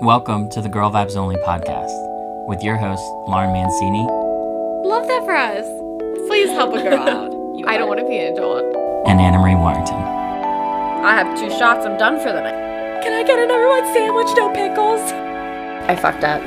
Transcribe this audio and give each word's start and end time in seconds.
Welcome 0.00 0.48
to 0.50 0.60
the 0.60 0.68
Girl 0.68 0.90
Vibes 0.90 1.16
Only 1.16 1.36
podcast 1.36 1.90
with 2.48 2.62
your 2.62 2.76
host, 2.76 3.02
Lauren 3.28 3.52
Mancini 3.52 4.02
Love 4.88 5.06
that 5.06 5.22
for 5.24 5.34
us. 5.36 5.66
Please 6.28 6.48
help 6.50 6.74
a 6.74 6.82
girl 6.82 6.98
out. 7.08 7.30
I 7.68 7.76
don't 7.78 7.88
want 7.88 8.00
to 8.00 8.06
be 8.08 8.18
an 8.18 8.32
adult. 8.32 8.64
and 9.06 9.20
Anna 9.20 9.38
Marie 9.38 9.54
Warrington. 9.54 9.94
I 9.94 11.14
have 11.22 11.38
two 11.38 11.50
shots. 11.50 11.86
I'm 11.86 11.98
done 11.98 12.18
for 12.18 12.32
the 12.32 12.40
night. 12.40 13.02
Can 13.02 13.12
I 13.12 13.22
get 13.22 13.38
a 13.38 13.46
number 13.46 13.68
one 13.68 13.84
sandwich, 13.92 14.28
no 14.36 14.50
pickles? 14.52 15.00
I 15.90 15.96
fucked 15.96 16.24
up. 16.24 16.42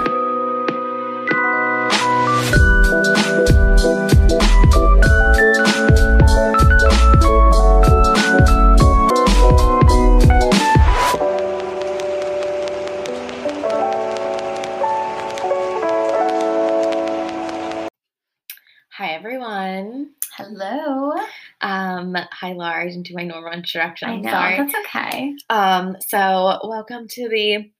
Hi 22.65 22.81
I 22.81 22.87
didn't 22.87 23.03
do 23.03 23.13
my 23.13 23.23
normal 23.23 23.53
introduction. 23.53 24.09
I 24.09 24.13
I'm 24.13 24.21
know 24.23 24.31
sorry. 24.31 24.57
that's 24.57 24.73
okay. 24.87 25.35
Um, 25.51 25.97
so 26.07 26.59
welcome 26.63 27.07
to 27.07 27.29
the 27.29 27.71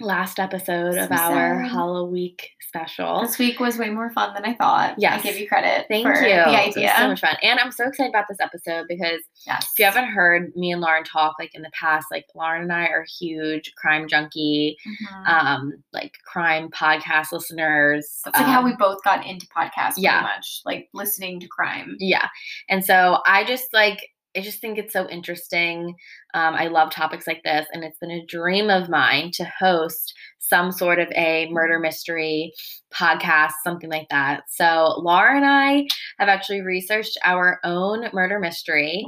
last 0.00 0.38
episode 0.38 0.94
So 0.94 1.04
of 1.04 1.12
our. 1.12 1.60
Halloween 1.62 2.36
special. 2.68 3.22
This 3.22 3.38
week 3.38 3.58
was 3.60 3.78
way 3.78 3.88
more 3.88 4.10
fun 4.10 4.34
than 4.34 4.44
I 4.44 4.54
thought. 4.54 4.94
Yes. 4.98 5.20
I 5.20 5.22
give 5.22 5.38
you 5.38 5.48
credit. 5.48 5.86
Thank 5.88 6.06
for 6.06 6.12
you. 6.22 6.34
The 6.34 6.52
It 6.52 6.66
was 6.66 6.76
idea. 6.76 6.92
so 6.98 7.08
much 7.08 7.20
fun. 7.20 7.36
And 7.42 7.58
I'm 7.58 7.72
so 7.72 7.88
excited 7.88 8.10
about 8.10 8.26
this 8.28 8.38
episode 8.40 8.86
because 8.88 9.22
yes. 9.46 9.64
if 9.72 9.78
you 9.78 9.84
haven't 9.86 10.08
heard 10.10 10.54
me 10.54 10.70
and 10.72 10.80
Lauren 10.82 11.02
talk 11.02 11.36
like 11.38 11.54
in 11.54 11.62
the 11.62 11.70
past, 11.72 12.08
like 12.10 12.26
Lauren 12.34 12.62
and 12.62 12.72
I 12.72 12.86
are 12.88 13.06
huge 13.18 13.72
crime 13.76 14.06
junkie, 14.06 14.76
Mhm. 14.86 15.26
um, 15.28 15.72
like 15.94 16.12
crime 16.26 16.68
podcast 16.68 17.32
listeners. 17.32 18.20
That's 18.24 18.36
like 18.38 18.46
how 18.46 18.58
um, 18.60 18.66
we 18.66 18.76
both 18.76 19.02
got 19.02 19.26
into 19.26 19.46
podcasts. 19.46 19.94
Pretty 19.94 20.02
yeah. 20.02 20.20
much 20.22 20.60
like 20.66 20.88
listening 20.92 21.40
to 21.40 21.48
crime. 21.48 21.96
Yeah. 21.98 22.28
And 22.68 22.84
so 22.84 23.20
I 23.26 23.44
just 23.44 23.72
like, 23.72 24.10
I 24.36 24.40
just 24.40 24.60
think 24.60 24.78
it's 24.78 24.92
so 24.92 25.08
interesting. 25.08 25.94
Um, 26.34 26.54
I 26.54 26.68
love 26.68 26.90
topics 26.90 27.26
like 27.26 27.42
this, 27.44 27.66
and 27.72 27.82
it's 27.82 27.98
been 27.98 28.10
a 28.10 28.26
dream 28.26 28.70
of 28.70 28.88
mine 28.88 29.30
to 29.34 29.44
host 29.58 30.14
some 30.38 30.70
sort 30.70 30.98
of 30.98 31.08
a 31.16 31.48
murder 31.50 31.78
mystery 31.78 32.52
podcast, 32.92 33.52
something 33.64 33.90
like 33.90 34.08
that. 34.10 34.42
So 34.50 34.94
Laura 34.98 35.36
and 35.36 35.46
I 35.46 35.86
have 36.18 36.28
actually 36.28 36.60
researched 36.62 37.18
our 37.24 37.58
own 37.64 38.08
murder 38.12 38.38
mystery. 38.38 39.04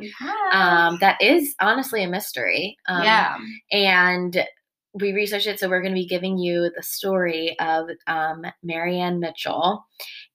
Um, 0.53 0.98
that 1.01 1.21
is 1.21 1.55
honestly 1.61 2.03
a 2.03 2.09
mystery. 2.09 2.77
Um, 2.89 3.05
yeah. 3.05 3.37
And 3.71 4.45
we 4.93 5.13
researched 5.13 5.47
it, 5.47 5.61
so 5.61 5.69
we're 5.69 5.83
going 5.83 5.95
to 5.95 6.01
be 6.01 6.07
giving 6.07 6.37
you 6.37 6.71
the 6.77 6.83
story 6.83 7.57
of 7.61 7.89
um, 8.09 8.45
Marianne 8.63 9.21
Mitchell, 9.21 9.85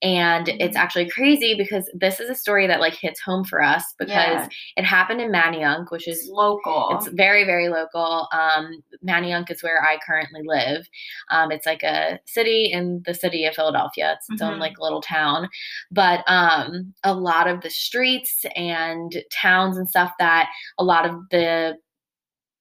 and 0.01 0.49
it's 0.49 0.75
Mhm. 0.77 0.79
actually 0.81 1.09
crazy 1.09 1.55
because 1.55 1.89
this 1.93 2.19
is 2.19 2.29
a 2.29 2.35
story 2.35 2.67
that 2.67 2.79
like 2.79 2.93
hits 2.93 3.19
home 3.21 3.43
for 3.45 3.61
us 3.61 3.93
because 3.97 4.11
Yeah. 4.15 4.47
it 4.77 4.83
happened 4.85 5.21
in 5.21 5.31
Manayunk, 5.31 5.89
which 5.91 6.07
is 6.07 6.27
local. 6.31 6.89
it's 6.95 7.07
very 7.07 7.43
very 7.45 7.69
local. 7.69 8.27
Um, 8.31 8.83
Manayunk 9.07 9.49
is 9.51 9.63
where 9.63 9.81
I 9.83 9.97
currently 10.05 10.41
live. 10.45 10.87
Um, 11.31 11.51
it's 11.51 11.65
like 11.65 11.83
a 11.83 12.19
city 12.25 12.65
in 12.71 13.01
the 13.05 13.13
city 13.13 13.45
of 13.45 13.55
Philadelphia. 13.55 14.13
It's 14.17 14.29
its 14.29 14.41
own 14.41 14.55
Mhm. 14.57 14.59
like 14.59 14.79
little 14.79 15.01
town, 15.01 15.49
but 15.91 16.23
um, 16.27 16.93
a 17.03 17.13
lot 17.13 17.47
of 17.47 17.61
the 17.61 17.69
streets 17.69 18.45
and 18.55 19.23
towns 19.31 19.77
and 19.77 19.89
stuff 19.89 20.11
that 20.19 20.49
a 20.77 20.83
lot 20.83 21.05
of 21.05 21.15
the 21.31 21.77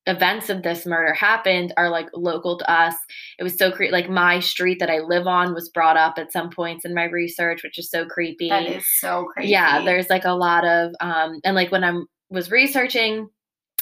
events 0.06 0.50
of 0.50 0.62
this 0.62 0.84
murder 0.84 1.14
happened 1.14 1.72
are 1.76 1.90
like 1.90 2.08
local 2.14 2.58
to 2.58 2.70
us. 2.70 2.94
It 3.38 3.42
was 3.42 3.56
so 3.56 3.72
creepy. 3.72 3.92
Like 3.92 4.10
my 4.10 4.40
street 4.40 4.78
that 4.80 4.90
I 4.90 4.98
live 4.98 5.26
on 5.26 5.54
was 5.54 5.68
brought 5.70 5.96
up 5.96 6.14
at 6.18 6.32
some 6.32 6.50
points 6.50 6.84
in 6.84 6.94
my 6.94 7.04
research, 7.04 7.62
which 7.62 7.78
is 7.78 7.90
so 7.90 8.04
creepy. 8.04 8.48
that 8.50 8.66
is 8.66 8.86
so 8.98 9.26
crazy. 9.32 9.52
Yeah, 9.52 9.84
there's 9.84 10.10
like 10.10 10.24
a 10.24 10.32
lot 10.32 10.64
of 10.66 10.92
um 11.00 11.40
and 11.44 11.54
like 11.54 11.72
when 11.72 11.84
I 11.84 11.92
was 12.30 12.50
researching 12.50 13.28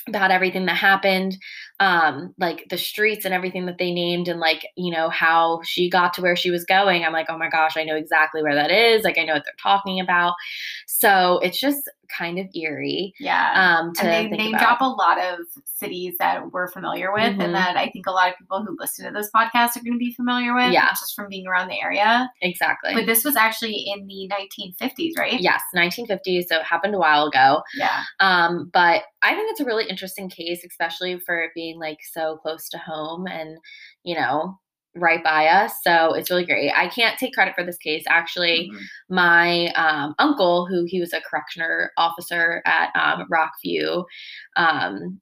about 0.08 0.30
everything 0.32 0.66
that 0.66 0.76
happened, 0.76 1.36
um, 1.78 2.34
like 2.38 2.66
the 2.70 2.78
streets 2.78 3.24
and 3.24 3.32
everything 3.32 3.66
that 3.66 3.78
they 3.78 3.92
named 3.92 4.26
and 4.28 4.40
like, 4.40 4.66
you 4.76 4.92
know, 4.92 5.08
how 5.10 5.60
she 5.64 5.88
got 5.88 6.12
to 6.14 6.22
where 6.22 6.34
she 6.34 6.50
was 6.50 6.64
going. 6.64 7.04
I'm 7.04 7.12
like, 7.12 7.26
oh 7.28 7.38
my 7.38 7.48
gosh, 7.48 7.76
I 7.76 7.84
know 7.84 7.96
exactly 7.96 8.42
where 8.42 8.54
that 8.54 8.70
is. 8.70 9.04
Like 9.04 9.16
I 9.18 9.24
know 9.24 9.34
what 9.34 9.44
they're 9.44 9.54
talking 9.62 10.00
about. 10.00 10.34
So 10.86 11.38
it's 11.42 11.60
just 11.60 11.88
kind 12.16 12.38
of 12.38 12.46
eerie. 12.54 13.14
Yeah. 13.18 13.78
Um 13.80 13.92
to 13.94 14.02
and 14.04 14.32
they 14.32 14.36
name 14.36 14.52
drop 14.58 14.80
a 14.80 14.84
lot 14.84 15.18
of 15.18 15.38
cities 15.64 16.14
that 16.18 16.52
we're 16.52 16.70
familiar 16.70 17.12
with 17.12 17.22
Mhm. 17.36 17.44
and 17.44 17.54
that 17.54 17.76
I 17.76 17.88
think 17.90 18.06
a 18.06 18.10
lot 18.12 18.28
of 18.30 18.36
people 18.38 18.64
who 18.64 18.76
listen 18.78 19.04
to 19.06 19.12
this 19.12 19.30
podcast 19.34 19.76
are 19.76 19.82
going 19.82 19.94
to 19.94 19.98
be 19.98 20.12
familiar 20.14 20.54
with 20.54 20.72
Yeah. 20.72 20.88
just 20.90 21.14
from 21.14 21.28
being 21.28 21.46
around 21.46 21.68
the 21.68 21.80
area. 21.80 22.30
exactly. 22.40 22.94
But 22.94 23.06
this 23.06 23.24
was 23.24 23.36
actually 23.36 23.84
in 23.86 24.06
the 24.06 24.28
1950s, 24.28 25.14
right? 25.18 25.40
Yes, 25.40 25.60
1950, 25.74 26.42
so 26.42 26.56
it 26.56 26.64
happened 26.64 26.94
a 26.94 26.98
while 26.98 27.26
ago. 27.26 27.62
Yeah. 27.74 28.02
Um, 28.20 28.70
but 28.72 29.02
I 29.22 29.34
think 29.34 29.50
it's 29.50 29.60
a 29.60 29.64
really 29.64 29.88
interesting 29.88 30.28
case, 30.28 30.64
especially 30.64 31.18
for 31.20 31.48
being 31.54 31.78
like 31.78 31.98
so 32.12 32.36
close 32.36 32.68
to 32.70 32.78
home 32.78 33.26
and, 33.26 33.58
you 34.04 34.14
know, 34.16 34.58
right 34.94 35.24
by 35.24 35.46
us. 35.46 35.72
So 35.82 36.14
it's 36.14 36.30
really 36.30 36.44
great. 36.44 36.70
I 36.76 36.88
can't 36.88 37.18
take 37.18 37.32
credit 37.34 37.54
for 37.54 37.64
this 37.64 37.78
case. 37.78 38.04
Actually, 38.08 38.70
Mhm. 38.72 38.80
my 39.08 39.66
um, 39.74 40.14
uncle, 40.18 40.66
who 40.66 40.84
he 40.86 41.00
was 41.00 41.12
a 41.12 41.20
correctioner 41.22 41.90
officer 41.96 42.62
at 42.66 42.90
um, 42.94 43.26
Rockview 43.30 44.04
um, 44.56 45.20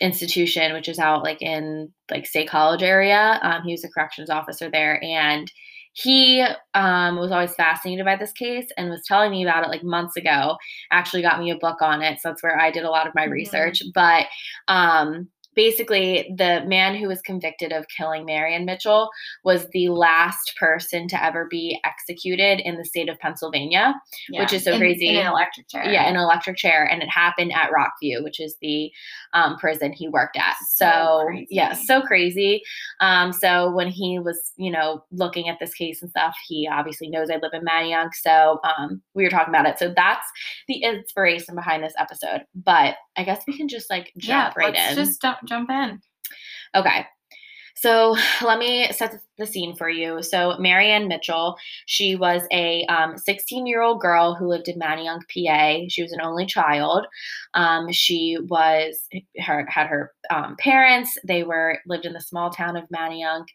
Institution, 0.00 0.72
which 0.72 0.88
is 0.88 0.98
out 0.98 1.22
like 1.24 1.42
in 1.42 1.92
like 2.10 2.24
State 2.26 2.48
College 2.48 2.82
area, 2.82 3.38
um, 3.42 3.62
he 3.64 3.72
was 3.72 3.84
a 3.84 3.88
corrections 3.90 4.30
officer 4.30 4.70
there, 4.70 5.02
and 5.04 5.50
he 5.92 6.46
um, 6.74 7.16
was 7.16 7.32
always 7.32 7.54
fascinated 7.54 8.04
by 8.06 8.16
this 8.16 8.32
case 8.32 8.68
and 8.78 8.88
was 8.90 9.02
telling 9.06 9.30
me 9.30 9.42
about 9.42 9.64
it 9.64 9.68
like 9.68 9.82
months 9.82 10.16
ago. 10.16 10.56
Actually, 10.92 11.20
got 11.22 11.38
me 11.40 11.50
a 11.50 11.56
book 11.58 11.82
on 11.82 12.00
it, 12.00 12.20
so 12.20 12.28
that's 12.30 12.42
where 12.42 12.58
I 12.58 12.70
did 12.70 12.84
a 12.84 12.90
lot 12.90 13.06
of 13.08 13.14
my 13.14 13.26
Mhm. 13.26 13.32
research. 13.32 13.82
But 13.94 14.26
um, 14.68 15.28
basically, 15.60 16.32
the 16.38 16.62
man 16.66 16.94
who 16.96 17.06
was 17.06 17.20
convicted 17.20 17.70
of 17.70 17.84
killing 17.94 18.24
Marianne 18.24 18.64
Mitchell 18.64 19.10
was 19.44 19.66
the 19.72 19.90
last 19.90 20.54
person 20.58 21.06
to 21.08 21.22
ever 21.22 21.46
be 21.50 21.78
executed 21.84 22.60
in 22.60 22.76
the 22.76 22.84
state 22.84 23.10
of 23.10 23.18
Pennsylvania. 23.18 23.94
Which 24.30 24.54
is 24.54 24.64
so 24.64 24.72
In- 24.72 24.78
crazy. 24.78 25.08
In 25.08 25.16
an 25.18 25.26
electric 25.26 25.68
chair. 25.68 25.84
Yeah, 25.90 26.08
in 26.08 26.16
an 26.16 26.22
electric 26.22 26.56
chair, 26.56 26.84
and 26.90 27.02
it 27.02 27.10
happened 27.10 27.52
at 27.52 27.70
Rockview, 27.70 28.24
which 28.24 28.40
is 28.40 28.56
the 28.62 28.90
um, 29.34 29.58
prison 29.58 29.92
he 29.92 30.08
worked 30.08 30.36
at. 30.38 30.56
So 30.70 30.86
So, 30.90 31.28
yeah, 31.50 31.72
so 31.74 32.00
crazy. 32.00 32.62
Um, 33.00 33.32
so 33.32 33.70
when 33.70 33.88
he 33.88 34.18
was, 34.18 34.52
you 34.56 34.70
know, 34.70 35.04
looking 35.12 35.48
at 35.48 35.58
this 35.60 35.74
case 35.74 36.00
and 36.00 36.10
stuff, 36.10 36.34
he 36.48 36.66
obviously 36.72 37.08
knows 37.10 37.28
I 37.30 37.36
live 37.36 37.52
in 37.52 37.62
Manayunk, 37.64 38.14
so 38.14 38.60
um, 38.64 39.02
we 39.14 39.24
were 39.24 39.30
talking 39.30 39.52
about 39.54 39.66
it. 39.66 39.78
So 39.78 39.92
that's 39.94 40.26
the 40.68 40.82
inspiration 40.82 41.54
behind 41.54 41.82
this 41.84 41.92
episode. 41.98 42.42
But 42.54 42.94
I 43.16 43.24
guess 43.24 43.42
we 43.46 43.56
can 43.56 43.68
just 43.68 43.90
like 43.90 44.10
Yeah. 44.16 44.44
jump 44.44 44.56
right 44.56 44.74
let's 44.74 44.90
in. 44.92 44.96
just 45.04 45.20
jump, 45.20 45.38
jump 45.50 45.70
in. 45.70 46.00
Okay. 46.74 47.04
So 47.80 48.14
let 48.42 48.58
me 48.58 48.92
set 48.92 49.18
the 49.38 49.46
scene 49.46 49.74
for 49.74 49.88
you. 49.88 50.22
So 50.22 50.56
Marianne 50.58 51.08
Mitchell, 51.08 51.56
she 51.86 52.14
was 52.14 52.42
a 52.52 52.86
16 53.16 53.66
year 53.66 53.80
old 53.80 54.00
girl 54.00 54.34
who 54.34 54.48
lived 54.48 54.68
in 54.68 54.78
Manayunk, 54.78 55.22
PA. 55.32 55.86
She 55.88 56.02
was 56.02 56.12
an 56.12 56.20
only 56.20 56.44
child. 56.44 57.06
Um, 57.54 57.90
she 57.90 58.36
was 58.48 59.08
her 59.40 59.66
had 59.68 59.86
her 59.86 60.12
um, 60.30 60.56
parents. 60.58 61.16
They 61.26 61.42
were 61.42 61.78
lived 61.86 62.04
in 62.04 62.12
the 62.12 62.20
small 62.20 62.50
town 62.50 62.76
of 62.76 62.84
Manayunk. 62.94 63.46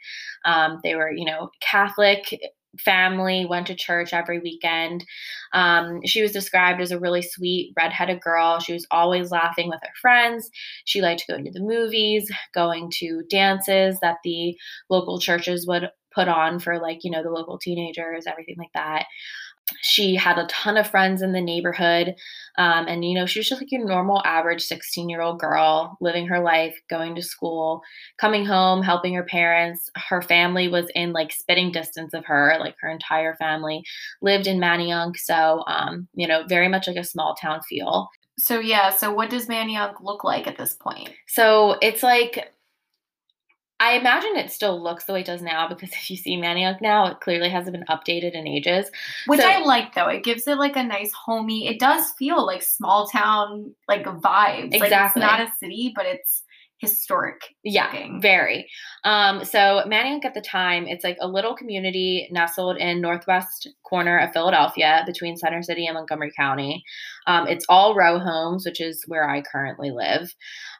Um, 0.43 0.79
they 0.83 0.95
were 0.95 1.11
you 1.11 1.25
know 1.25 1.51
Catholic 1.61 2.35
family 2.79 3.45
went 3.45 3.67
to 3.67 3.75
church 3.75 4.13
every 4.13 4.39
weekend. 4.39 5.05
Um, 5.53 6.01
she 6.05 6.21
was 6.21 6.31
described 6.31 6.81
as 6.81 6.91
a 6.91 6.99
really 6.99 7.21
sweet 7.21 7.73
redheaded 7.77 8.21
girl. 8.21 8.59
She 8.59 8.73
was 8.73 8.87
always 8.91 9.31
laughing 9.31 9.69
with 9.69 9.79
her 9.83 9.93
friends. 10.01 10.49
She 10.85 11.01
liked 11.01 11.21
to 11.21 11.33
go 11.33 11.41
to 11.41 11.51
the 11.51 11.59
movies 11.59 12.31
going 12.53 12.91
to 12.95 13.23
dances 13.29 13.99
that 14.01 14.17
the 14.23 14.57
local 14.89 15.19
churches 15.19 15.65
would 15.67 15.89
put 16.13 16.27
on 16.29 16.59
for 16.59 16.79
like 16.79 17.03
you 17.03 17.11
know 17.11 17.21
the 17.21 17.29
local 17.29 17.57
teenagers 17.57 18.25
everything 18.25 18.55
like 18.57 18.71
that 18.73 19.05
she 19.81 20.15
had 20.15 20.37
a 20.37 20.45
ton 20.47 20.77
of 20.77 20.87
friends 20.87 21.21
in 21.21 21.31
the 21.31 21.41
neighborhood 21.41 22.15
um, 22.57 22.87
and 22.87 23.03
you 23.03 23.15
know 23.15 23.25
she 23.25 23.39
was 23.39 23.49
just 23.49 23.61
like 23.61 23.71
your 23.71 23.85
normal 23.85 24.21
average 24.25 24.63
16 24.63 25.09
year 25.09 25.21
old 25.21 25.39
girl 25.39 25.97
living 25.99 26.27
her 26.27 26.39
life 26.39 26.75
going 26.89 27.15
to 27.15 27.21
school 27.21 27.81
coming 28.17 28.45
home 28.45 28.83
helping 28.83 29.13
her 29.15 29.23
parents 29.23 29.89
her 29.95 30.21
family 30.21 30.67
was 30.67 30.85
in 30.93 31.13
like 31.13 31.31
spitting 31.31 31.71
distance 31.71 32.13
of 32.13 32.25
her 32.25 32.57
like 32.59 32.75
her 32.79 32.89
entire 32.89 33.35
family 33.35 33.83
lived 34.21 34.47
in 34.47 34.59
manayunk 34.59 35.17
so 35.17 35.63
um, 35.67 36.07
you 36.13 36.27
know 36.27 36.43
very 36.47 36.67
much 36.67 36.87
like 36.87 36.97
a 36.97 37.03
small 37.03 37.35
town 37.35 37.61
feel 37.67 38.09
So 38.37 38.59
yeah, 38.59 38.89
so 38.89 39.13
what 39.13 39.29
does 39.29 39.47
Manayunk 39.47 40.01
look 40.01 40.25
like 40.25 40.45
at 40.45 40.57
this 40.57 40.73
point? 40.73 41.09
so 41.27 41.77
it's 41.81 42.03
like 42.03 42.51
I 43.79 43.97
imagine 43.97 44.37
it 44.37 44.51
still 44.51 44.81
looks 44.81 45.03
the 45.05 45.13
way 45.13 45.19
it 45.19 45.25
does 45.25 45.41
now 45.41 45.67
because 45.67 45.89
if 45.93 46.09
you 46.09 46.17
see 46.17 46.37
Manayunk 46.37 46.81
now, 46.81 47.07
it 47.07 47.19
clearly 47.19 47.49
hasn't 47.49 47.75
been 47.75 47.85
updated 47.89 48.33
in 48.33 48.47
ages. 48.47 48.89
Which 49.27 49.41
So- 49.41 49.47
I 49.47 49.59
like 49.63 49.93
though. 49.95 50.07
It 50.07 50.23
gives 50.23 50.47
it 50.47 50.57
like 50.57 50.75
a 50.75 50.83
nice 50.83 51.11
homey. 51.13 51.67
It 51.67 51.79
does 51.79 52.11
feel 52.17 52.45
like 52.45 52.61
small 52.61 53.07
town 53.07 53.73
like 53.87 54.05
vibes. 54.05 54.23
Like 54.23 54.73
it's 54.73 54.83
Exactly. 54.83 55.21
not 55.21 55.39
a 55.41 55.47
city, 55.59 55.91
but 55.95 56.05
it's 56.05 56.43
historic. 56.77 57.55
Yeah, 57.63 57.85
looking. 57.85 58.21
very. 58.21 58.67
Um, 59.05 59.45
so 59.45 59.83
Manayunk 59.87 60.25
at 60.25 60.33
the 60.33 60.41
time, 60.41 60.87
it's 60.87 61.03
like 61.05 61.17
a 61.21 61.27
little 61.27 61.55
community 61.55 62.27
nestled 62.31 62.77
in 62.77 62.99
northwest 63.01 63.69
corner 63.83 64.17
of 64.19 64.33
Philadelphia 64.33 65.03
between 65.05 65.37
Center 65.37 65.63
City 65.63 65.85
and 65.87 65.95
Montgomery 65.95 66.31
County. 66.35 66.83
Um, 67.27 67.47
it's 67.47 67.65
all 67.69 67.95
row 67.95 68.19
homes, 68.19 68.65
which 68.65 68.79
is 68.81 69.03
where 69.07 69.29
I 69.29 69.41
currently 69.41 69.91
live. 69.91 70.33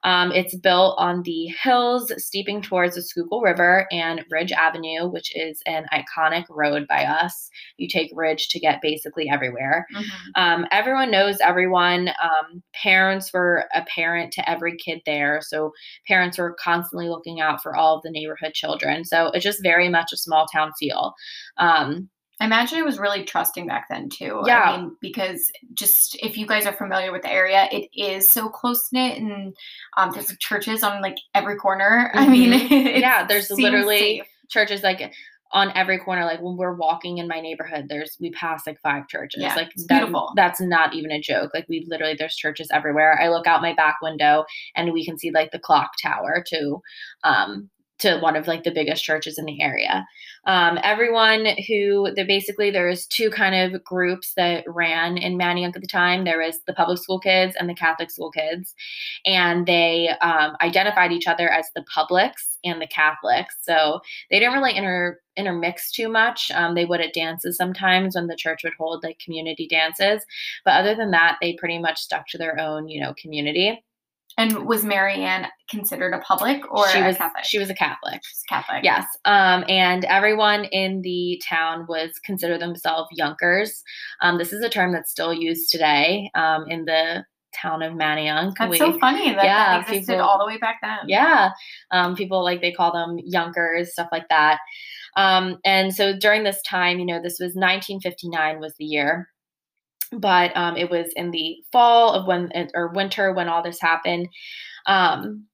Um, 0.03 0.31
it's 0.31 0.55
built 0.55 0.95
on 0.97 1.23
the 1.23 1.47
hills 1.61 2.11
steeping 2.17 2.61
towards 2.61 2.95
the 2.95 3.01
Schuylkill 3.01 3.41
River 3.41 3.87
and 3.91 4.23
Ridge 4.29 4.51
Avenue, 4.51 5.07
which 5.07 5.35
is 5.35 5.61
an 5.65 5.85
iconic 5.91 6.45
road 6.49 6.85
by 6.87 7.05
us. 7.05 7.49
You 7.77 7.87
take 7.87 8.11
Ridge 8.13 8.49
to 8.49 8.59
get 8.59 8.81
basically 8.81 9.29
everywhere. 9.29 9.85
Mhm. 9.93 10.05
Um, 10.35 10.67
everyone 10.71 11.11
knows 11.11 11.37
everyone. 11.41 12.09
Um, 12.21 12.61
parents 12.73 13.33
were 13.33 13.65
a 13.73 13.83
parent 13.83 14.31
to 14.33 14.49
every 14.49 14.77
kid 14.77 15.01
there. 15.05 15.41
So 15.41 15.71
parents 16.07 16.37
were 16.37 16.55
constantly 16.59 17.09
looking 17.09 17.41
out 17.41 17.61
for 17.63 17.75
all 17.75 17.95
of 17.97 18.03
the 18.03 18.11
neighborhood 18.11 18.53
children. 18.53 19.05
So 19.05 19.27
it's 19.27 19.43
just 19.43 19.63
very 19.63 19.89
much 19.89 20.13
a 20.13 20.17
small 20.17 20.45
town 20.47 20.71
feel. 20.79 21.13
Um, 21.57 22.09
I 22.41 22.45
imagine 22.45 22.77
it 22.79 22.85
was 22.85 22.99
really 22.99 23.23
trusting 23.23 23.65
back 23.65 23.85
then 23.89 24.09
too. 24.09 24.41
Yeah. 24.45 24.61
I 24.61 24.77
mean, 24.77 24.97
because 25.01 25.49
just 25.73 26.17
if 26.21 26.37
you 26.37 26.45
guys 26.45 26.65
are 26.65 26.73
familiar 26.73 27.11
with 27.11 27.21
the 27.21 27.31
area, 27.31 27.69
it 27.71 27.89
is 27.93 28.27
so 28.27 28.49
close 28.49 28.89
knit, 28.91 29.17
and 29.17 29.55
um, 29.97 30.11
there's 30.13 30.29
like, 30.29 30.39
churches 30.39 30.83
on 30.83 31.01
like 31.01 31.15
every 31.33 31.55
corner. 31.55 32.11
I 32.15 32.27
mean, 32.27 32.51
Mhm. 32.51 32.99
Yeah, 32.99 33.25
there's 33.25 33.49
literally- 33.51 33.99
safe. 33.99 34.25
churches 34.49 34.83
like 34.83 35.13
on 35.51 35.71
every 35.75 35.97
corner 35.97 36.25
like 36.25 36.41
when 36.41 36.57
we're 36.57 36.73
walking 36.75 37.19
in 37.19 37.27
my 37.27 37.39
neighborhood 37.39 37.85
there's 37.87 38.17
we 38.19 38.29
pass 38.31 38.65
like 38.67 38.79
five 38.81 39.07
churches 39.07 39.41
Yeah, 39.41 39.55
like 39.55 39.69
it's 39.71 39.85
that- 39.87 39.99
beautiful. 39.99 40.33
that's 40.35 40.59
not 40.59 40.93
even 40.93 41.11
a 41.11 41.21
joke 41.21 41.51
like 41.53 41.65
we 41.69 41.85
literally 41.87 42.15
there's 42.17 42.35
churches 42.35 42.67
everywhere 42.73 43.17
i 43.21 43.29
look 43.29 43.47
out 43.47 43.61
my 43.61 43.73
back 43.73 43.97
window 44.01 44.43
and 44.75 44.91
we 44.91 45.05
can 45.05 45.17
see 45.17 45.31
like 45.31 45.51
the 45.51 45.59
clock 45.59 45.91
tower 46.01 46.43
too. 46.45 46.81
um 47.23 47.69
to 47.99 48.19
one 48.19 48.35
of 48.35 48.47
like 48.47 48.63
the 48.63 48.71
biggest 48.71 49.03
churches 49.03 49.37
in 49.37 49.45
the 49.45 49.61
area. 49.61 50.05
Um 50.45 50.79
everyone 50.83 51.47
who 51.67 52.11
there 52.15 52.25
basically 52.25 52.71
there's 52.71 53.07
two 53.07 53.29
kind 53.29 53.55
of 53.55 53.83
groups 53.83 54.33
that 54.35 54.63
ran 54.67 55.17
in 55.17 55.37
Manayunk 55.37 55.75
at 55.75 55.81
the 55.81 55.87
time. 55.87 56.23
There 56.23 56.39
was 56.39 56.59
the 56.67 56.73
public 56.73 56.97
school 56.99 57.19
kids 57.19 57.55
and 57.59 57.69
the 57.69 57.73
catholic 57.73 58.11
school 58.11 58.31
kids. 58.31 58.73
And 59.25 59.65
they 59.65 60.09
um, 60.21 60.55
identified 60.61 61.11
each 61.11 61.27
other 61.27 61.49
as 61.49 61.67
the 61.75 61.83
publics 61.83 62.57
and 62.63 62.81
the 62.81 62.87
catholics. 62.87 63.55
So 63.61 64.01
they 64.29 64.39
didn't 64.39 64.55
really 64.55 64.75
inter 64.75 65.19
intermix 65.37 65.91
too 65.91 66.09
much. 66.09 66.51
Um, 66.51 66.75
they 66.75 66.85
would 66.85 67.01
at 67.01 67.13
dances 67.13 67.57
sometimes 67.57 68.15
when 68.15 68.27
the 68.27 68.35
church 68.35 68.63
would 68.63 68.73
hold 68.77 69.03
like 69.03 69.19
community 69.19 69.67
dances, 69.67 70.25
but 70.63 70.75
other 70.75 70.95
than 70.95 71.11
that, 71.11 71.37
they 71.41 71.53
pretty 71.53 71.77
much 71.77 71.99
stuck 71.99 72.27
to 72.27 72.37
their 72.37 72.59
own, 72.59 72.87
you 72.87 73.01
know, 73.01 73.13
community. 73.21 73.83
And 74.37 74.65
was 74.65 74.83
Marianne 74.83 75.47
considered 75.69 76.13
a 76.13 76.19
public 76.19 76.69
or 76.71 76.87
she 76.89 76.99
a 76.99 77.05
was 77.07 77.17
Catholic? 77.17 77.45
she 77.45 77.57
was 77.57 77.69
a 77.69 77.73
Catholic. 77.73 78.21
She's 78.25 78.43
Catholic. 78.49 78.83
Yes, 78.83 79.05
um, 79.23 79.63
and 79.69 80.03
everyone 80.05 80.65
in 80.65 81.01
the 81.01 81.41
town 81.47 81.85
was 81.87 82.11
consider 82.23 82.57
themselves 82.57 83.09
Yunkers. 83.19 83.81
Um, 84.21 84.37
this 84.37 84.51
is 84.51 84.61
a 84.63 84.69
term 84.69 84.91
that's 84.91 85.09
still 85.11 85.33
used 85.33 85.71
today 85.71 86.29
um, 86.35 86.65
in 86.67 86.83
the 86.85 87.23
town 87.55 87.81
of 87.81 87.93
Manayunk. 87.93 88.55
That's 88.59 88.71
We- 88.71 88.77
so 88.77 88.99
funny 88.99 89.33
that 89.33 89.45
yeah, 89.45 89.77
that 89.77 89.87
existed 89.89 90.13
people- 90.13 90.25
all 90.27 90.37
the 90.37 90.45
way 90.45 90.57
back 90.57 90.79
then. 90.81 90.99
Yeah. 91.07 91.51
Um, 91.91 92.13
people 92.15 92.43
like 92.43 92.59
they 92.59 92.73
call 92.73 92.91
them 92.91 93.17
Yunkers, 93.33 93.87
stuff 93.87 94.09
like 94.11 94.27
that. 94.27 94.59
Um, 95.15 95.59
and 95.63 95.95
so 95.95 96.11
during 96.17 96.43
this 96.43 96.61
time, 96.63 96.99
you 96.99 97.05
know, 97.05 97.21
this 97.21 97.39
was 97.39 97.55
1959 97.55 98.59
was 98.59 98.73
the 98.77 98.83
year, 98.83 99.29
but 100.11 100.55
um, 100.55 100.77
it 100.77 100.89
was 100.89 101.11
in 101.15 101.31
the 101.31 101.57
fall 101.71 102.13
of 102.13 102.27
when 102.27 102.51
or 102.73 102.89
winter 102.89 103.33
when 103.33 103.49
all 103.49 103.63
this 103.63 103.81
happened. 103.81 104.27
Um, 104.85 105.47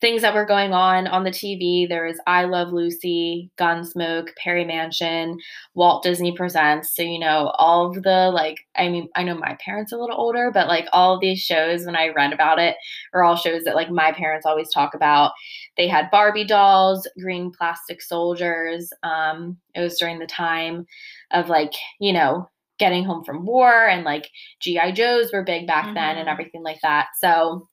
things 0.00 0.22
that 0.22 0.34
were 0.34 0.44
going 0.44 0.72
on 0.72 1.06
on 1.06 1.24
the 1.24 1.30
TV. 1.30 1.88
There 1.88 2.04
was 2.06 2.20
I 2.26 2.44
Love 2.44 2.72
Lucy, 2.72 3.50
Gunsmoke, 3.58 4.28
Perry 4.36 4.64
Mason, 4.64 5.38
Walt 5.74 6.02
Disney 6.02 6.36
Presents. 6.36 6.94
So, 6.94 7.02
you 7.02 7.18
know, 7.18 7.52
all 7.58 7.88
of 7.88 8.02
the 8.02 8.30
like, 8.32 8.58
I 8.76 8.88
mean, 8.88 9.08
I 9.16 9.24
know 9.24 9.36
my 9.36 9.56
parents 9.64 9.92
are 9.92 9.96
a 9.96 10.00
little 10.00 10.16
older, 10.16 10.50
but 10.52 10.68
like 10.68 10.86
all 10.92 11.14
of 11.14 11.20
these 11.20 11.40
shows, 11.40 11.84
when 11.84 11.96
I 11.96 12.08
read 12.08 12.32
about 12.32 12.58
it, 12.58 12.76
are 13.12 13.24
all 13.24 13.36
shows 13.36 13.64
that 13.64 13.74
like 13.74 13.90
my 13.90 14.12
parents 14.12 14.46
always 14.46 14.72
talk 14.72 14.94
about. 14.94 15.32
They 15.76 15.88
had 15.88 16.10
Barbie 16.10 16.46
dolls, 16.46 17.08
green 17.20 17.50
plastic 17.50 18.00
soldiers. 18.00 18.90
Um, 19.02 19.58
it 19.74 19.80
was 19.80 19.98
during 19.98 20.18
the 20.18 20.26
time 20.26 20.86
of 21.32 21.48
like, 21.48 21.72
you 21.98 22.12
know, 22.12 22.48
getting 22.78 23.04
home 23.04 23.24
from 23.24 23.44
war 23.46 23.86
and 23.88 24.04
like 24.04 24.28
GI 24.60 24.92
Joes 24.92 25.32
were 25.32 25.44
big 25.44 25.66
back 25.66 25.94
then 25.94 26.16
and 26.18 26.28
Mhm. 26.28 26.32
everything 26.32 26.62
like 26.62 26.80
that. 26.82 27.08
So 27.20 27.68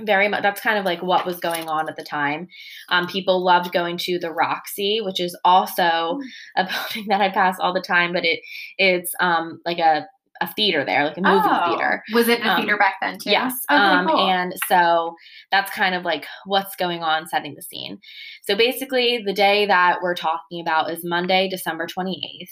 very 0.00 0.28
much 0.28 0.42
that's 0.42 0.60
kind 0.60 0.78
of 0.78 0.84
like 0.84 1.02
what 1.02 1.24
was 1.24 1.40
going 1.40 1.68
on 1.68 1.88
at 1.88 1.96
the 1.96 2.04
time. 2.04 2.48
Um, 2.90 3.06
people 3.06 3.42
loved 3.42 3.72
going 3.72 3.96
to 3.98 4.18
the 4.18 4.30
Roxy, 4.30 5.00
which 5.00 5.20
is 5.20 5.38
also 5.44 6.18
a 6.56 6.64
building 6.64 7.08
that 7.08 7.22
I 7.22 7.30
pass 7.30 7.58
all 7.60 7.72
the 7.72 7.80
time, 7.80 8.12
but 8.12 8.24
it 8.24 8.40
it's 8.78 9.14
um 9.20 9.60
like 9.64 9.78
a 9.78 10.06
a 10.40 10.52
theater 10.54 10.84
there, 10.84 11.04
like 11.04 11.16
a 11.16 11.20
movie 11.20 11.40
Oh, 11.44 11.68
theater. 11.68 12.02
Was 12.12 12.28
it 12.28 12.40
a 12.40 12.50
Um, 12.50 12.56
theater 12.60 12.76
back 12.76 12.94
then 13.00 13.18
too? 13.18 13.30
Yes. 13.30 13.54
Okay, 13.70 13.80
um, 13.80 14.06
cool. 14.06 14.28
And 14.28 14.54
so 14.68 15.14
that's 15.50 15.70
kind 15.70 15.94
of 15.94 16.04
like 16.04 16.26
what's 16.44 16.76
going 16.76 17.02
on, 17.02 17.26
setting 17.26 17.54
the 17.54 17.62
scene. 17.62 17.98
So 18.44 18.56
basically, 18.56 19.22
the 19.24 19.32
day 19.32 19.66
that 19.66 19.98
we're 20.02 20.14
talking 20.14 20.60
about 20.60 20.90
is 20.90 21.00
Monday, 21.04 21.48
December 21.48 21.86
28th. 21.86 22.50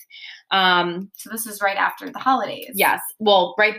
Um, 0.51 1.11
so 1.15 1.31
this 1.31 1.47
is 1.47 1.61
right 1.63 1.77
after 1.77 2.11
the 2.11 2.19
holidays. 2.19 2.71
yes. 2.75 3.01
Well, 3.19 3.55
right 3.59 3.77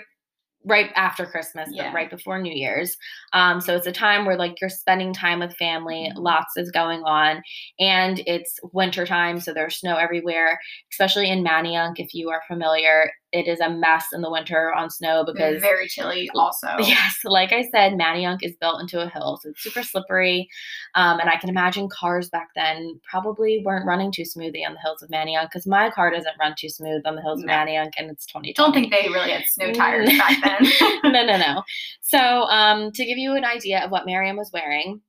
right 0.68 0.90
after 0.96 1.28
Christmas, 1.28 1.70
Yeah. 1.72 1.84
but 1.90 1.94
right 1.94 2.10
before 2.10 2.42
New 2.42 2.52
Year's. 2.52 2.98
Um, 3.34 3.62
so 3.62 3.76
it's 3.76 3.86
a 3.86 3.92
time 3.92 4.26
where 4.26 4.36
like 4.36 4.60
you're 4.60 4.70
spending 4.72 5.14
time 5.14 5.40
with 5.40 5.56
family, 5.58 6.12
Mhm. 6.12 6.24
lots 6.24 6.58
is 6.58 6.72
going 6.72 7.04
on, 7.04 7.44
and 7.80 8.20
it's 8.26 8.58
winter 8.74 9.06
time, 9.06 9.40
so 9.40 9.54
there's 9.54 9.78
snow 9.80 9.96
everywhere, 9.98 10.60
especially 10.92 11.30
in 11.30 11.44
Manayunk. 11.44 12.00
If 12.00 12.16
you 12.16 12.32
are 12.32 12.42
familiar, 12.48 13.12
it 13.36 13.50
is 13.50 13.60
a 13.60 13.70
mess 13.70 14.06
in 14.14 14.22
the 14.22 14.32
winter 14.32 14.74
on 14.74 14.90
snow 14.90 15.26
because 15.26 15.60
very 15.62 15.90
chilly. 15.90 16.30
Also. 16.34 16.68
Yes, 16.80 17.18
like 17.26 17.52
I 17.52 17.64
said, 17.70 17.94
Manayunk 17.94 18.40
is 18.42 18.56
built 18.62 18.80
into 18.80 19.02
a 19.02 19.10
hill, 19.10 19.38
so 19.44 19.50
it's 19.50 19.62
super 19.62 19.84
slippery. 19.84 20.48
Um, 20.96 21.20
and 21.20 21.30
I 21.30 21.36
can 21.36 21.50
imagine 21.50 21.90
cars 21.90 22.30
back 22.30 22.50
then 22.56 22.98
probably 23.10 23.62
weren't 23.66 23.86
running 23.86 24.12
too 24.14 24.24
smoothly 24.24 24.64
on 24.64 24.74
the 24.74 24.80
hills 24.80 25.04
of 25.04 25.10
Manayunk 25.10 25.50
because 25.50 25.68
my 25.68 25.90
car 25.90 26.12
doesn't 26.12 26.38
run 26.40 26.56
too 26.58 26.70
smooth 26.70 27.02
on 27.06 27.16
the 27.16 27.22
hills 27.22 27.42
No. 27.42 27.52
of 27.54 27.60
Manayunk, 27.68 27.92
and 27.98 28.10
it's 28.10 28.26
2020. 28.28 28.54
Don't 28.54 28.74
think 28.74 28.94
they 28.94 29.10
really 29.10 29.32
had 29.32 29.44
snow 29.48 29.74
tires 29.74 30.10
back 30.18 30.42
then. 31.04 31.12
no, 31.12 31.26
no, 31.26 31.38
no. 31.38 31.64
So, 32.02 32.20
um, 32.20 32.92
to 32.94 33.06
give 33.06 33.18
you 33.18 33.36
an 33.36 33.44
idea 33.44 33.84
of 33.84 33.92
what 33.92 34.06
Marianne 34.06 34.38
was 34.38 34.52
wearing, 34.54 35.02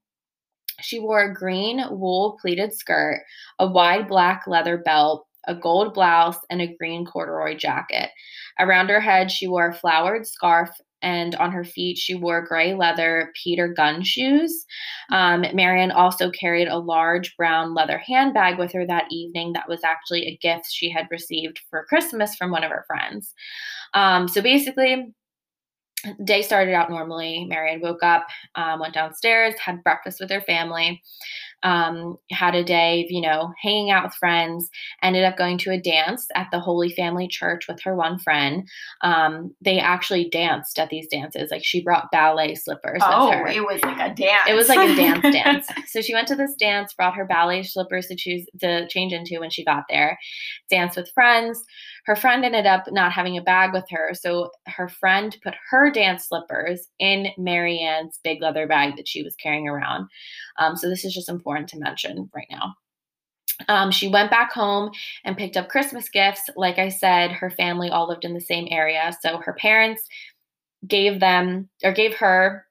she 0.81 0.99
wore 0.99 1.23
a 1.23 1.33
green 1.35 1.85
wool 1.91 2.39
pleated 2.41 2.73
skirt, 2.75 3.23
a 3.61 3.67
wide 3.69 4.09
black 4.09 4.47
leather 4.49 4.77
belt, 4.79 5.27
a 5.47 5.55
gold 5.55 5.95
blouse, 5.95 6.39
and 6.51 6.61
a 6.61 6.75
green 6.77 7.05
corduroy 7.05 7.57
jacket. 7.57 8.11
Around 8.59 8.89
her 8.89 9.01
head, 9.01 9.31
she 9.31 9.47
wore 9.47 9.69
a 9.69 9.75
flowered 9.75 10.27
scarf, 10.27 10.71
and 11.03 11.35
on 11.37 11.53
her 11.53 11.65
feet, 11.65 11.99
she 11.99 12.15
wore 12.15 12.47
gray 12.47 12.75
leather 12.75 13.33
Peter 13.43 13.69
Gunn 13.69 14.03
shoes. 14.03 14.65
Um, 15.13 15.45
Marianne 15.53 15.91
also 15.91 16.31
carried 16.31 16.69
a 16.69 16.79
large 16.79 17.37
brown 17.37 17.75
leather 17.75 17.99
handbag 17.99 18.59
with 18.59 18.73
her 18.73 18.87
that 18.87 19.05
evening 19.11 19.53
that 19.53 19.69
was 19.69 19.85
actually 19.85 20.27
a 20.27 20.39
gift 20.39 20.67
she 20.71 20.91
had 20.91 21.07
received 21.11 21.61
for 21.71 21.85
Christmas 21.85 22.35
from 22.35 22.51
one 22.51 22.65
of 22.65 22.71
her 22.71 22.85
friends. 22.89 23.35
Um, 23.95 24.27
so 24.27 24.41
basically, 24.41 25.13
day 26.25 26.43
started 26.43 26.75
out 26.75 26.91
normally. 26.91 27.47
Marianne 27.49 27.81
woke 27.81 28.03
up, 28.03 28.27
um, 28.55 28.81
went 28.81 28.95
downstairs, 28.95 29.55
had 29.59 29.83
breakfast 29.83 30.21
with 30.21 30.31
her 30.31 30.41
family, 30.41 31.03
um, 31.67 32.17
had 32.31 32.55
a 32.55 32.63
day 32.63 33.03
of, 33.05 33.11
you 33.11 33.21
know, 33.21 33.53
hanging 33.61 33.91
out 33.91 34.05
with 34.05 34.15
friends, 34.15 34.71
ended 35.03 35.25
up 35.25 35.37
going 35.37 35.59
to 35.59 35.73
a 35.73 35.81
dance 35.81 36.29
at 36.37 36.47
the 36.53 36.61
Holy 36.61 36.91
Family 36.91 37.27
Church 37.27 37.67
with 37.67 37.83
her 37.83 37.97
one 37.97 38.21
friend. 38.21 38.69
Um, 39.01 39.53
they 39.61 39.81
actually 39.81 40.29
danced 40.31 40.79
at 40.79 40.91
these 40.91 41.09
dances. 41.09 41.51
Like 41.51 41.65
she 41.65 41.83
brought 41.83 42.13
ballet 42.13 42.55
slippers 42.55 43.03
oh, 43.05 43.31
with 43.31 43.39
her. 43.39 43.47
it 43.49 43.67
was 43.67 43.83
like 43.83 43.99
a 43.99 44.15
dance. 44.15 44.43
It 44.49 44.55
was 44.55 44.69
like 44.69 44.89
a 44.89 44.95
dance 44.97 45.23
dance. 45.23 45.67
So 45.89 46.01
she 46.01 46.15
went 46.15 46.29
to 46.29 46.37
this 46.37 46.55
dance, 46.55 46.95
brought 46.95 47.17
her 47.17 47.27
ballet 47.27 47.65
slippers 47.65 48.07
to 48.07 48.15
choose 48.15 48.47
to 48.61 48.87
change 48.87 49.13
into 49.13 49.41
when 49.41 49.51
she 49.51 49.65
got 49.65 49.85
there, 49.91 50.19
danced 50.71 50.97
with 50.97 51.11
friends. 51.15 51.65
Her 52.05 52.15
friend 52.15 52.45
ended 52.45 52.67
up 52.67 52.85
not 52.93 53.11
having 53.11 53.37
a 53.37 53.43
bag 53.43 53.73
with 53.73 53.87
her, 53.91 54.15
so 54.15 54.53
her 54.69 54.89
friend 54.89 55.37
put 55.43 55.55
her 55.71 55.91
dance 55.91 56.29
slippers 56.29 56.87
in 57.01 57.29
Marianne's 57.37 58.21
big 58.23 58.41
leather 58.41 58.69
bag 58.69 58.97
that 58.97 59.09
she 59.09 59.25
was 59.25 59.35
carrying 59.35 59.67
around. 59.67 60.09
Um, 60.59 60.77
so 60.77 60.89
this 60.89 61.05
is 61.05 61.13
just 61.13 61.29
important 61.29 61.56
to 61.65 61.79
mention 61.79 62.29
right 62.35 62.47
now. 62.51 62.75
Um, 63.69 63.91
she 63.91 64.09
went 64.09 64.31
back 64.31 64.53
home 64.53 64.91
and 65.25 65.37
picked 65.37 65.57
up 65.57 65.69
Christmas 65.71 66.11
gifts. 66.11 66.51
Like 66.57 66.79
I 66.79 66.91
said, 66.91 67.33
her 67.33 67.49
family 67.49 67.89
all 67.89 68.07
lived 68.07 68.25
in 68.27 68.35
the 68.35 68.41
same 68.41 68.69
area, 68.71 69.17
so 69.23 69.39
her 69.39 69.55
parents 69.55 70.03
gave 70.87 71.21
them 71.21 71.71
or 71.83 71.93
gave 71.93 72.15
her 72.17 72.67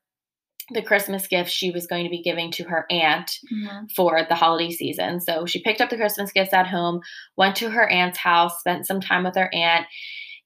the 0.71 0.81
Christmas 0.81 1.27
gift 1.27 1.49
she 1.51 1.69
was 1.71 1.85
going 1.87 2.03
to 2.03 2.09
be 2.09 2.21
giving 2.23 2.51
to 2.51 2.63
her 2.63 2.85
aunt 2.89 3.37
Mhm. 3.53 3.91
for 3.95 4.23
the 4.27 4.35
holiday 4.35 4.71
season. 4.71 5.19
So 5.21 5.45
she 5.45 5.61
picked 5.61 5.79
up 5.81 5.89
the 5.89 5.97
Christmas 5.97 6.31
gifts 6.31 6.53
at 6.53 6.67
home, 6.67 7.01
went 7.37 7.55
to 7.57 7.69
her 7.69 7.87
aunt's 7.87 8.17
house, 8.17 8.59
spent 8.59 8.87
some 8.87 8.99
time 8.99 9.23
with 9.23 9.35
her 9.35 9.49
aunt, 9.53 9.85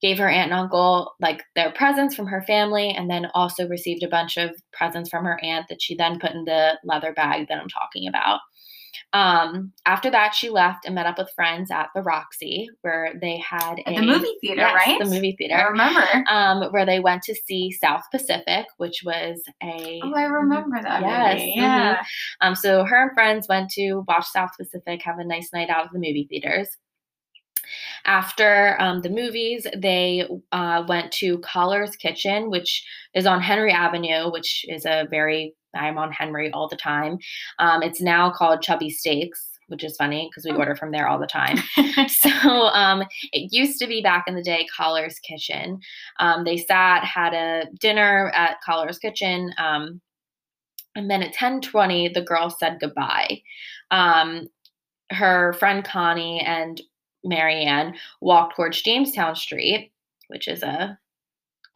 gave 0.01 0.17
her 0.17 0.29
aunt 0.29 0.51
and 0.51 0.59
uncle 0.59 1.13
like 1.19 1.43
their 1.55 1.71
presents 1.71 2.15
from 2.15 2.27
her 2.27 2.41
family, 2.43 2.89
and 2.91 3.09
then 3.09 3.27
also 3.33 3.67
received 3.67 4.03
a 4.03 4.07
bunch 4.09 4.37
of 4.37 4.51
presents 4.71 5.09
from 5.09 5.25
her 5.25 5.39
aunt 5.43 5.65
that 5.69 5.81
she 5.81 5.95
then 5.95 6.19
put 6.19 6.31
in 6.31 6.45
the 6.45 6.77
leather 6.83 7.13
bag 7.13 7.47
that 7.49 7.59
I'm 7.59 7.69
talking 7.69 8.07
about. 8.07 8.39
Um, 9.13 9.71
after 9.85 10.09
that, 10.11 10.35
she 10.35 10.49
left 10.49 10.85
and 10.85 10.93
met 10.95 11.05
up 11.05 11.17
with 11.17 11.31
friends 11.35 11.71
at 11.71 11.89
the 11.95 12.01
Roxy, 12.01 12.69
where 12.81 13.13
they 13.19 13.37
had 13.37 13.75
a 13.87 13.95
the 13.95 14.01
movie 14.01 14.35
theater, 14.41 14.61
yes, 14.61 14.73
right? 14.87 14.99
The 14.99 15.05
movie 15.05 15.35
theater. 15.37 15.55
I 15.55 15.63
remember. 15.63 16.05
Um, 16.29 16.71
where 16.71 16.85
they 16.85 16.99
went 16.99 17.23
to 17.23 17.35
see 17.35 17.71
South 17.71 18.03
Pacific, 18.11 18.65
which 18.77 19.01
was 19.03 19.41
a 19.63 19.99
Oh, 20.03 20.13
I 20.13 20.23
remember 20.23 20.81
that 20.81 21.01
Yes, 21.01 21.39
movie. 21.39 21.51
mhm. 21.53 21.55
Yeah. 21.57 22.03
um, 22.41 22.55
so 22.55 22.83
her 22.83 23.03
and 23.03 23.13
friends 23.13 23.47
went 23.47 23.69
to 23.71 24.03
watch 24.07 24.25
South 24.27 24.51
Pacific, 24.59 25.01
have 25.03 25.17
a 25.19 25.23
nice 25.23 25.51
night 25.53 25.69
out 25.69 25.85
at 25.85 25.91
the 25.91 25.99
movie 25.99 26.27
theaters. 26.29 26.69
After 28.05 28.75
um, 28.79 29.01
the 29.01 29.09
movies, 29.09 29.65
they 29.75 30.27
uh, 30.51 30.83
went 30.87 31.11
to 31.13 31.37
Collar's 31.39 31.95
Kitchen, 31.95 32.49
which 32.49 32.85
is 33.13 33.25
on 33.25 33.41
Henry 33.41 33.71
Avenue, 33.71 34.31
which 34.31 34.65
is 34.67 34.85
a 34.85 35.07
very, 35.09 35.55
I'm 35.75 35.97
on 35.97 36.11
Henry 36.11 36.51
all 36.51 36.67
the 36.67 36.75
time. 36.77 37.17
Um, 37.59 37.83
it's 37.83 38.01
now 38.01 38.31
called 38.31 38.61
Chubby 38.61 38.89
Steaks, 38.89 39.45
which 39.67 39.83
is 39.83 39.95
funny 39.97 40.29
because 40.29 40.45
we 40.45 40.51
Oh. 40.51 40.57
order 40.57 40.75
from 40.75 40.91
there 40.91 41.07
all 41.07 41.19
the 41.19 41.27
time. 41.27 41.57
So 42.07 42.29
um, 42.73 43.03
it 43.33 43.51
used 43.53 43.77
to 43.79 43.87
be 43.87 44.01
back 44.01 44.23
in 44.27 44.35
the 44.35 44.41
day 44.41 44.65
Collar's 44.75 45.19
Kitchen. 45.19 45.79
Um, 46.19 46.43
they 46.43 46.57
sat, 46.57 47.03
had 47.03 47.33
a 47.33 47.65
dinner 47.79 48.31
at 48.33 48.61
Collar's 48.65 48.97
Kitchen. 48.97 49.53
Um, 49.57 50.01
and 50.95 51.09
then 51.09 51.21
at 51.21 51.33
10:20, 51.35 52.13
the 52.13 52.21
girl 52.21 52.49
said 52.49 52.79
goodbye. 52.81 53.41
Um, 53.91 54.47
her 55.11 55.53
friend 55.53 55.83
Connie 55.83 56.39
and 56.41 56.81
Marianne 57.23 57.95
walked 58.21 58.55
towards 58.55 58.81
Jamestown 58.81 59.35
Street, 59.35 59.91
which 60.27 60.47
is 60.47 60.63
a 60.63 60.97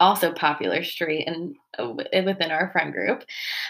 also 0.00 0.32
popular 0.32 0.82
street 0.82 1.26
uh, 1.28 1.54
within 1.78 2.50
our 2.50 2.70
friend 2.72 2.92
group. 2.92 3.24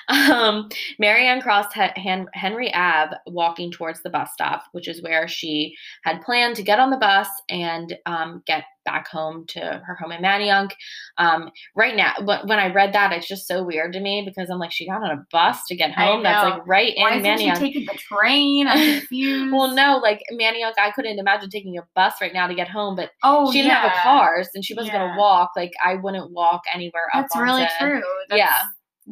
Um, 0.08 0.68
Marianne 0.98 1.40
crossed 1.40 1.74
Henry 1.74 2.72
Ave, 2.74 3.14
walking 3.26 3.70
towards 3.70 4.02
the 4.02 4.10
bus 4.10 4.30
stop, 4.32 4.64
which 4.72 4.88
is 4.88 5.02
where 5.02 5.28
she 5.28 5.74
had 6.04 6.20
planned 6.22 6.56
to 6.56 6.62
get 6.62 6.78
on 6.80 6.90
the 6.90 6.96
bus 6.96 7.28
and 7.48 7.96
um, 8.06 8.42
get 8.46 8.64
back 8.84 9.08
home 9.08 9.46
to 9.48 9.60
her 9.86 9.94
home 9.94 10.12
in 10.12 10.20
Manayunk. 10.22 10.72
Um, 11.16 11.50
right 11.74 11.96
now, 11.96 12.12
but 12.26 12.46
when 12.46 12.58
I 12.58 12.70
read 12.70 12.92
that, 12.92 13.12
it's 13.12 13.26
just 13.26 13.46
so 13.48 13.62
weird 13.64 13.94
to 13.94 14.00
me 14.00 14.22
because 14.26 14.50
I'm 14.50 14.58
like, 14.58 14.72
she 14.72 14.86
got 14.86 15.02
on 15.02 15.10
a 15.10 15.24
bus 15.32 15.64
to 15.68 15.74
get 15.76 15.92
home. 15.92 16.22
That's 16.22 16.44
like 16.44 16.66
right 16.66 16.92
Why 16.98 17.14
in 17.14 17.24
isn't 17.24 17.38
she 17.38 17.46
Manayunk. 17.48 17.58
taking 17.58 17.86
the 17.86 17.94
train? 17.98 18.66
I'm 18.68 18.98
confused. 19.00 19.52
well, 19.54 19.74
no, 19.74 19.96
like 20.02 20.20
Manayunk, 20.30 20.74
I 20.78 20.90
couldn't 20.90 21.18
imagine 21.18 21.48
taking 21.48 21.78
a 21.78 21.82
bus 21.94 22.14
right 22.20 22.34
now 22.34 22.46
to 22.46 22.54
get 22.54 22.68
home, 22.68 22.94
but 22.94 23.10
Oh, 23.22 23.50
she 23.50 23.62
didn't 23.62 23.72
have 23.72 23.90
a 23.90 24.02
car, 24.02 24.42
and 24.54 24.62
she 24.62 24.74
was 24.74 24.86
Yeah. 24.88 24.92
gonna 24.98 25.18
walk. 25.18 25.52
Like 25.56 25.72
I 25.82 25.94
wouldn't 25.94 26.32
walk 26.32 26.60
anywhere 26.72 27.04
up. 27.14 27.22
That's 27.22 27.36
really 27.36 27.62
onto- 27.62 27.74
true. 27.80 27.93
That's, 28.28 28.38
Yeah. 28.38 28.54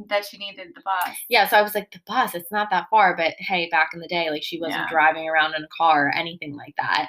That 0.09 0.25
she 0.25 0.39
needed 0.39 0.69
the 0.75 0.81
bus. 0.83 1.15
Yeah, 1.29 1.47
so 1.47 1.59
I 1.59 1.63
was 1.63 1.75
like, 1.75 1.91
the 1.91 2.01
bus, 2.07 2.35
it's 2.35 2.51
not 2.51 2.71
that 2.71 2.87
far, 2.91 3.15
but 3.15 3.35
hey, 3.39 3.69
back 3.71 3.91
in 3.93 4.01
the 4.01 4.09
day, 4.09 4.31
like 4.31 4.43
she 4.43 4.59
wasn't 4.59 4.81
Yeah. 4.83 4.89
driving 4.91 5.29
around 5.29 5.55
in 5.55 5.63
a 5.65 5.69
car 5.77 6.07
or 6.07 6.15
anything 6.15 6.57
like 6.57 6.75
that. 6.79 7.09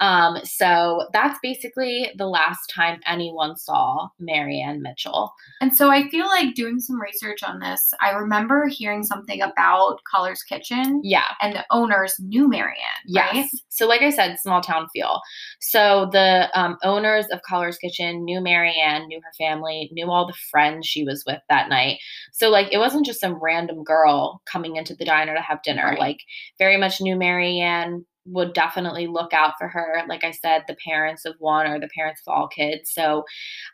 Um, 0.00 0.38
so 0.44 1.08
that's 1.12 1.38
basically 1.42 2.10
the 2.16 2.26
last 2.26 2.66
time 2.74 2.98
anyone 3.06 3.56
saw 3.56 4.08
Marianne 4.18 4.82
Mitchell. 4.82 5.32
And 5.60 5.74
so 5.76 5.90
I 5.90 6.08
feel 6.08 6.26
like 6.26 6.54
doing 6.54 6.80
some 6.80 7.00
research 7.00 7.44
on 7.44 7.60
this, 7.60 7.92
I 8.00 8.10
remember 8.10 8.66
hearing 8.66 9.04
something 9.04 9.40
about 9.40 10.00
Collar's 10.10 10.42
Kitchen 10.42 11.00
Yeah. 11.04 11.34
and 11.40 11.54
the 11.54 11.64
owners 11.70 12.16
knew 12.18 12.48
Marianne. 12.48 12.74
Yes. 13.06 13.34
Right? 13.34 13.46
So, 13.68 13.86
like 13.86 14.02
I 14.02 14.10
said, 14.10 14.38
small 14.40 14.60
town 14.60 14.88
feel. 14.92 15.20
So, 15.60 16.08
the 16.12 16.48
um, 16.58 16.78
owners 16.82 17.26
of 17.30 17.42
Collar's 17.42 17.78
Kitchen 17.78 18.24
knew 18.24 18.40
Marianne, 18.40 19.06
knew 19.06 19.20
her 19.22 19.32
family, 19.38 19.88
knew 19.92 20.10
all 20.10 20.26
the 20.26 20.34
friends 20.50 20.86
she 20.86 21.04
was 21.04 21.22
with 21.26 21.40
that 21.48 21.68
night. 21.68 21.98
So, 22.32 22.50
like, 22.50 22.72
it 22.72 22.78
wasn't 22.78 23.06
just 23.06 23.20
some 23.20 23.38
random 23.42 23.84
girl 23.84 24.42
coming 24.46 24.76
into 24.76 24.94
the 24.94 25.04
diner 25.04 25.34
to 25.34 25.40
have 25.40 25.62
dinner. 25.62 25.84
Right. 25.90 25.98
Like, 25.98 26.18
very 26.58 26.76
much 26.76 27.00
knew 27.00 27.16
Marianne, 27.16 28.04
would 28.26 28.54
definitely 28.54 29.06
look 29.06 29.34
out 29.34 29.52
for 29.58 29.68
her. 29.68 30.02
Like 30.08 30.24
I 30.24 30.30
said, 30.30 30.62
the 30.66 30.76
parents 30.82 31.26
of 31.26 31.34
one 31.40 31.66
or 31.66 31.78
the 31.78 31.90
parents 31.94 32.22
of 32.26 32.32
all 32.32 32.48
kids. 32.48 32.90
So, 32.92 33.24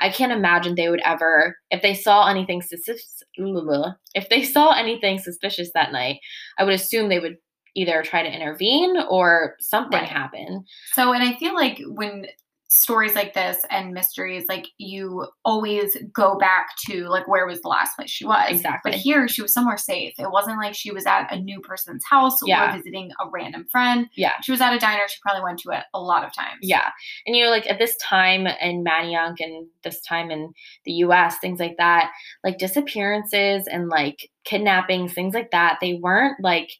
I 0.01 0.11
can't 0.11 0.33
imagine 0.33 0.75
they 0.75 0.89
would 0.89 1.03
ever, 1.05 1.57
if 1.71 1.83
they 1.83 1.95
saw 1.95 2.29
anything 2.29 2.63
suspicious, 2.63 3.23
if 4.15 4.29
they 4.29 4.43
saw 4.43 4.73
anything 4.73 5.19
suspicious 5.19 5.71
that 5.75 5.93
night, 5.93 6.19
I 6.59 6.65
would 6.65 6.75
assume 6.75 7.09
they 7.09 7.21
would 7.21 7.37
either 7.77 8.03
try 8.03 8.23
to 8.23 8.33
intervene 8.35 8.97
or 9.09 9.55
something 9.61 10.01
Right. 10.01 10.09
happen. 10.09 10.65
So, 10.93 11.13
and 11.13 11.23
I 11.23 11.35
feel 11.37 11.55
like 11.55 11.81
when 11.87 12.27
stories 12.71 13.17
like 13.17 13.35
this 13.35 13.59
and 13.69 13.93
mysteries, 13.93 14.45
like 14.49 14.67
you 14.79 15.27
always 15.45 15.97
go 16.15 16.39
back 16.39 16.69
to 16.87 17.09
like 17.09 17.27
where 17.27 17.45
was 17.45 17.61
the 17.63 17.69
last 17.69 17.97
place 17.97 18.09
she 18.09 18.25
was. 18.25 18.47
Exactly. 18.49 18.93
But 18.93 18.99
here 19.01 19.27
she 19.27 19.43
was 19.43 19.53
somewhere 19.53 19.77
safe. 19.77 20.15
It 20.19 20.31
wasn't 20.31 20.57
like 20.59 20.75
she 20.75 20.93
was 20.93 21.05
at 21.05 21.33
a 21.33 21.37
new 21.39 21.61
person's 21.61 22.05
house 22.09 22.39
Yeah. 22.47 22.73
or 22.73 22.77
visiting 22.77 23.11
a 23.21 23.29
random 23.29 23.67
friend. 23.73 24.07
Yeah. 24.15 24.35
She 24.43 24.53
was 24.53 24.61
at 24.61 24.73
a 24.73 24.79
diner 24.79 25.03
she 25.09 25.19
probably 25.21 25.43
went 25.43 25.59
to 25.61 25.71
it 25.73 25.83
a 25.93 26.01
lot 26.01 26.25
of 26.25 26.33
times. 26.33 26.59
Yeah. 26.63 26.91
And 27.27 27.35
you 27.35 27.45
know, 27.45 27.51
like 27.51 27.69
at 27.69 27.81
this 27.81 27.97
time 27.97 28.47
in 28.47 28.85
Manayunk 28.85 29.41
and 29.41 29.67
this 29.83 30.01
time 30.03 30.31
in 30.31 30.53
the 30.85 30.93
US, 30.93 31.39
things 31.39 31.59
like 31.59 31.77
that, 31.79 32.13
like 32.45 32.59
disappearances 32.59 33.67
and 33.67 33.89
like 33.89 34.31
kidnappings, 34.45 35.13
things 35.13 35.35
like 35.35 35.51
that, 35.51 35.79
they 35.81 35.95
weren't 35.95 36.37
like 36.41 36.71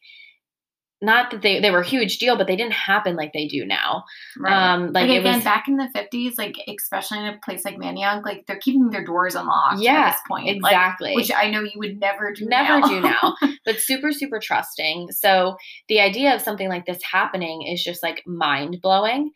not 1.01 1.31
that 1.31 1.41
they, 1.41 1.59
they 1.59 1.71
were 1.71 1.79
a 1.81 1.85
huge 1.85 2.19
deal, 2.19 2.37
but 2.37 2.45
they 2.47 2.55
didn't 2.55 2.73
happen 2.73 3.15
like 3.15 3.33
they 3.33 3.47
do 3.47 3.65
now. 3.65 4.03
Right. 4.37 4.53
Um, 4.73 4.93
like 4.93 5.07
Like, 5.07 5.09
it 5.09 5.19
again, 5.21 5.35
was 5.35 5.43
back 5.43 5.67
in 5.67 5.77
the 5.77 5.89
fifties, 5.93 6.37
like 6.37 6.55
especially 6.67 7.19
in 7.19 7.25
a 7.25 7.37
place 7.43 7.65
like 7.65 7.77
Manayunk, 7.77 8.23
like 8.23 8.45
they're 8.45 8.59
keeping 8.59 8.89
their 8.91 9.03
doors 9.03 9.33
unlocked 9.35 9.79
Yeah, 9.81 9.93
at 9.93 10.11
this 10.11 10.21
point. 10.27 10.45
like, 10.61 10.71
exactly. 10.71 11.15
which 11.15 11.31
I 11.35 11.49
know 11.49 11.61
you 11.61 11.71
would 11.75 11.99
never 11.99 12.33
do. 12.33 12.45
never 12.45 12.79
now. 12.79 12.87
do 12.87 13.01
now 13.01 13.35
but 13.65 13.79
super 13.79 14.11
super 14.11 14.39
trusting 14.39 15.09
so 15.11 15.55
the 15.87 15.99
idea 15.99 16.33
of 16.35 16.41
something 16.41 16.69
like 16.69 16.85
this 16.85 17.01
happening 17.03 17.63
is 17.63 17.83
just 17.83 18.01
like 18.03 18.21
mind 18.27 18.77
blowing 18.81 19.31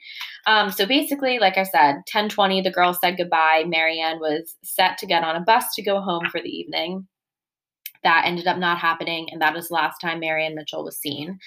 um, 0.48 0.69
so 0.72 0.86
basically 0.86 1.39
like 1.39 1.57
i 1.57 1.63
said 1.63 1.95
1020 2.13 2.62
the 2.62 2.72
girl 2.72 2.93
said 2.93 3.17
goodbye 3.17 3.63
marianne 3.67 4.19
was 4.19 4.55
set 4.63 4.98
to 4.98 5.05
get 5.05 5.24
on 5.24 5.36
a 5.36 5.41
bus 5.41 5.65
to 5.75 5.81
go 5.84 6.00
home 6.01 6.25
for 6.31 6.41
the 6.41 6.50
evening 6.50 7.07
that 8.05 8.24
ended 8.25 8.47
up 8.47 8.57
not 8.57 8.77
happening 8.77 9.27
and 9.31 9.41
that 9.41 9.55
is 9.57 9.67
the 9.67 9.74
last 9.74 9.97
time 10.00 10.19
marianne 10.19 10.55
mitchell 10.55 10.85
was 10.85 10.97
seen 10.97 11.38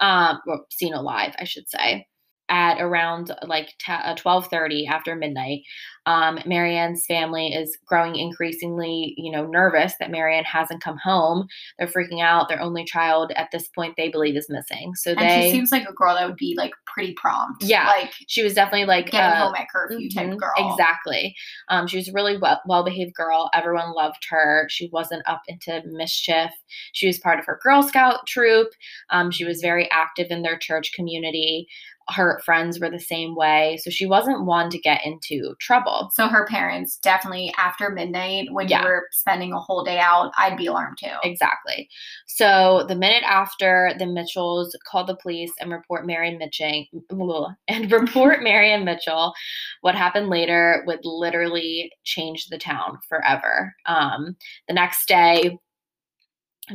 um, 0.00 0.38
seen 0.70 0.94
alive 0.94 1.34
i 1.38 1.44
should 1.44 1.68
say 1.68 2.06
at 2.48 2.80
around 2.80 3.34
like 3.46 3.68
t- 3.78 3.92
uh, 3.92 4.14
12:30 4.14 4.86
after 4.86 5.16
midnight 5.16 5.62
um, 6.06 6.38
Marianne's 6.44 7.06
family 7.06 7.54
is 7.54 7.78
growing 7.86 8.16
increasingly, 8.16 9.14
you 9.16 9.32
know, 9.32 9.46
nervous 9.46 9.94
that 9.98 10.10
Marianne 10.10 10.44
hasn't 10.44 10.82
come 10.82 10.98
home. 11.02 11.46
They're 11.78 11.88
freaking 11.88 12.20
out. 12.20 12.48
Their 12.48 12.60
only 12.60 12.84
child 12.84 13.32
at 13.36 13.48
this 13.52 13.68
point 13.68 13.94
they 13.96 14.10
believe 14.10 14.36
is 14.36 14.50
missing. 14.50 14.94
So 14.96 15.12
And 15.12 15.20
they, 15.20 15.46
she 15.46 15.50
seems 15.50 15.72
like 15.72 15.88
a 15.88 15.92
girl 15.92 16.14
that 16.14 16.26
would 16.26 16.36
be 16.36 16.54
like 16.58 16.72
pretty 16.86 17.14
prompt. 17.14 17.64
Yeah, 17.64 17.86
Like 17.86 18.12
she 18.28 18.42
was 18.42 18.54
definitely 18.54 18.84
like 18.86 19.10
getting 19.10 19.20
uh, 19.20 19.44
home 19.46 19.54
at 19.54 19.68
curfew 19.70 20.10
type 20.10 20.28
Mhm, 20.28 20.38
girl. 20.38 20.52
Exactly. 20.58 21.34
Um, 21.68 21.86
she 21.86 21.96
was 21.96 22.08
a 22.08 22.12
really 22.12 22.36
well 22.36 22.60
well 22.66 22.84
behaved 22.84 23.14
girl. 23.14 23.48
Everyone 23.54 23.94
loved 23.94 24.26
her. 24.28 24.66
She 24.68 24.90
wasn't 24.92 25.22
up 25.26 25.40
into 25.48 25.82
mischief. 25.86 26.50
She 26.92 27.06
was 27.06 27.18
part 27.18 27.38
of 27.38 27.46
her 27.46 27.58
Girl 27.62 27.82
Scout 27.82 28.26
troop. 28.26 28.68
Um, 29.10 29.30
she 29.30 29.44
was 29.44 29.60
very 29.60 29.90
active 29.90 30.26
in 30.30 30.42
their 30.42 30.58
church 30.58 30.92
community. 30.94 31.66
Her 32.10 32.40
friends 32.44 32.78
were 32.80 32.90
the 32.90 33.00
same 33.00 33.34
way. 33.34 33.78
So 33.82 33.90
she 33.90 34.06
wasn't 34.06 34.44
one 34.44 34.68
to 34.70 34.78
get 34.78 35.00
into 35.04 35.54
trouble. 35.60 36.10
So 36.14 36.28
her 36.28 36.46
parents 36.46 36.98
definitely 36.98 37.52
after 37.56 37.90
midnight 37.90 38.48
when 38.52 38.68
Yeah. 38.68 38.82
you 38.82 38.88
were 38.88 39.08
spending 39.12 39.52
a 39.52 39.58
whole 39.60 39.84
day 39.84 39.98
out, 39.98 40.32
I'd 40.38 40.56
be 40.56 40.66
alarmed 40.66 40.98
too. 40.98 41.10
Exactly. 41.22 41.88
So 42.26 42.84
the 42.88 42.94
minute 42.94 43.24
after 43.24 43.92
the 43.98 44.06
Mitchells 44.06 44.76
call 44.90 45.04
the 45.04 45.16
police 45.16 45.52
and 45.60 45.72
report 45.72 46.06
Marianne 46.06 46.38
Mitchell 46.38 47.54
and 47.68 47.90
report 47.90 48.42
Marianne 48.42 48.84
Mitchell, 48.84 49.32
what 49.80 49.94
happened 49.94 50.28
later 50.28 50.84
would 50.86 51.00
literally 51.04 51.90
change 52.04 52.46
the 52.48 52.58
town 52.58 52.98
forever. 53.08 53.74
Um, 53.86 54.36
the 54.68 54.74
next 54.74 55.06
day, 55.08 55.58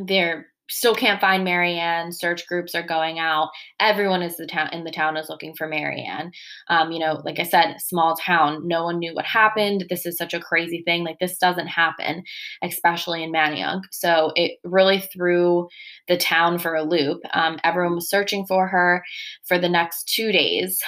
they're 0.05 0.48
still 0.69 0.95
can't 0.95 1.21
find 1.21 1.43
Marianne. 1.43 2.11
Search 2.11 2.47
groups 2.47 2.75
are 2.75 2.85
going 2.85 3.19
out. 3.19 3.49
Everyone 3.79 4.21
is 4.21 4.38
the 4.38 4.47
town 4.47 4.69
in 4.71 4.83
the 4.83 4.91
town 4.91 5.17
is 5.17 5.29
looking 5.29 5.53
for 5.55 5.67
Marianne. 5.67 6.31
Um, 6.69 6.91
you 6.91 6.99
know, 6.99 7.21
like 7.25 7.39
I 7.39 7.43
said, 7.43 7.77
small 7.79 8.15
town. 8.15 8.67
No 8.67 8.83
one 8.83 8.99
knew 8.99 9.13
what 9.13 9.25
happened. 9.25 9.85
This 9.89 10.05
is 10.05 10.17
such 10.17 10.33
a 10.33 10.39
crazy 10.39 10.81
thing. 10.83 11.03
Like 11.03 11.19
this 11.19 11.38
doesn't 11.38 11.67
happen, 11.67 12.23
especially 12.63 13.23
in 13.23 13.31
Manayunk. 13.31 13.81
So 13.91 14.31
it 14.35 14.59
really 14.63 14.99
threw 14.99 15.67
the 16.07 16.17
town 16.17 16.59
for 16.59 16.75
a 16.75 16.83
loop. 16.83 17.21
Um, 17.33 17.59
everyone 17.63 17.95
was 17.95 18.09
searching 18.09 18.45
for 18.45 18.67
her 18.67 19.03
for 19.45 19.57
the 19.57 19.69
next 19.69 20.07
two 20.13 20.31
days. 20.31 20.81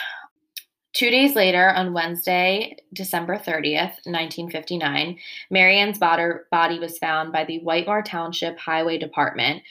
Two 0.94 1.10
days 1.10 1.36
later, 1.36 1.70
on 1.70 1.94
Wednesday, 1.94 2.76
December 2.92 3.38
30th, 3.38 3.96
1959, 4.04 5.18
Marianne's 5.50 5.98
body 5.98 6.80
was 6.80 6.98
found 6.98 7.32
by 7.32 7.46
the 7.46 7.60
Whitemarsh 7.60 8.10
Township 8.10 8.60
Highway 8.60 8.98
Department. 8.98 9.64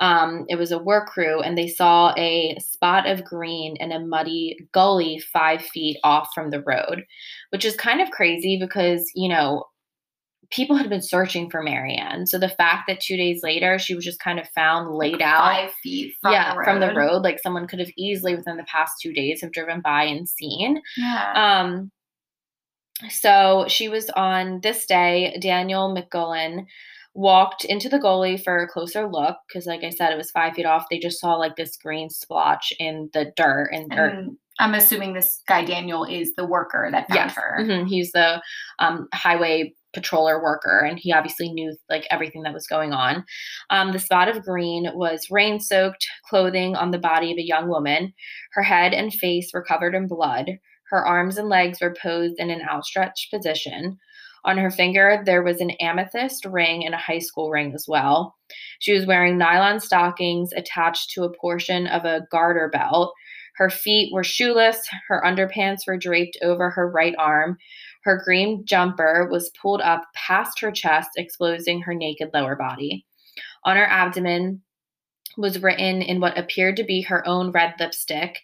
Um, 0.00 0.44
it 0.48 0.56
was 0.56 0.72
a 0.72 0.78
work 0.78 1.08
crew, 1.08 1.40
and 1.40 1.56
they 1.56 1.68
saw 1.68 2.12
a 2.16 2.58
spot 2.58 3.06
of 3.06 3.24
green 3.24 3.76
in 3.76 3.92
a 3.92 4.00
muddy 4.00 4.68
gully 4.72 5.20
five 5.32 5.62
feet 5.62 5.98
off 6.02 6.30
from 6.34 6.50
the 6.50 6.62
road, 6.62 7.06
which 7.50 7.64
is 7.64 7.76
kind 7.76 8.00
of 8.00 8.10
crazy 8.10 8.58
because, 8.58 9.08
you 9.14 9.28
know, 9.28 9.66
people 10.50 10.76
had 10.76 10.88
been 10.88 11.02
searching 11.02 11.50
for 11.50 11.62
Marianne. 11.62 12.26
So 12.26 12.38
the 12.38 12.48
fact 12.48 12.84
that 12.88 13.00
two 13.00 13.16
days 13.16 13.42
later 13.42 13.78
she 13.78 13.94
was 13.94 14.04
just 14.04 14.20
kind 14.20 14.38
of 14.38 14.48
found 14.50 14.94
laid 14.94 15.22
out 15.22 15.40
five 15.40 15.70
feet 15.82 16.14
from 16.20 16.32
yeah, 16.32 16.52
the 16.52 16.58
road. 16.58 16.64
from 16.64 16.80
the 16.80 16.94
road, 16.94 17.22
like 17.22 17.40
someone 17.40 17.66
could 17.66 17.78
have 17.80 17.90
easily 17.96 18.34
within 18.34 18.56
the 18.56 18.64
past 18.64 18.94
two 19.02 19.12
days 19.12 19.40
have 19.40 19.52
driven 19.52 19.80
by 19.80 20.04
and 20.04 20.28
seen. 20.28 20.80
Yeah. 20.96 21.32
Um, 21.34 21.90
so 23.10 23.66
she 23.68 23.88
was 23.88 24.08
on 24.10 24.60
this 24.62 24.86
day, 24.86 25.36
Daniel 25.40 25.94
McGullen 25.94 26.66
walked 27.14 27.64
into 27.64 27.88
the 27.88 27.98
gully 27.98 28.36
for 28.36 28.58
a 28.58 28.68
closer 28.68 29.06
look 29.08 29.36
because 29.46 29.66
like 29.66 29.84
i 29.84 29.90
said 29.90 30.10
it 30.10 30.16
was 30.16 30.32
five 30.32 30.52
feet 30.52 30.66
off 30.66 30.86
they 30.90 30.98
just 30.98 31.20
saw 31.20 31.34
like 31.36 31.54
this 31.54 31.76
green 31.76 32.10
splotch 32.10 32.72
in 32.80 33.08
the 33.12 33.32
dirt 33.36 33.70
and, 33.72 33.92
or, 33.92 34.06
and 34.06 34.36
I'm 34.58 34.74
assuming 34.74 35.14
this 35.14 35.40
guy 35.46 35.64
Daniel 35.64 36.04
is 36.04 36.34
the 36.34 36.44
worker 36.44 36.88
that 36.90 37.08
found 37.08 37.16
yes 37.16 37.36
her. 37.36 37.58
mhm, 37.60 37.86
he's 37.86 38.10
the 38.12 38.42
um, 38.80 39.08
highway 39.14 39.74
patroller 39.94 40.42
worker 40.42 40.80
and 40.80 40.98
he 40.98 41.12
obviously 41.12 41.50
knew 41.52 41.74
like 41.88 42.06
everything 42.10 42.42
that 42.42 42.54
was 42.54 42.66
going 42.66 42.92
on 42.92 43.24
um, 43.70 43.92
the 43.92 43.98
spot 43.98 44.28
of 44.28 44.42
green 44.42 44.88
was 44.94 45.30
rain 45.30 45.60
soaked 45.60 46.06
clothing 46.28 46.74
on 46.76 46.90
the 46.90 46.98
body 46.98 47.32
of 47.32 47.38
a 47.38 47.46
young 47.46 47.68
woman 47.68 48.12
her 48.52 48.62
head 48.62 48.92
and 48.92 49.12
face 49.12 49.50
were 49.52 49.64
covered 49.64 49.94
in 49.94 50.06
blood 50.06 50.50
her 50.90 51.04
arms 51.04 51.38
and 51.38 51.48
legs 51.48 51.80
were 51.80 51.94
posed 52.00 52.38
in 52.38 52.50
an 52.50 52.62
outstretched 52.68 53.30
position 53.30 53.98
on 54.44 54.58
her 54.58 54.70
finger, 54.70 55.22
there 55.24 55.42
was 55.42 55.60
an 55.60 55.70
amethyst 55.80 56.44
ring 56.44 56.84
and 56.84 56.94
a 56.94 56.98
high 56.98 57.18
school 57.18 57.50
ring 57.50 57.72
as 57.74 57.86
well. 57.88 58.36
She 58.78 58.92
was 58.92 59.06
wearing 59.06 59.38
nylon 59.38 59.80
stockings 59.80 60.52
attached 60.52 61.10
to 61.12 61.24
a 61.24 61.32
portion 61.32 61.86
of 61.86 62.04
a 62.04 62.26
garter 62.30 62.68
belt. 62.70 63.14
Her 63.56 63.70
feet 63.70 64.12
were 64.12 64.24
shoeless. 64.24 64.86
Her 65.08 65.22
underpants 65.24 65.86
were 65.86 65.96
draped 65.96 66.36
over 66.42 66.70
her 66.70 66.90
right 66.90 67.14
arm. 67.18 67.56
Her 68.04 68.20
green 68.24 68.64
jumper 68.64 69.28
was 69.30 69.50
pulled 69.60 69.80
up 69.80 70.04
past 70.14 70.60
her 70.60 70.70
chest, 70.70 71.10
exposing 71.16 71.80
her 71.82 71.94
naked 71.94 72.30
lower 72.32 72.56
body. 72.56 73.04
On 73.64 73.76
her 73.76 73.86
abdomen 73.86 74.62
was 75.36 75.62
written 75.62 76.02
in 76.02 76.20
what 76.20 76.38
appeared 76.38 76.76
to 76.76 76.84
be 76.84 77.02
her 77.02 77.26
own 77.26 77.50
red 77.50 77.74
lipstick 77.80 78.38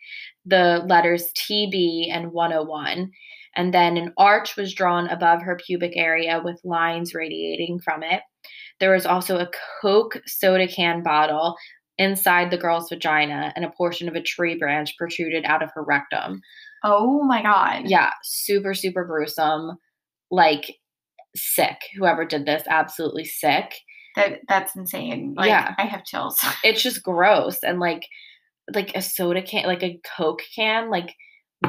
the 0.47 0.83
letters 0.88 1.31
TB 1.37 2.11
and 2.11 2.33
101 2.33 3.12
and 3.57 3.75
then 3.75 3.97
an 3.97 4.12
arch 4.17 4.57
was 4.57 4.75
drawn 4.75 5.09
above 5.09 5.43
her 5.43 5.57
pubic 5.57 5.93
area 5.97 6.40
with 6.45 6.61
lines 6.64 7.14
radiating 7.14 7.81
from 7.81 8.02
it. 8.02 8.23
There 8.79 8.93
was 8.93 9.07
also 9.07 9.38
a 9.38 9.50
Coke 9.81 10.21
soda 10.26 10.69
can 10.69 11.02
bottle 11.02 11.57
inside 11.99 12.50
the 12.50 12.57
girl's 12.57 12.88
vagina, 12.88 13.52
and 13.57 13.64
a 13.64 13.71
portion 13.71 14.09
of 14.09 14.14
a 14.14 14.23
tree 14.23 14.57
branch 14.57 14.97
protruded 14.97 15.45
out 15.45 15.62
of 15.62 15.71
her 15.75 15.83
rectum. 15.83 16.40
Oh 16.84 17.22
my 17.25 17.42
god. 17.42 17.82
Yeah, 17.87 18.10
super, 18.22 18.75
super 18.75 19.04
gruesome. 19.04 19.78
Like, 20.30 20.76
sick. 21.37 21.76
Whoever 21.96 22.25
did 22.25 22.46
this, 22.46 22.62
absolutely 22.68 23.25
sick. 23.25 23.75
That 24.16 24.40
that's 24.49 24.75
insane. 24.76 25.34
Like 25.37 25.49
Yeah. 25.49 25.75
I 25.78 25.84
have 25.84 26.04
chills. 26.04 26.38
It's 26.64 26.82
just 26.82 27.02
gross. 27.02 27.62
And 27.62 27.80
like, 27.80 28.02
like 28.75 28.92
a 28.94 29.02
soda 29.02 29.42
can, 29.42 29.64
like 29.66 29.82
a 29.82 30.00
Coke 30.16 30.42
can, 30.54 30.90
like, 30.90 31.14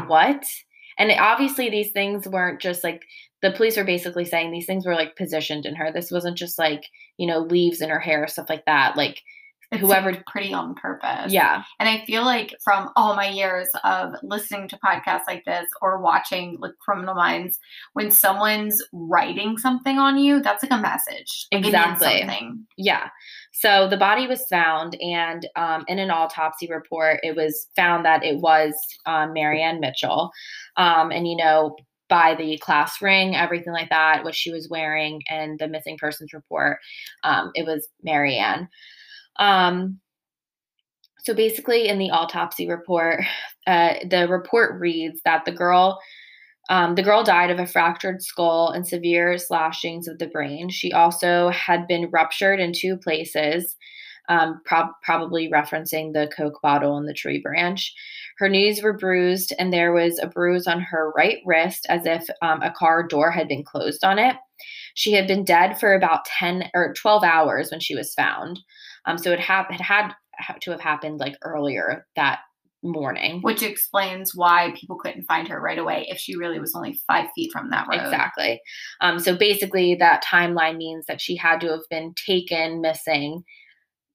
what? 0.07 0.43
And 0.97 1.11
obviously, 1.11 1.69
these 1.69 1.91
things 1.91 2.27
weren't 2.27 2.61
just 2.61 2.83
like 2.83 3.01
the 3.41 3.51
police 3.51 3.77
are 3.77 3.83
basically 3.83 4.25
saying 4.25 4.51
these 4.51 4.65
things 4.67 4.85
were 4.85 4.93
like 4.95 5.15
positioned 5.15 5.65
in 5.65 5.75
her. 5.75 5.91
This 5.91 6.11
wasn't 6.11 6.37
just 6.37 6.59
like, 6.59 6.83
you 7.17 7.25
know, 7.27 7.39
leaves 7.39 7.81
in 7.81 7.89
her 7.89 7.99
hair, 7.99 8.27
stuff 8.27 8.49
like 8.49 8.65
that. 8.65 8.95
Like, 8.95 9.19
It 9.71 9.79
Whoever- 9.79 10.21
pretty 10.27 10.53
on 10.53 10.75
purpose. 10.75 11.31
yeah, 11.31 11.63
And 11.79 11.87
I 11.87 12.03
feel 12.05 12.25
like 12.25 12.53
from 12.61 12.89
all 12.97 13.15
my 13.15 13.29
years 13.29 13.69
of 13.85 14.15
listening 14.21 14.67
to 14.67 14.79
podcasts 14.85 15.23
like 15.27 15.45
this 15.45 15.65
or 15.81 16.01
watching 16.01 16.57
like 16.59 16.73
Criminal 16.79 17.15
Minds, 17.15 17.57
when 17.93 18.11
someone's 18.11 18.83
writing 18.91 19.57
something 19.57 19.97
on 19.97 20.17
you, 20.17 20.41
that's 20.41 20.61
like 20.61 20.73
a 20.73 20.81
message. 20.81 21.47
Like, 21.53 21.65
Exactly. 21.65 22.19
something. 22.19 22.67
yeah. 22.75 23.07
So 23.53 23.87
the 23.87 23.95
body 23.97 24.27
was 24.27 24.45
found, 24.49 24.95
and 25.01 25.47
um, 25.55 25.85
in 25.87 25.99
an 25.99 26.11
autopsy 26.11 26.67
report, 26.69 27.19
it 27.23 27.35
was 27.35 27.67
found 27.75 28.03
that 28.05 28.23
it 28.25 28.39
was 28.39 28.73
um, 29.05 29.31
Marianne 29.33 29.79
Mitchell. 29.79 30.31
Um, 30.77 31.11
and, 31.11 31.27
you 31.27 31.35
know, 31.37 31.75
by 32.09 32.35
the 32.35 32.57
class 32.57 33.01
ring, 33.01 33.35
everything 33.37 33.71
like 33.71 33.89
that, 33.89 34.23
what 34.25 34.35
she 34.35 34.51
was 34.51 34.67
wearing, 34.69 35.21
and 35.29 35.57
the 35.59 35.67
missing 35.69 35.97
persons 35.97 36.33
report, 36.33 36.79
um, 37.23 37.51
it 37.55 37.65
was 37.65 37.87
Marianne. 38.03 38.67
Um, 39.41 39.99
so 41.23 41.33
basically, 41.33 41.87
in 41.87 41.97
the 41.97 42.11
autopsy 42.11 42.69
report, 42.69 43.23
uh, 43.67 43.95
the 44.09 44.27
report 44.29 44.79
reads 44.79 45.19
that 45.25 45.43
the 45.43 45.51
girl, 45.51 45.99
um, 46.69 46.95
the 46.95 47.03
girl 47.03 47.23
died 47.23 47.51
of 47.51 47.59
a 47.59 47.65
fractured 47.65 48.23
skull 48.23 48.69
and 48.69 48.87
severe 48.87 49.37
slashings 49.37 50.07
of 50.07 50.19
the 50.19 50.27
brain. 50.27 50.69
She 50.69 50.93
also 50.93 51.49
had 51.49 51.87
been 51.87 52.09
ruptured 52.11 52.59
in 52.59 52.71
two 52.71 52.97
places, 52.97 53.75
um, 54.29 54.61
prob- 54.63 54.93
probably 55.03 55.49
referencing 55.49 56.13
the 56.13 56.31
Coke 56.35 56.59
bottle 56.61 56.97
and 56.97 57.07
the 57.07 57.13
tree 57.13 57.39
branch. 57.39 57.93
Her 58.37 58.47
knees 58.47 58.81
were 58.81 58.97
bruised, 58.97 59.53
and 59.59 59.73
there 59.73 59.91
was 59.91 60.17
a 60.19 60.27
bruise 60.27 60.67
on 60.67 60.79
her 60.79 61.11
right 61.15 61.39
wrist, 61.45 61.85
as 61.89 62.05
if 62.05 62.27
um, 62.41 62.61
a 62.61 62.71
car 62.71 63.05
door 63.05 63.31
had 63.31 63.47
been 63.47 63.63
closed 63.63 64.03
on 64.03 64.17
it. 64.17 64.35
She 64.93 65.13
had 65.13 65.27
been 65.27 65.43
dead 65.43 65.79
for 65.79 65.93
about 65.93 66.25
10 66.25 66.69
or 66.73 66.93
12 66.93 67.23
hours 67.23 67.71
when 67.71 67.79
she 67.79 67.95
was 67.95 68.13
found. 68.13 68.59
Um, 69.05 69.17
so 69.17 69.31
it, 69.31 69.39
hap- 69.39 69.71
it 69.71 69.81
had 69.81 70.13
to 70.61 70.71
have 70.71 70.81
happened 70.81 71.19
like 71.19 71.37
earlier 71.43 72.05
that 72.15 72.39
morning. 72.83 73.41
Which 73.41 73.63
explains 73.63 74.35
why 74.35 74.73
people 74.75 74.97
couldn't 74.97 75.23
find 75.23 75.47
her 75.47 75.59
right 75.59 75.77
away 75.77 76.07
if 76.09 76.17
she 76.17 76.35
really 76.35 76.59
was 76.59 76.75
only 76.75 76.99
five 77.07 77.27
feet 77.35 77.51
from 77.51 77.69
that 77.69 77.87
road. 77.87 78.01
Exactly. 78.01 78.59
Um, 79.01 79.19
so 79.19 79.35
basically, 79.35 79.95
that 79.95 80.23
timeline 80.23 80.77
means 80.77 81.05
that 81.07 81.21
she 81.21 81.35
had 81.35 81.61
to 81.61 81.69
have 81.69 81.87
been 81.89 82.13
taken 82.25 82.81
missing, 82.81 83.43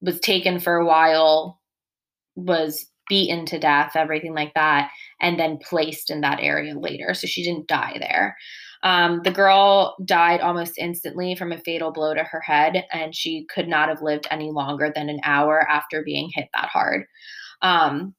was 0.00 0.20
taken 0.20 0.58
for 0.58 0.76
a 0.76 0.86
while, 0.86 1.60
was 2.34 2.86
beaten 3.08 3.46
to 3.46 3.58
death, 3.58 3.92
everything 3.94 4.34
like 4.34 4.52
that, 4.54 4.90
and 5.20 5.38
then 5.38 5.58
placed 5.58 6.10
in 6.10 6.22
that 6.22 6.40
area 6.40 6.76
later. 6.76 7.14
So 7.14 7.26
she 7.26 7.44
didn't 7.44 7.68
die 7.68 7.98
there. 8.00 8.36
Um, 8.86 9.20
the 9.24 9.32
girl 9.32 9.96
died 10.04 10.40
almost 10.40 10.78
instantly 10.78 11.34
from 11.34 11.50
a 11.50 11.58
fatal 11.58 11.90
blow 11.90 12.14
to 12.14 12.22
her 12.22 12.40
head, 12.40 12.84
and 12.92 13.12
she 13.12 13.44
could 13.52 13.66
not 13.66 13.88
have 13.88 14.00
lived 14.00 14.28
any 14.30 14.52
longer 14.52 14.92
than 14.94 15.08
an 15.08 15.18
hour 15.24 15.68
after 15.68 16.04
being 16.04 16.30
hit 16.32 16.48
that 16.54 16.68
hard. 16.68 17.04
Um, 17.62 18.14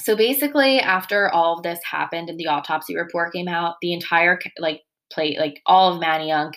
so 0.00 0.16
basically, 0.16 0.80
after 0.80 1.28
all 1.28 1.58
of 1.58 1.62
this 1.62 1.80
happened 1.84 2.30
and 2.30 2.40
the 2.40 2.46
autopsy 2.46 2.96
report 2.96 3.34
came 3.34 3.46
out, 3.46 3.74
the 3.82 3.92
entire 3.92 4.40
like 4.58 4.80
plate, 5.12 5.38
like 5.38 5.60
all 5.66 5.92
of 5.92 6.02
Manayunk, 6.02 6.54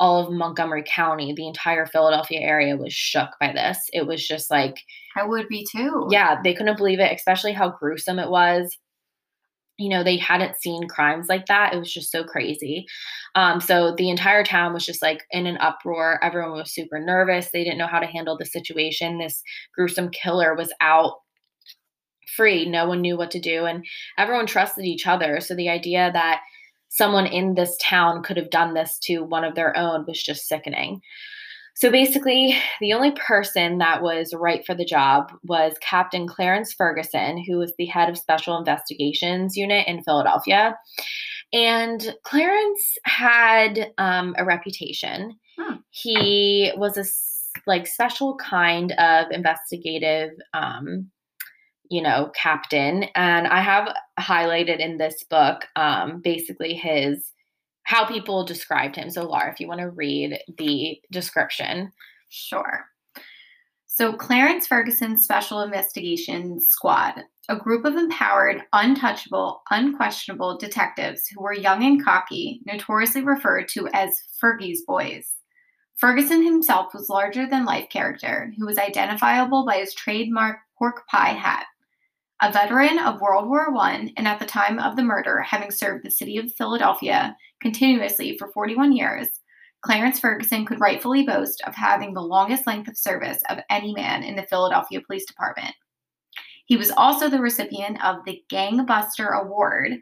all 0.00 0.26
of 0.26 0.32
Montgomery 0.32 0.84
County, 0.86 1.34
the 1.36 1.46
entire 1.46 1.84
Philadelphia 1.84 2.40
area 2.40 2.78
was 2.78 2.94
shook 2.94 3.28
by 3.40 3.52
this. 3.52 3.78
It 3.92 4.06
was 4.06 4.26
just 4.26 4.50
like, 4.50 4.76
I 5.16 5.26
would 5.26 5.48
be 5.48 5.66
too. 5.70 6.08
yeah, 6.10 6.40
they 6.42 6.54
couldn't 6.54 6.78
believe 6.78 6.98
it, 6.98 7.14
especially 7.14 7.52
how 7.52 7.76
gruesome 7.78 8.18
it 8.18 8.30
was. 8.30 8.74
You 9.76 9.88
know, 9.88 10.04
they 10.04 10.16
hadn't 10.16 10.60
seen 10.60 10.86
crimes 10.86 11.26
like 11.28 11.46
that. 11.46 11.74
It 11.74 11.78
was 11.78 11.92
just 11.92 12.12
so 12.12 12.22
crazy. 12.22 12.86
Um, 13.34 13.60
so 13.60 13.94
the 13.96 14.08
entire 14.08 14.44
town 14.44 14.72
was 14.72 14.86
just 14.86 15.02
like 15.02 15.24
in 15.32 15.46
an 15.46 15.56
uproar. 15.58 16.22
Everyone 16.22 16.52
was 16.52 16.72
super 16.72 17.00
nervous. 17.00 17.50
They 17.50 17.64
didn't 17.64 17.78
know 17.78 17.88
how 17.88 17.98
to 17.98 18.06
handle 18.06 18.36
the 18.36 18.46
situation. 18.46 19.18
This 19.18 19.42
gruesome 19.74 20.10
killer 20.10 20.54
was 20.54 20.72
out 20.80 21.14
free. 22.36 22.66
No 22.66 22.86
one 22.86 23.00
knew 23.00 23.16
what 23.16 23.30
to 23.32 23.40
do, 23.40 23.64
and 23.64 23.84
everyone 24.18 24.46
trusted 24.46 24.84
each 24.84 25.06
other. 25.06 25.40
So 25.40 25.54
the 25.54 25.68
idea 25.68 26.10
that 26.12 26.40
someone 26.88 27.26
in 27.26 27.54
this 27.54 27.76
town 27.80 28.22
could 28.22 28.36
have 28.36 28.50
done 28.50 28.74
this 28.74 28.98
to 29.00 29.20
one 29.20 29.44
of 29.44 29.54
their 29.54 29.76
own 29.76 30.04
was 30.06 30.22
just 30.22 30.46
sickening. 30.46 31.00
So 31.76 31.90
basically, 31.90 32.56
the 32.80 32.92
only 32.92 33.10
person 33.12 33.78
that 33.78 34.00
was 34.00 34.32
right 34.32 34.64
for 34.64 34.74
the 34.74 34.84
job 34.84 35.32
was 35.42 35.74
Captain 35.80 36.26
Clarence 36.26 36.72
Ferguson, 36.72 37.42
who 37.44 37.58
was 37.58 37.72
the 37.76 37.86
head 37.86 38.08
of 38.08 38.16
Special 38.16 38.56
Investigations 38.56 39.56
Unit 39.56 39.86
in 39.88 40.02
Philadelphia. 40.04 40.76
And 41.52 42.14
Clarence 42.24 42.96
had 43.04 43.92
um, 43.98 44.34
a 44.38 44.44
reputation. 44.44 45.36
Hmm. 45.58 45.76
He 45.90 46.72
was 46.76 46.96
a 46.96 47.04
like 47.66 47.86
special 47.86 48.36
kind 48.36 48.92
of 48.92 49.26
investigative 49.30 50.30
um, 50.52 51.10
you 51.90 52.02
know, 52.02 52.30
captain. 52.34 53.04
And 53.14 53.46
I 53.46 53.60
have 53.60 53.94
highlighted 54.18 54.78
in 54.78 54.96
this 54.96 55.22
book 55.28 55.66
um, 55.76 56.20
basically 56.22 56.74
his 56.74 57.32
how 57.84 58.04
people 58.04 58.44
described 58.44 58.96
him. 58.96 59.10
So, 59.10 59.24
Laura, 59.24 59.50
if 59.50 59.60
you 59.60 59.68
want 59.68 59.80
to 59.80 59.90
read 59.90 60.38
the 60.58 60.98
description. 61.10 61.92
Sure. 62.30 62.84
So, 63.86 64.12
Clarence 64.12 64.66
Ferguson's 64.66 65.22
Special 65.22 65.60
Investigation 65.60 66.58
Squad, 66.58 67.22
a 67.48 67.56
group 67.56 67.84
of 67.84 67.94
empowered, 67.94 68.62
untouchable, 68.72 69.62
unquestionable 69.70 70.58
detectives 70.58 71.22
who 71.28 71.42
were 71.42 71.54
young 71.54 71.84
and 71.84 72.04
cocky, 72.04 72.60
notoriously 72.66 73.22
referred 73.22 73.68
to 73.68 73.88
as 73.92 74.10
Fergie's 74.42 74.82
Boys. 74.84 75.30
Ferguson 75.96 76.44
himself 76.44 76.92
was 76.92 77.08
larger 77.08 77.46
than 77.48 77.64
life 77.64 77.88
character 77.88 78.52
who 78.58 78.66
was 78.66 78.78
identifiable 78.78 79.64
by 79.64 79.76
his 79.76 79.94
trademark 79.94 80.56
pork 80.76 81.06
pie 81.08 81.28
hat. 81.28 81.66
A 82.44 82.52
veteran 82.52 82.98
of 82.98 83.22
World 83.22 83.48
War 83.48 83.74
I, 83.74 84.12
and 84.18 84.28
at 84.28 84.38
the 84.38 84.44
time 84.44 84.78
of 84.78 84.96
the 84.96 85.02
murder, 85.02 85.40
having 85.40 85.70
served 85.70 86.04
the 86.04 86.10
city 86.10 86.36
of 86.36 86.52
Philadelphia 86.52 87.34
continuously 87.62 88.36
for 88.36 88.52
41 88.52 88.92
years, 88.92 89.28
Clarence 89.80 90.20
Ferguson 90.20 90.66
could 90.66 90.78
rightfully 90.78 91.24
boast 91.24 91.62
of 91.66 91.74
having 91.74 92.12
the 92.12 92.20
longest 92.20 92.66
length 92.66 92.86
of 92.86 92.98
service 92.98 93.40
of 93.48 93.60
any 93.70 93.94
man 93.94 94.22
in 94.22 94.36
the 94.36 94.42
Philadelphia 94.42 95.00
Police 95.06 95.24
Department. 95.24 95.74
He 96.66 96.76
was 96.76 96.90
also 96.90 97.30
the 97.30 97.40
recipient 97.40 98.04
of 98.04 98.16
the 98.26 98.42
Gangbuster 98.52 99.40
Award 99.42 99.92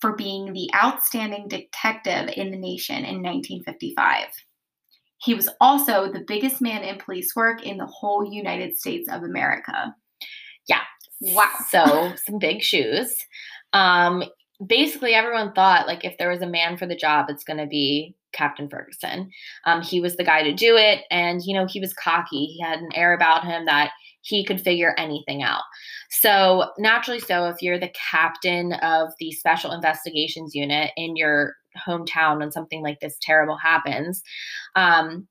for 0.00 0.16
being 0.16 0.54
the 0.54 0.70
outstanding 0.74 1.48
detective 1.48 2.30
in 2.34 2.50
the 2.50 2.56
nation 2.56 3.04
in 3.04 3.22
1955. 3.22 4.28
He 5.18 5.34
was 5.34 5.50
also 5.60 6.10
the 6.10 6.24
biggest 6.26 6.62
man 6.62 6.82
in 6.82 6.96
police 6.96 7.36
work 7.36 7.62
in 7.62 7.76
the 7.76 7.84
whole 7.84 8.24
United 8.24 8.78
States 8.78 9.06
of 9.10 9.22
America. 9.22 9.94
Wow. 11.22 11.48
So, 11.70 12.12
some 12.26 12.38
big 12.38 12.62
shoes. 12.62 13.16
Um, 13.72 14.24
basically, 14.66 15.14
everyone 15.14 15.52
thought 15.52 15.86
like 15.86 16.04
if 16.04 16.18
there 16.18 16.30
was 16.30 16.42
a 16.42 16.46
man 16.46 16.76
for 16.76 16.86
the 16.86 16.96
job, 16.96 17.26
it's 17.28 17.44
going 17.44 17.58
to 17.58 17.66
be 17.66 18.14
Captain 18.32 18.68
Ferguson. 18.68 19.30
Um, 19.64 19.82
he 19.82 20.00
was 20.00 20.16
the 20.16 20.24
guy 20.24 20.42
to 20.42 20.52
do 20.52 20.76
it, 20.76 21.04
and 21.10 21.42
you 21.44 21.54
know 21.54 21.66
he 21.66 21.80
was 21.80 21.94
cocky. 21.94 22.46
He 22.46 22.60
had 22.60 22.80
an 22.80 22.90
air 22.94 23.14
about 23.14 23.44
him 23.44 23.66
that 23.66 23.90
he 24.22 24.44
could 24.44 24.60
figure 24.60 24.94
anything 24.98 25.42
out. 25.42 25.62
So 26.10 26.70
naturally, 26.78 27.20
so 27.20 27.48
if 27.48 27.60
you're 27.60 27.78
the 27.78 27.92
captain 28.10 28.74
of 28.74 29.12
the 29.18 29.32
Special 29.32 29.72
Investigations 29.72 30.54
Unit 30.54 30.92
in 30.96 31.16
your 31.16 31.54
hometown 31.86 32.38
when 32.38 32.52
something 32.52 32.82
like 32.82 33.00
this 33.00 33.16
terrible 33.20 33.56
happens, 33.56 34.22
um, 34.76 35.26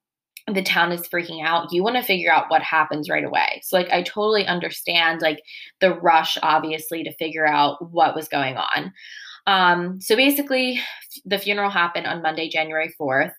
the 0.48 0.64
town 0.64 0.92
is 0.92 1.08
freaking 1.08 1.44
out 1.44 1.72
you 1.72 1.84
want 1.84 1.96
to 1.96 2.04
figure 2.04 2.32
out 2.32 2.50
what 2.50 2.62
happens 2.62 3.10
right 3.10 3.24
away 3.24 3.62
so 3.64 3.78
like 3.78 3.90
i 3.90 4.02
totally 4.02 4.46
understand 4.46 5.22
like 5.22 5.42
the 5.80 5.94
rush 6.00 6.38
obviously 6.42 7.04
to 7.04 7.14
figure 7.16 7.48
out 7.48 7.92
what 7.92 8.16
was 8.16 8.28
going 8.28 8.58
on 8.58 8.92
um, 9.48 10.00
so 10.00 10.16
basically, 10.16 10.80
the 11.26 11.40
funeral 11.40 11.70
happened 11.70 12.08
on 12.08 12.22
Monday, 12.22 12.50
January 12.50 12.94
4th. 13.00 13.34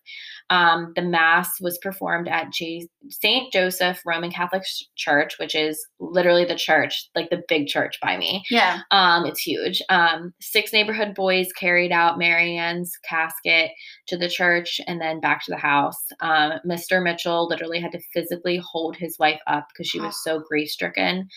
Um, 0.50 0.92
the 0.96 1.02
mass 1.02 1.60
was 1.60 1.78
performed 1.78 2.28
at 2.28 2.52
J- 2.52 2.88
St. 3.08 3.52
Joseph 3.52 4.00
Roman 4.04 4.30
Catholic 4.30 4.62
Church, 4.96 5.38
which 5.38 5.54
is 5.54 5.84
literally 5.98 6.44
the 6.44 6.54
church, 6.54 7.08
like 7.14 7.30
the 7.30 7.42
big 7.48 7.66
church 7.66 7.98
by 8.00 8.16
me. 8.16 8.42
Yeah. 8.50 8.80
Um, 8.90 9.26
it's 9.26 9.40
huge. 9.40 9.82
Um, 9.88 10.32
six 10.40 10.72
neighborhood 10.72 11.14
boys 11.14 11.48
carried 11.52 11.92
out 11.92 12.18
Marianne's 12.18 12.92
casket 13.08 13.70
to 14.08 14.16
the 14.16 14.28
church 14.28 14.80
and 14.86 15.00
then 15.00 15.20
back 15.20 15.44
to 15.44 15.50
the 15.50 15.56
house. 15.58 16.04
Um, 16.20 16.54
Mr. 16.66 17.02
Mitchell 17.02 17.48
literally 17.48 17.80
had 17.80 17.92
to 17.92 18.00
physically 18.12 18.62
hold 18.64 18.96
his 18.96 19.18
wife 19.18 19.40
up 19.46 19.68
because 19.72 19.88
she 19.88 20.00
was 20.00 20.22
so 20.22 20.40
grief 20.40 20.70
stricken. 20.70 21.28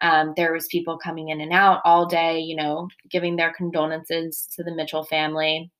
Um, 0.00 0.34
there 0.36 0.52
was 0.52 0.66
people 0.68 0.98
coming 0.98 1.28
in 1.30 1.40
and 1.40 1.52
out 1.52 1.80
all 1.84 2.06
day, 2.06 2.40
you 2.40 2.56
know, 2.56 2.88
giving 3.10 3.36
their 3.36 3.52
condolences 3.52 4.48
to 4.54 4.62
the 4.62 4.74
Mitchell 4.74 5.04
family 5.04 5.70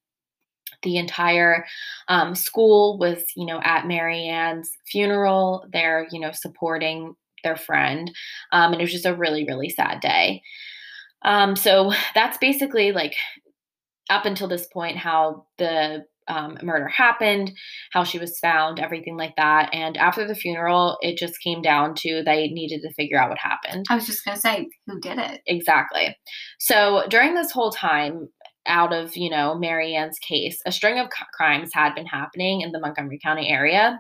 the 0.83 0.97
entire 0.97 1.67
um, 2.09 2.35
school 2.35 2.99
was 2.99 3.23
you 3.37 3.47
know 3.47 3.61
at 3.63 3.87
marianne's 3.87 4.71
funeral 4.87 5.67
they're 5.73 6.07
you 6.11 6.21
know 6.21 6.33
supporting 6.33 7.15
their 7.45 7.57
friend 7.57 8.11
um, 8.53 8.73
and 8.73 8.81
it 8.81 8.85
was 8.85 8.93
just 8.93 9.07
a 9.07 9.15
really 9.15 9.45
really 9.45 9.69
sad 9.69 10.01
day 10.01 10.43
um, 11.23 11.57
so 11.57 11.93
that's 12.15 12.39
basically 12.39 12.93
like 12.93 13.15
up 14.11 14.25
until 14.25 14.49
this 14.49 14.67
point 14.73 14.97
how 14.97 15.47
the 15.59 16.05
um, 16.29 16.59
murder 16.63 16.89
happened, 16.89 17.53
how 17.93 18.05
she 18.05 18.19
was 18.19 18.39
found, 18.39 18.79
everything 18.79 19.17
like 19.17 19.35
that. 19.37 19.71
And 19.73 19.97
after 19.97 20.27
the 20.27 20.35
funeral, 20.35 20.99
it 21.01 21.19
just 21.19 21.41
came 21.43 21.63
down 21.63 21.95
to 21.97 22.23
they 22.25 22.49
needed 22.49 22.83
to 22.83 22.93
figure 22.95 23.19
out 23.19 23.31
what 23.31 23.39
happened. 23.39 23.87
I 23.89 23.95
was 23.95 24.07
just 24.07 24.25
going 24.25 24.35
to 24.35 24.41
say, 24.41 24.69
who 24.87 25.01
did 25.01 25.19
it? 25.19 25.41
Exactly. 25.47 26.17
So 26.59 27.05
during 27.09 27.35
this 27.35 27.51
whole 27.51 27.71
time, 27.71 28.29
out 28.67 28.93
of, 28.93 29.17
you 29.17 29.31
know, 29.31 29.55
Marianne's 29.55 30.19
case, 30.19 30.61
a 30.67 30.73
string 30.73 30.99
of 30.99 31.09
crimes 31.33 31.71
had 31.73 31.95
been 31.95 32.07
happening 32.07 32.61
in 32.61 32.73
the 32.73 32.81
Montgomery 32.81 33.19
County 33.23 33.49
area. 33.49 33.99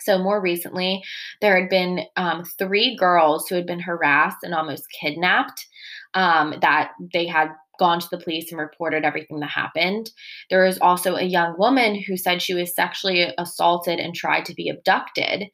So, 0.00 0.18
more 0.18 0.40
recently, 0.40 1.02
there 1.40 1.58
had 1.58 1.70
been 1.70 2.00
um, 2.16 2.44
three 2.58 2.96
girls 2.96 3.46
who 3.48 3.54
had 3.54 3.66
been 3.66 3.80
harassed 3.80 4.38
and 4.42 4.54
almost 4.54 4.84
kidnapped 5.00 5.66
um, 6.14 6.54
that 6.60 6.92
they 7.12 7.26
had 7.26 7.50
gone 7.78 8.00
to 8.00 8.08
the 8.10 8.18
police 8.18 8.50
and 8.50 8.60
reported 8.60 9.04
everything 9.04 9.40
that 9.40 9.50
happened. 9.50 10.10
There 10.50 10.64
was 10.64 10.78
also 10.78 11.16
a 11.16 11.22
young 11.22 11.56
woman 11.58 12.00
who 12.00 12.16
said 12.16 12.40
she 12.40 12.54
was 12.54 12.74
sexually 12.74 13.32
assaulted 13.38 13.98
and 13.98 14.14
tried 14.14 14.44
to 14.46 14.54
be 14.54 14.68
abducted. 14.68 15.50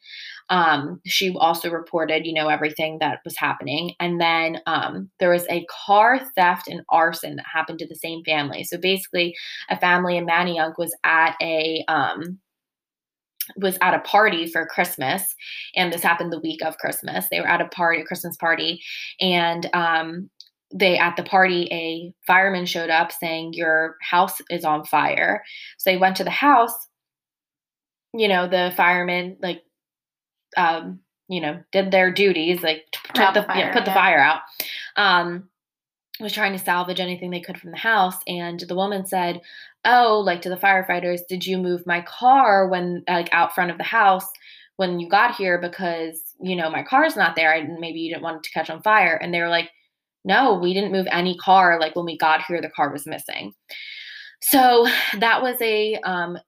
Um, 0.51 1.01
she 1.07 1.35
also 1.39 1.71
reported, 1.71 2.27
you 2.27 2.35
know, 2.35 2.49
everything 2.49 2.99
that 2.99 3.21
was 3.25 3.37
happening. 3.37 3.95
And 4.01 4.21
then 4.21 4.59
um, 4.67 5.09
there 5.21 5.31
was 5.31 5.47
a 5.49 5.67
car 5.87 6.21
theft 6.35 6.67
and 6.69 6.83
arson 6.89 7.37
that 7.37 7.47
happened 7.53 7.79
to 7.79 7.87
the 7.87 7.95
same 7.95 8.25
family. 8.25 8.65
So 8.65 8.77
basically, 8.77 9.35
a 9.69 9.79
family 9.79 10.17
in 10.17 10.27
Manayunk 10.27 10.75
was 10.77 10.95
at 11.05 11.37
a 11.41 11.85
um, 11.89 12.39
was 13.57 13.79
at 13.81 13.95
a 13.95 14.01
party 14.01 14.47
for 14.47 14.67
Christmas, 14.67 15.35
and 15.75 15.93
this 15.93 16.03
happened 16.03 16.33
the 16.33 16.41
week 16.41 16.63
of 16.63 16.79
Christmas. 16.79 17.27
They 17.31 17.41
were 17.41 17.49
at 17.49 17.61
a 17.61 17.69
party, 17.69 18.01
a 18.01 18.05
Christmas 18.05 18.37
party, 18.37 18.81
and 19.21 19.69
um, 19.75 20.31
they 20.73 20.99
at 20.99 21.17
the 21.17 21.23
party 21.23 21.69
a 21.73 22.15
fireman 22.27 22.67
showed 22.67 22.91
up 22.91 23.11
saying 23.13 23.55
your 23.55 23.97
house 24.03 24.41
is 24.51 24.65
on 24.65 24.85
fire. 24.85 25.43
So 25.79 25.91
they 25.91 25.97
went 25.97 26.17
to 26.17 26.25
the 26.25 26.31
house 26.31 26.89
you 28.13 28.29
know 28.29 28.49
the 28.49 28.73
firemen 28.77 29.37
like 29.41 29.63
um 30.57 31.01
you 31.29 31.41
know 31.41 31.63
did 31.73 31.91
their 31.91 32.11
duties 32.11 32.63
like 32.63 32.85
put 33.15 33.35
the, 33.35 33.43
fire, 33.43 33.59
yeah, 33.59 33.73
put 33.73 33.85
the 33.85 33.93
fire 33.93 34.19
out. 34.19 34.41
Um 34.97 35.49
was 36.21 36.33
trying 36.33 36.53
to 36.53 36.59
salvage 36.59 37.01
anything 37.01 37.31
they 37.31 37.41
could 37.41 37.59
from 37.59 37.71
the 37.71 37.79
house 37.79 38.17
and 38.27 38.61
the 38.61 38.75
woman 38.75 39.07
said 39.07 39.41
oh 39.85 40.23
like 40.25 40.43
to 40.43 40.51
the 40.51 40.57
firefighters 40.57 41.21
did 41.29 41.47
you 41.47 41.57
move 41.57 41.87
my 41.87 42.03
car 42.03 42.69
when 42.69 43.03
like 43.09 43.29
out 43.33 43.55
front 43.55 43.71
of 43.71 43.79
the 43.79 43.85
house 43.85 44.29
when 44.77 44.99
you 44.99 45.09
got 45.11 45.35
here? 45.35 45.59
Because 45.59 46.19
you 46.41 46.57
know 46.57 46.71
my 46.71 46.83
car's 46.83 47.17
not 47.17 47.37
there 47.37 47.53
and 47.53 47.79
maybe 47.79 48.01
you 48.01 48.11
didn't 48.11 48.23
want 48.23 48.39
it 48.39 48.43
to 48.45 48.51
catch 48.51 48.71
on 48.71 48.83
fire. 48.83 49.15
And 49.15 49.33
they 49.33 49.41
were 49.41 49.49
like 49.49 49.71
no, 50.25 50.55
we 50.55 50.75
didn't 50.75 50.93
move 50.93 51.07
any 51.11 51.37
car. 51.39 51.81
Like 51.81 51.97
when 51.97 52.05
we 52.05 52.19
got 52.19 52.45
here, 52.45 52.61
the 52.61 52.69
car 52.71 52.93
was 52.93 53.07
missing. 53.07 53.53
So 54.43 54.87
that 55.19 55.43
was 55.43 55.57
a 55.61 55.97
um, 56.05 56.39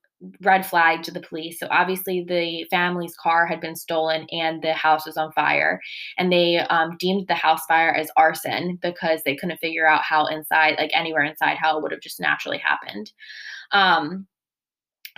red 0.40 0.64
flag 0.64 1.02
to 1.02 1.10
the 1.10 1.20
police. 1.20 1.58
So 1.58 1.66
obviously, 1.70 2.24
the 2.24 2.64
family's 2.70 3.14
car 3.16 3.46
had 3.46 3.60
been 3.60 3.76
stolen 3.76 4.26
and 4.30 4.62
the 4.62 4.72
house 4.72 5.06
was 5.06 5.16
on 5.16 5.32
fire. 5.32 5.80
And 6.18 6.32
they 6.32 6.58
um, 6.58 6.96
deemed 6.98 7.28
the 7.28 7.34
house 7.34 7.64
fire 7.66 7.92
as 7.92 8.10
arson 8.16 8.78
because 8.82 9.22
they 9.24 9.36
couldn't 9.36 9.58
figure 9.58 9.86
out 9.86 10.02
how 10.02 10.26
inside, 10.26 10.76
like 10.78 10.90
anywhere 10.94 11.24
inside, 11.24 11.56
how 11.56 11.76
it 11.76 11.82
would 11.82 11.92
have 11.92 12.00
just 12.00 12.20
naturally 12.20 12.58
happened. 12.58 13.12
Um, 13.72 14.26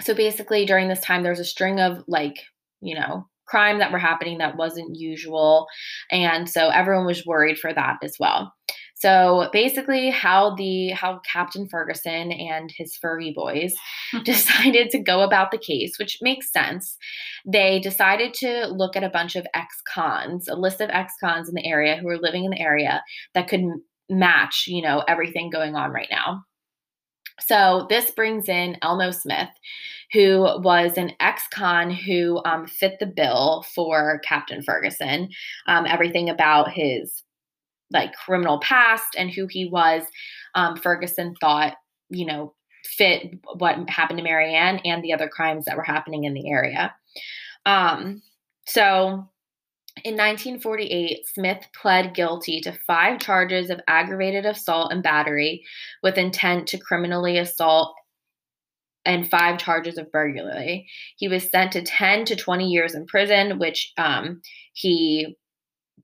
so 0.01 0.15
basically, 0.15 0.65
during 0.65 0.89
this 0.89 1.01
time, 1.01 1.23
there's 1.23 1.41
a 1.41 1.45
string 1.45 1.81
of 1.81 2.03
like, 2.09 2.45
you 2.81 2.95
know, 2.95 3.29
crime 3.47 3.79
that 3.79 3.93
were 3.93 3.99
happening 3.99 4.39
that 4.39 4.57
wasn't 4.57 4.97
usual. 4.97 5.67
And 6.11 6.49
so 6.49 6.69
everyone 6.69 7.07
was 7.07 7.27
worried 7.27 7.59
for 7.59 7.73
that 7.73 7.99
as 8.03 8.17
well. 8.19 8.53
So 8.97 9.51
basically 9.53 10.09
how 10.09 10.55
the 10.55 10.91
how 10.91 11.21
Captain 11.31 11.69
Ferguson 11.69 12.33
and 12.33 12.73
his 12.75 12.97
furry 12.97 13.33
boys 13.35 13.75
hmm. 14.13 14.23
decided 14.25 14.91
to 14.91 14.99
go 14.99 15.23
about 15.23 15.51
the 15.51 15.59
case, 15.59 15.99
which 15.99 16.19
makes 16.23 16.53
sense. 16.53 16.97
They 17.45 17.81
decided 17.81 18.33
to 18.35 18.67
look 18.69 18.97
at 18.97 19.05
a 19.05 19.11
bunch 19.11 19.37
of 19.37 19.47
ex-cons, 19.55 20.49
a 20.49 20.55
list 20.55 20.81
of 20.81 20.91
ex-cons 20.91 21.49
in 21.49 21.55
the 21.55 21.67
area 21.67 21.97
who 21.97 22.07
were 22.07 22.19
living 22.19 22.45
in 22.45 22.53
the 22.53 22.61
area 22.61 23.03
that 23.35 23.49
could 23.49 23.65
match, 24.09 24.65
you 24.69 24.83
know, 24.83 25.05
everything 25.09 25.51
going 25.51 25.75
on 25.75 25.91
right 25.91 26.09
now. 26.11 26.45
So 27.41 27.87
this 27.89 28.11
brings 28.11 28.49
in 28.49 28.77
Elmo 28.83 29.11
Smith, 29.11 29.49
who 30.13 30.43
was 30.61 30.97
an 30.97 31.13
ex-con 31.21 31.91
who 31.91 32.41
um, 32.45 32.67
fit 32.67 32.99
the 33.01 33.07
bill 33.07 33.65
for 33.75 34.21
Captain 34.25 34.63
Ferguson. 34.63 35.29
Um, 35.67 35.87
everything 35.87 36.31
about 36.31 36.71
his 36.71 37.23
like 37.91 38.15
criminal 38.15 38.61
past 38.61 39.15
and 39.17 39.31
who 39.31 39.47
he 39.47 39.67
was, 39.67 40.03
um, 40.55 40.77
Ferguson 40.77 41.35
thought, 41.41 41.75
you 42.11 42.27
know, 42.27 42.55
fit 42.85 43.35
what 43.55 43.89
happened 43.89 44.19
to 44.19 44.25
Marianne 44.25 44.79
and 44.85 45.03
the 45.03 45.13
other 45.13 45.29
crimes 45.29 45.65
that 45.65 45.77
were 45.77 45.83
happening 45.83 46.25
in 46.25 46.35
the 46.35 46.51
area. 46.51 46.95
Um, 47.67 48.23
so 48.67 49.29
in 50.03 50.15
1948, 50.15 51.27
Smith 51.27 51.67
pled 51.73 52.15
guilty 52.15 52.61
to 52.63 52.73
five 52.87 53.21
charges 53.21 53.71
of 53.71 53.81
aggravated 53.87 54.45
assault 54.45 54.93
and 54.93 55.03
battery 55.03 55.65
with 56.03 56.19
intent 56.19 56.67
to 56.69 56.79
criminally 56.79 57.39
assault 57.39 57.95
and 59.05 59.31
five 59.31 59.59
charges 59.59 59.97
of 59.97 60.11
burglary. 60.11 60.89
He 61.17 61.29
was 61.29 61.49
sent 61.49 61.73
to 61.73 61.83
10 61.83 62.25
to 62.27 62.37
20 62.37 62.69
years 62.69 62.95
in 62.95 63.07
prison, 63.07 63.59
which 63.59 63.93
um, 63.97 64.43
he 64.73 65.37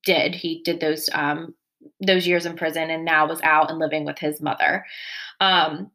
did. 0.04 0.34
He 0.34 0.62
did 0.64 0.80
those 0.80 1.08
um, 1.12 1.54
those 2.00 2.26
years 2.26 2.46
in 2.46 2.56
prison 2.56 2.90
and 2.90 3.04
now 3.04 3.26
was 3.26 3.40
out 3.42 3.70
and 3.70 3.78
living 3.78 4.04
with 4.04 4.18
his 4.18 4.40
mother. 4.40 4.84
Um, 5.40 5.90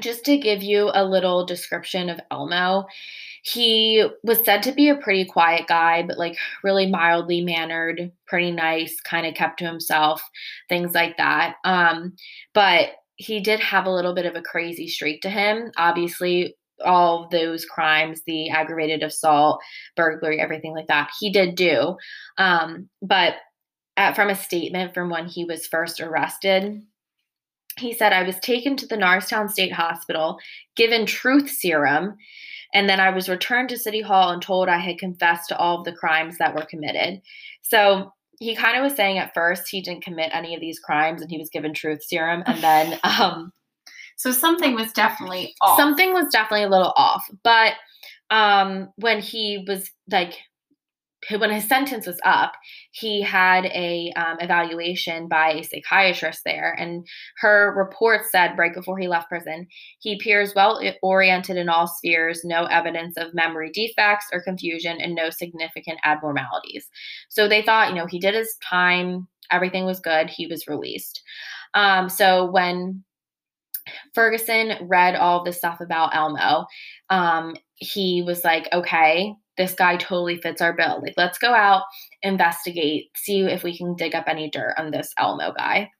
just 0.00 0.24
to 0.24 0.38
give 0.38 0.62
you 0.62 0.90
a 0.94 1.04
little 1.04 1.44
description 1.44 2.08
of 2.08 2.20
Elmo, 2.30 2.86
he 3.42 4.06
was 4.22 4.44
said 4.44 4.62
to 4.64 4.72
be 4.72 4.88
a 4.88 4.96
pretty 4.96 5.24
quiet 5.24 5.66
guy, 5.66 6.02
but 6.02 6.18
like 6.18 6.36
really 6.62 6.86
mildly 6.86 7.40
mannered, 7.40 8.12
pretty 8.26 8.50
nice, 8.50 9.00
kind 9.00 9.26
of 9.26 9.34
kept 9.34 9.58
to 9.58 9.66
himself, 9.66 10.22
things 10.68 10.92
like 10.94 11.16
that. 11.16 11.56
Um, 11.64 12.14
but 12.54 12.90
he 13.16 13.40
did 13.40 13.60
have 13.60 13.86
a 13.86 13.92
little 13.92 14.14
bit 14.14 14.26
of 14.26 14.36
a 14.36 14.42
crazy 14.42 14.88
streak 14.88 15.22
to 15.22 15.30
him. 15.30 15.72
Obviously, 15.76 16.56
all 16.84 17.28
those 17.30 17.64
crimes, 17.64 18.22
the 18.26 18.50
aggravated 18.50 19.02
assault, 19.02 19.60
burglary, 19.96 20.40
everything 20.40 20.72
like 20.72 20.86
that, 20.86 21.10
he 21.18 21.30
did 21.30 21.54
do. 21.54 21.96
Um, 22.36 22.88
but 23.02 23.34
at, 23.96 24.14
from 24.14 24.30
a 24.30 24.36
statement 24.36 24.94
from 24.94 25.10
when 25.10 25.26
he 25.26 25.44
was 25.44 25.66
first 25.66 26.00
arrested, 26.00 26.80
he 27.78 27.92
said, 27.92 28.12
I 28.12 28.22
was 28.22 28.38
taken 28.40 28.76
to 28.76 28.86
the 28.86 28.96
Norristown 28.96 29.48
State 29.48 29.72
Hospital, 29.72 30.38
given 30.76 31.06
truth 31.06 31.50
serum, 31.50 32.16
and 32.74 32.88
then 32.88 33.00
I 33.00 33.10
was 33.10 33.28
returned 33.28 33.68
to 33.70 33.78
City 33.78 34.00
Hall 34.00 34.30
and 34.30 34.42
told 34.42 34.68
I 34.68 34.78
had 34.78 34.98
confessed 34.98 35.48
to 35.48 35.58
all 35.58 35.78
of 35.78 35.84
the 35.84 35.92
crimes 35.92 36.38
that 36.38 36.54
were 36.54 36.66
committed. 36.66 37.22
So 37.62 38.12
he 38.38 38.54
kind 38.54 38.76
of 38.76 38.82
was 38.82 38.94
saying 38.94 39.18
at 39.18 39.34
first 39.34 39.68
he 39.68 39.80
didn't 39.80 40.04
commit 40.04 40.30
any 40.32 40.54
of 40.54 40.60
these 40.60 40.78
crimes 40.78 41.22
and 41.22 41.30
he 41.30 41.38
was 41.38 41.50
given 41.50 41.74
truth 41.74 42.02
serum. 42.02 42.42
And 42.46 42.62
then, 42.62 43.00
um, 43.04 43.52
so 44.16 44.32
something 44.32 44.74
was 44.74 44.92
definitely 44.92 45.54
off. 45.60 45.78
Something 45.78 46.12
was 46.12 46.28
definitely 46.30 46.64
a 46.64 46.70
little 46.70 46.92
off. 46.96 47.24
But 47.42 47.74
um, 48.30 48.88
when 48.96 49.20
he 49.20 49.64
was 49.66 49.90
like 50.10 50.34
when 51.36 51.50
his 51.50 51.66
sentence 51.68 52.06
was 52.06 52.20
up, 52.24 52.52
he 52.92 53.22
had 53.22 53.66
a 53.66 54.12
um, 54.16 54.38
evaluation 54.40 55.28
by 55.28 55.50
a 55.50 55.64
psychiatrist 55.64 56.42
there, 56.44 56.74
and 56.78 57.06
her 57.38 57.74
report 57.76 58.22
said 58.30 58.56
right 58.56 58.72
before 58.72 58.98
he 58.98 59.08
left 59.08 59.28
prison, 59.28 59.66
he 59.98 60.14
appears 60.14 60.54
well 60.54 60.80
oriented 61.02 61.56
in 61.56 61.68
all 61.68 61.86
spheres, 61.86 62.44
no 62.44 62.64
evidence 62.66 63.16
of 63.16 63.34
memory 63.34 63.70
defects 63.72 64.26
or 64.32 64.42
confusion, 64.42 65.00
and 65.00 65.14
no 65.14 65.30
significant 65.30 65.98
abnormalities. 66.04 66.88
So 67.28 67.48
they 67.48 67.62
thought, 67.62 67.88
you 67.88 67.96
know, 67.96 68.06
he 68.06 68.20
did 68.20 68.34
his 68.34 68.56
time, 68.62 69.26
everything 69.50 69.84
was 69.84 70.00
good, 70.00 70.30
he 70.30 70.46
was 70.46 70.68
released. 70.68 71.22
Um, 71.74 72.08
so 72.08 72.50
when 72.50 73.02
Ferguson 74.14 74.86
read 74.88 75.16
all 75.16 75.44
this 75.44 75.58
stuff 75.58 75.80
about 75.80 76.14
Elmo, 76.14 76.66
um, 77.10 77.56
he 77.76 78.22
was 78.22 78.44
like, 78.44 78.68
okay, 78.72 79.34
this 79.58 79.74
guy 79.74 79.96
totally 79.96 80.38
fits 80.40 80.62
our 80.62 80.72
bill. 80.72 81.00
Like, 81.02 81.14
let's 81.18 81.38
go 81.38 81.52
out, 81.54 81.82
investigate, 82.22 83.10
see 83.16 83.40
if 83.42 83.62
we 83.62 83.76
can 83.76 83.94
dig 83.96 84.14
up 84.14 84.24
any 84.28 84.50
dirt 84.50 84.74
on 84.78 84.90
this 84.90 85.12
Elmo 85.18 85.52
guy. 85.52 85.90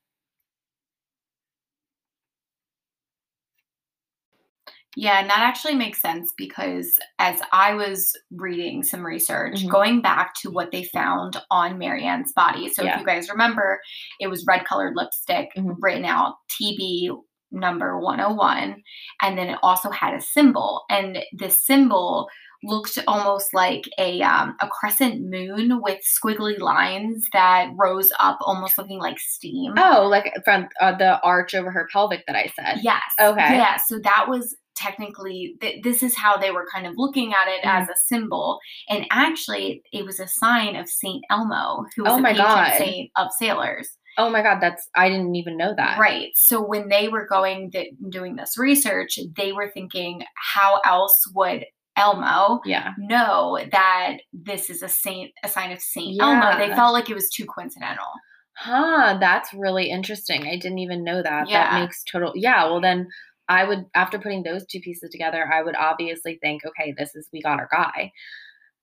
Yeah, 4.97 5.21
and 5.21 5.31
that 5.31 5.41
actually 5.41 5.77
makes 5.77 6.01
sense 6.01 6.33
because 6.37 6.99
as 7.21 7.41
I 7.53 7.75
was 7.75 8.17
reading 8.33 8.83
some 8.83 9.07
research, 9.07 9.63
Mhm. 9.63 9.71
going 9.71 10.01
back 10.01 10.35
to 10.41 10.51
what 10.51 10.73
they 10.73 10.83
found 10.85 11.41
on 11.51 11.79
Marianne's 11.79 12.33
body. 12.33 12.69
So 12.69 12.83
Yeah. 12.83 12.95
if 12.95 13.01
you 13.01 13.07
guys 13.07 13.31
remember, 13.31 13.81
it 14.19 14.27
was 14.29 14.45
red 14.47 14.65
colored 14.65 14.97
lipstick 14.97 15.51
Mhm. 15.57 15.77
written 15.79 16.05
out 16.05 16.37
TB 16.49 17.13
number 17.53 17.99
101. 18.01 18.83
And 19.23 19.39
then 19.39 19.49
it 19.49 19.59
also 19.63 19.91
had 19.91 20.15
a 20.15 20.21
symbol. 20.21 20.85
And 20.91 21.25
the 21.33 21.51
symbol 21.51 22.29
looked 22.65 22.99
almost 23.07 23.55
like 23.55 23.85
a 23.99 24.21
um, 24.23 24.57
a 24.61 24.69
crescent 24.69 25.21
moon 25.23 25.81
with 25.83 26.01
squiggly 26.05 26.59
lines 26.59 27.27
that 27.33 27.71
rose 27.77 28.11
up, 28.19 28.39
almost 28.41 28.77
looking 28.79 28.99
like 28.99 29.19
steam. 29.21 29.75
Oh, 29.79 30.07
like 30.09 30.33
from 30.45 30.69
uh, 30.81 30.97
the 30.97 31.21
arch 31.23 31.55
over 31.55 31.71
her 31.71 31.89
pelvic 31.93 32.25
that 32.27 32.37
I 32.37 32.51
said. 32.57 32.81
Yes. 32.83 33.03
Okay. 33.21 33.57
Yeah. 33.57 33.77
So 33.87 33.99
that 34.01 34.27
was 34.29 34.57
technically 34.75 35.55
th- 35.61 35.83
this 35.83 36.03
is 36.03 36.17
how 36.17 36.37
they 36.37 36.51
were 36.53 36.67
kind 36.73 36.87
of 36.87 36.95
looking 36.97 37.33
at 37.33 37.49
it 37.49 37.65
Mm-hmm. 37.65 37.83
as 37.83 37.89
a 37.89 37.97
symbol, 38.07 38.59
and 38.89 39.07
actually 39.11 39.83
it 39.93 40.05
was 40.05 40.21
a 40.21 40.29
sign 40.29 40.77
of 40.77 40.89
Saint 40.89 41.25
Elmo, 41.31 41.85
who 41.97 42.05
was 42.05 42.13
Oh 42.13 42.19
a 42.19 42.21
my 42.21 42.31
patron 42.33 42.47
God. 42.47 42.73
saint 42.79 43.11
of 43.17 43.29
sailors. 43.39 43.89
Oh 44.17 44.31
my 44.31 44.43
God, 44.43 44.59
that's 44.61 44.89
I 44.97 45.09
didn't 45.09 45.35
even 45.37 45.57
know 45.57 45.75
that. 45.77 45.99
Right. 45.99 46.31
So 46.35 46.61
when 46.61 46.89
they 46.89 47.09
were 47.09 47.27
going 47.27 47.71
th- 47.71 47.93
doing 48.09 48.35
this 48.37 48.59
research, 48.59 49.19
they 49.37 49.53
were 49.53 49.71
thinking, 49.71 50.23
how 50.35 50.81
else 50.85 51.23
would 51.35 51.65
Elmo 51.99 52.61
Yeah. 52.65 52.93
know 52.99 53.59
that 53.73 54.19
this 54.33 54.71
is 54.71 54.83
a 54.83 54.89
saint, 54.89 55.33
a 55.43 55.49
sign 55.49 55.73
of 55.73 55.81
Saint 55.81 56.21
Elmo? 56.21 56.57
They 56.59 56.75
felt 56.75 56.93
like 56.93 57.11
it 57.11 57.15
was 57.15 57.29
too 57.29 57.45
coincidental. 57.47 58.07
Huh, 58.55 59.19
that's 59.21 59.53
really 59.55 59.91
interesting. 59.91 60.47
I 60.47 60.57
didn't 60.57 60.79
even 60.79 61.05
know 61.05 61.23
that. 61.23 61.49
Yeah. 61.49 61.71
That 61.71 61.81
makes 61.81 62.03
total 62.05 62.33
Yeah, 62.35 62.65
well 62.65 62.81
then 62.81 63.09
I 63.49 63.65
would 63.65 63.85
after 63.95 64.19
putting 64.19 64.43
those 64.43 64.67
two 64.67 64.81
pieces 64.81 65.11
together, 65.11 65.49
I 65.53 65.63
would 65.63 65.77
obviously 65.77 66.39
think, 66.43 66.63
okay, 66.65 66.95
this 66.99 67.15
is 67.15 67.29
we 67.33 67.41
got 67.41 67.61
our 67.61 67.69
guy. 67.71 68.13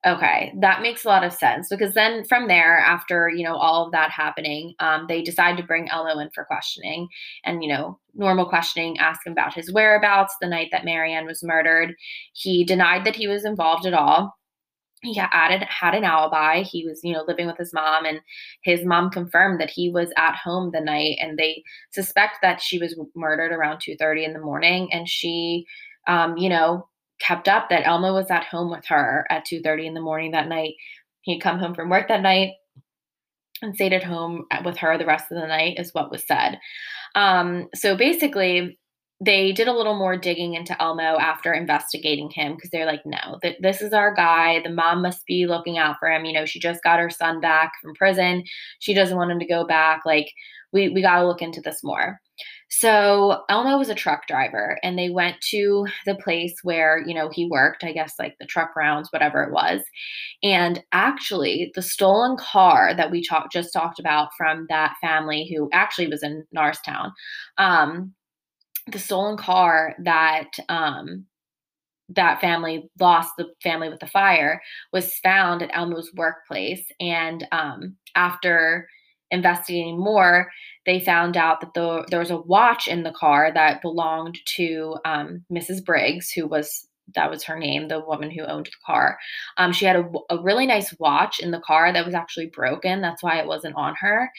Okay, 0.05 0.53
that 0.59 0.83
makes 0.83 1.03
a 1.03 1.07
lot 1.07 1.23
of 1.23 1.33
sense 1.33 1.67
because 1.67 1.95
then 1.95 2.25
from 2.25 2.47
there, 2.47 2.77
after 2.77 3.27
you 3.27 3.43
know 3.43 3.55
all 3.55 3.85
of 3.87 3.91
that 3.93 4.11
happening, 4.11 4.75
um, 4.79 5.05
they 5.07 5.23
decide 5.23 5.57
to 5.57 5.63
bring 5.63 5.89
Elmo 5.89 6.19
in 6.19 6.29
for 6.29 6.45
questioning, 6.45 7.07
and 7.43 7.63
you 7.63 7.69
know 7.69 7.99
normal 8.13 8.47
questioning, 8.47 8.99
ask 8.99 9.25
him 9.25 9.33
about 9.33 9.55
his 9.55 9.73
whereabouts 9.73 10.35
the 10.39 10.47
night 10.47 10.69
that 10.71 10.85
Marianne 10.85 11.25
was 11.25 11.43
murdered. 11.43 11.95
He 12.33 12.63
denied 12.63 13.03
that 13.05 13.15
he 13.15 13.27
was 13.27 13.45
involved 13.45 13.87
at 13.87 13.95
all. 13.95 14.35
He 15.01 15.19
added 15.19 15.63
had 15.63 15.95
an 15.95 16.03
alibi. 16.03 16.61
He 16.61 16.85
was 16.85 17.01
you 17.03 17.13
know 17.13 17.23
living 17.27 17.47
with 17.47 17.57
his 17.57 17.73
mom, 17.73 18.05
and 18.05 18.19
his 18.63 18.85
mom 18.85 19.09
confirmed 19.09 19.59
that 19.59 19.71
he 19.71 19.89
was 19.89 20.11
at 20.17 20.35
home 20.35 20.69
the 20.71 20.81
night, 20.81 21.17
and 21.19 21.35
they 21.35 21.63
suspect 21.91 22.37
that 22.43 22.61
she 22.61 22.77
was 22.77 22.95
murdered 23.15 23.51
around 23.51 23.79
two 23.81 23.95
thirty 23.97 24.23
in 24.23 24.33
the 24.33 24.39
morning, 24.39 24.87
and 24.93 25.09
she, 25.09 25.65
um, 26.07 26.37
you 26.37 26.49
know 26.49 26.87
kept 27.19 27.47
up 27.47 27.69
that 27.69 27.87
Elmo 27.87 28.13
was 28.13 28.29
at 28.29 28.45
home 28.45 28.69
with 28.71 28.85
her 28.87 29.25
at 29.29 29.45
2:30 29.45 29.87
in 29.87 29.93
the 29.93 30.01
morning 30.01 30.31
that 30.31 30.47
night. 30.47 30.73
He'd 31.21 31.39
come 31.39 31.59
home 31.59 31.73
from 31.73 31.89
work 31.89 32.07
that 32.07 32.21
night 32.21 32.53
and 33.61 33.75
stayed 33.75 33.93
at 33.93 34.03
home 34.03 34.45
with 34.63 34.77
her 34.77 34.97
the 34.97 35.05
rest 35.05 35.31
of 35.31 35.39
the 35.39 35.47
night 35.47 35.79
is 35.79 35.93
what 35.93 36.11
was 36.11 36.25
said. 36.27 36.59
Um, 37.15 37.67
so 37.73 37.95
basically 37.95 38.77
they 39.21 39.53
did 39.53 39.67
a 39.67 39.73
little 39.73 39.95
more 39.97 40.17
digging 40.17 40.55
into 40.55 40.79
Elmo 40.81 41.17
after 41.17 41.53
investigating 41.53 42.29
him 42.29 42.55
because 42.55 42.69
they're 42.69 42.85
like, 42.85 43.05
no, 43.05 43.39
th- 43.41 43.57
this 43.61 43.81
is 43.81 43.93
our 43.93 44.13
guy. 44.13 44.59
The 44.61 44.69
mom 44.69 45.01
must 45.01 45.25
be 45.25 45.47
looking 45.47 45.77
out 45.77 45.95
for 45.99 46.11
him. 46.11 46.25
You 46.25 46.33
know, 46.33 46.45
she 46.45 46.59
just 46.59 46.83
got 46.83 46.99
her 46.99 47.09
son 47.09 47.39
back 47.39 47.71
from 47.81 47.95
prison. 47.95 48.43
She 48.79 48.93
doesn't 48.93 49.15
want 49.15 49.31
him 49.31 49.39
to 49.39 49.47
go 49.47 49.65
back. 49.65 50.01
Like, 50.05 50.29
we, 50.73 50.89
we 50.89 51.01
got 51.01 51.21
to 51.21 51.27
look 51.27 51.41
into 51.41 51.61
this 51.61 51.81
more. 51.81 52.19
So 52.69 53.43
Elmo 53.49 53.77
was 53.77 53.89
a 53.89 53.95
truck 53.95 54.27
driver, 54.27 54.79
and 54.83 54.97
they 54.97 55.09
went 55.09 55.37
to 55.51 55.85
the 56.05 56.15
place 56.15 56.55
where 56.63 57.03
you 57.05 57.13
know 57.13 57.29
he 57.29 57.47
worked. 57.49 57.83
I 57.83 57.93
guess 57.93 58.13
like 58.19 58.35
the 58.39 58.45
truck 58.45 58.75
rounds, 58.75 59.11
whatever 59.11 59.43
it 59.43 59.51
was. 59.53 59.81
And 60.43 60.83
actually, 60.91 61.71
the 61.75 61.81
stolen 61.81 62.37
car 62.37 62.93
that 62.95 63.11
we 63.11 63.23
talked 63.23 63.53
just 63.53 63.71
talked 63.73 63.99
about 63.99 64.29
from 64.37 64.65
that 64.69 64.95
family 65.01 65.47
who 65.53 65.69
actually 65.73 66.07
was 66.07 66.23
in 66.23 66.45
Norristown, 66.51 67.11
um, 67.57 68.13
the 68.91 68.99
stolen 68.99 69.37
car 69.37 69.95
that 70.03 70.51
um, 70.69 71.25
that 72.09 72.41
family 72.41 72.89
lost, 72.99 73.31
the 73.37 73.47
family 73.63 73.89
with 73.89 73.99
the 73.99 74.07
fire, 74.07 74.61
was 74.93 75.15
found 75.19 75.61
at 75.61 75.71
Elmo's 75.73 76.11
workplace. 76.15 76.85
And 76.99 77.47
um, 77.51 77.95
after 78.15 78.87
investigating 79.31 79.97
more, 79.99 80.51
they 80.85 80.99
found 80.99 81.35
out 81.35 81.61
that 81.61 81.73
the, 81.73 82.05
there 82.09 82.19
was 82.19 82.31
a 82.31 82.37
watch 82.37 82.87
in 82.87 83.03
the 83.03 83.11
car 83.11 83.51
that 83.53 83.81
belonged 83.81 84.37
to 84.45 84.97
um, 85.05 85.43
Mrs. 85.51 85.83
Briggs, 85.83 86.31
who 86.31 86.47
was 86.47 86.87
that 87.13 87.29
was 87.29 87.43
her 87.43 87.59
name, 87.59 87.87
the 87.87 87.99
woman 87.99 88.31
who 88.31 88.43
owned 88.43 88.65
the 88.65 88.85
car. 88.85 89.17
Um, 89.57 89.71
she 89.71 89.85
had 89.85 89.95
a, 89.95 90.09
a, 90.31 90.41
really 90.41 90.65
nice 90.65 90.93
watch 90.99 91.39
in 91.39 91.51
the 91.51 91.59
car 91.59 91.93
that 91.93 92.05
was 92.05 92.15
actually 92.15 92.47
broken. 92.47 93.01
That's 93.01 93.21
why 93.21 93.37
it 93.37 93.47
wasn't 93.47 93.75
on 93.75 93.93
her. 93.99 94.31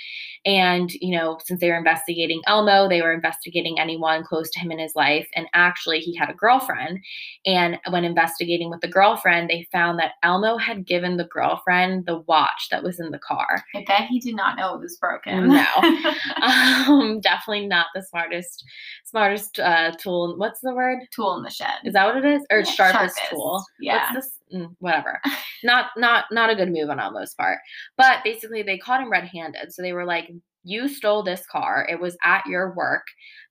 And, 0.44 0.92
you 0.94 1.16
know, 1.16 1.38
since 1.44 1.60
they 1.60 1.70
were 1.70 1.78
investigating 1.78 2.42
Elmo, 2.46 2.88
they 2.88 3.02
were 3.02 3.12
investigating 3.12 3.78
anyone 3.78 4.24
close 4.24 4.50
to 4.50 4.58
him 4.58 4.72
in 4.72 4.78
his 4.78 4.96
life. 4.96 5.28
And 5.34 5.46
actually, 5.54 6.00
he 6.00 6.14
had 6.16 6.28
a 6.28 6.34
girlfriend. 6.34 7.00
And 7.44 7.78
when 7.90 8.04
investigating 8.04 8.68
with 8.68 8.80
the 8.80 8.88
girlfriend, 8.88 9.48
they 9.48 9.68
found 9.70 9.98
that 10.00 10.12
Elmo 10.22 10.56
had 10.56 10.86
given 10.86 11.16
the 11.16 11.24
girlfriend 11.24 12.06
the 12.06 12.18
watch 12.26 12.68
that 12.70 12.82
was 12.82 12.98
in 12.98 13.10
the 13.10 13.18
car. 13.18 13.64
I 13.74 13.84
bet 13.86 14.08
he 14.08 14.20
did 14.20 14.34
not 14.34 14.56
know 14.56 14.74
it 14.74 14.80
was 14.80 14.96
broken. 14.96 15.48
No. 15.48 15.66
um, 16.42 17.20
definitely 17.20 17.66
not 17.66 17.86
the 17.94 18.02
smartest, 18.02 18.64
smartest 19.04 19.60
uh, 19.60 19.92
tool. 19.92 20.36
What's 20.36 20.60
the 20.60 20.74
word? 20.74 20.98
Tool 21.12 21.36
in 21.36 21.42
the 21.42 21.50
shed. 21.50 21.74
Is 21.84 21.92
that 21.92 22.06
what 22.06 22.16
it 22.16 22.24
is? 22.24 22.42
or 22.55 22.55
Yeah, 22.60 22.64
sharpest, 22.64 23.16
sharpest. 23.16 23.20
tool. 23.30 23.64
Yeah. 23.80 24.12
This? 24.14 24.30
Mm, 24.54 24.74
whatever. 24.78 25.20
not 25.64 25.86
not 25.96 26.24
not 26.30 26.50
a 26.50 26.54
good 26.54 26.70
move 26.70 26.88
on 26.90 27.00
Elmo's 27.00 27.34
part. 27.34 27.58
But 27.96 28.22
basically, 28.24 28.62
they 28.62 28.78
caught 28.78 29.00
him 29.00 29.10
red-handed. 29.10 29.72
So 29.72 29.82
they 29.82 29.92
were 29.92 30.04
like, 30.04 30.30
"You 30.64 30.88
stole 30.88 31.22
this 31.22 31.44
car. 31.46 31.86
It 31.90 32.00
was 32.00 32.16
at 32.24 32.46
your 32.46 32.74
work. 32.74 33.06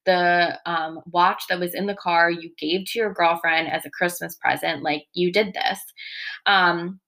The 0.06 0.60
um, 0.66 1.02
watch 1.12 1.44
that 1.50 1.60
was 1.60 1.74
in 1.74 1.86
the 1.88 1.96
car 1.96 2.30
you 2.30 2.52
gave 2.58 2.86
to 2.88 3.00
your 3.00 3.14
girlfriend 3.14 3.68
as 3.72 3.86
a 3.86 3.90
Christmas 3.90 4.36
present. 4.36 4.84
Like 4.84 5.04
you 5.14 5.32
did 5.32 5.54
this." 5.54 5.80
Um, 6.46 7.00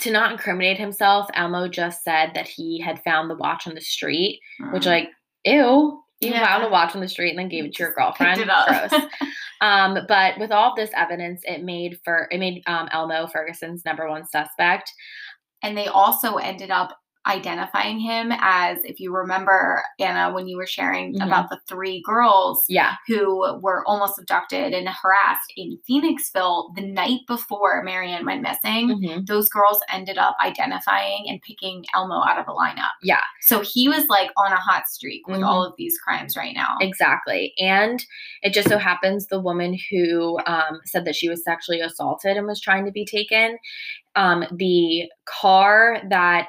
to 0.00 0.10
not 0.10 0.32
incriminate 0.32 0.76
himself, 0.78 1.28
Elmo 1.34 1.68
just 1.68 2.02
said 2.02 2.32
that 2.34 2.48
he 2.48 2.80
had 2.80 3.02
found 3.04 3.30
the 3.30 3.36
watch 3.36 3.66
on 3.68 3.74
the 3.74 3.80
street, 3.80 4.40
which 4.72 4.82
Mm. 4.84 4.86
like, 4.86 5.08
ew. 5.44 6.00
You 6.24 6.32
Yeah. 6.32 6.46
found 6.46 6.64
a 6.64 6.68
watch 6.68 6.94
on 6.94 7.00
the 7.00 7.08
street 7.08 7.30
and 7.30 7.38
then 7.38 7.48
gave 7.48 7.64
it 7.64 7.74
to 7.74 7.82
your 7.84 7.92
girlfriend. 7.92 8.36
picked 8.38 8.48
it 8.48 8.50
up. 8.50 8.88
Gross. 8.90 9.02
Um, 9.60 9.98
but 10.08 10.36
with 10.38 10.50
all 10.50 10.74
this 10.74 10.90
evidence, 10.94 11.40
it 11.44 11.62
made 11.62 11.98
for 12.04 12.28
it 12.30 12.38
made 12.38 12.62
um, 12.66 12.86
Elmo 12.92 13.26
Ferguson's 13.28 13.84
number 13.86 14.08
one 14.10 14.26
suspect. 14.26 14.92
and 15.62 15.76
they 15.78 15.86
also 15.86 16.36
ended 16.36 16.70
up 16.70 16.98
identifying 17.26 17.98
him 17.98 18.32
as 18.40 18.78
if 18.84 19.00
you 19.00 19.14
remember 19.14 19.82
anna 19.98 20.32
when 20.34 20.46
you 20.46 20.56
were 20.56 20.66
sharing 20.66 21.14
Mhm. 21.14 21.26
about 21.26 21.48
the 21.48 21.58
three 21.68 22.02
girls 22.04 22.64
Yeah, 22.68 22.94
who 23.06 23.58
were 23.60 23.82
almost 23.86 24.18
abducted 24.18 24.72
and 24.74 24.88
harassed 24.88 25.52
in 25.56 25.78
phoenixville 25.88 26.74
the 26.74 26.82
night 26.82 27.20
before 27.26 27.82
marianne 27.82 28.24
went 28.26 28.42
missing 28.42 28.88
mhm. 28.90 29.26
those 29.26 29.48
girls 29.48 29.80
ended 29.90 30.18
up 30.18 30.36
identifying 30.44 31.24
and 31.28 31.40
picking 31.42 31.84
elmo 31.94 32.22
out 32.24 32.38
of 32.38 32.46
a 32.48 32.52
lineup 32.52 32.92
Yeah. 33.02 33.20
so 33.42 33.60
he 33.60 33.88
was 33.88 34.06
like 34.08 34.30
on 34.36 34.52
a 34.52 34.56
hot 34.56 34.86
streak 34.88 35.26
with 35.26 35.40
Mhm. 35.40 35.46
all 35.46 35.64
of 35.64 35.74
these 35.78 35.96
crimes 35.98 36.36
right 36.36 36.54
now 36.54 36.76
exactly. 36.80 37.52
And 37.58 38.04
it 38.42 38.52
just 38.52 38.68
so 38.68 38.78
happens 38.78 39.26
the 39.26 39.40
woman 39.40 39.76
who 39.90 40.38
um, 40.46 40.80
said 40.84 41.04
that 41.06 41.16
she 41.16 41.28
was 41.28 41.42
sexually 41.44 41.80
assaulted 41.80 42.36
and 42.36 42.46
was 42.46 42.60
trying 42.60 42.84
to 42.84 42.92
be 42.92 43.04
taken, 43.04 43.56
um, 44.16 44.44
the 44.56 45.08
car 45.26 46.00
that 46.10 46.48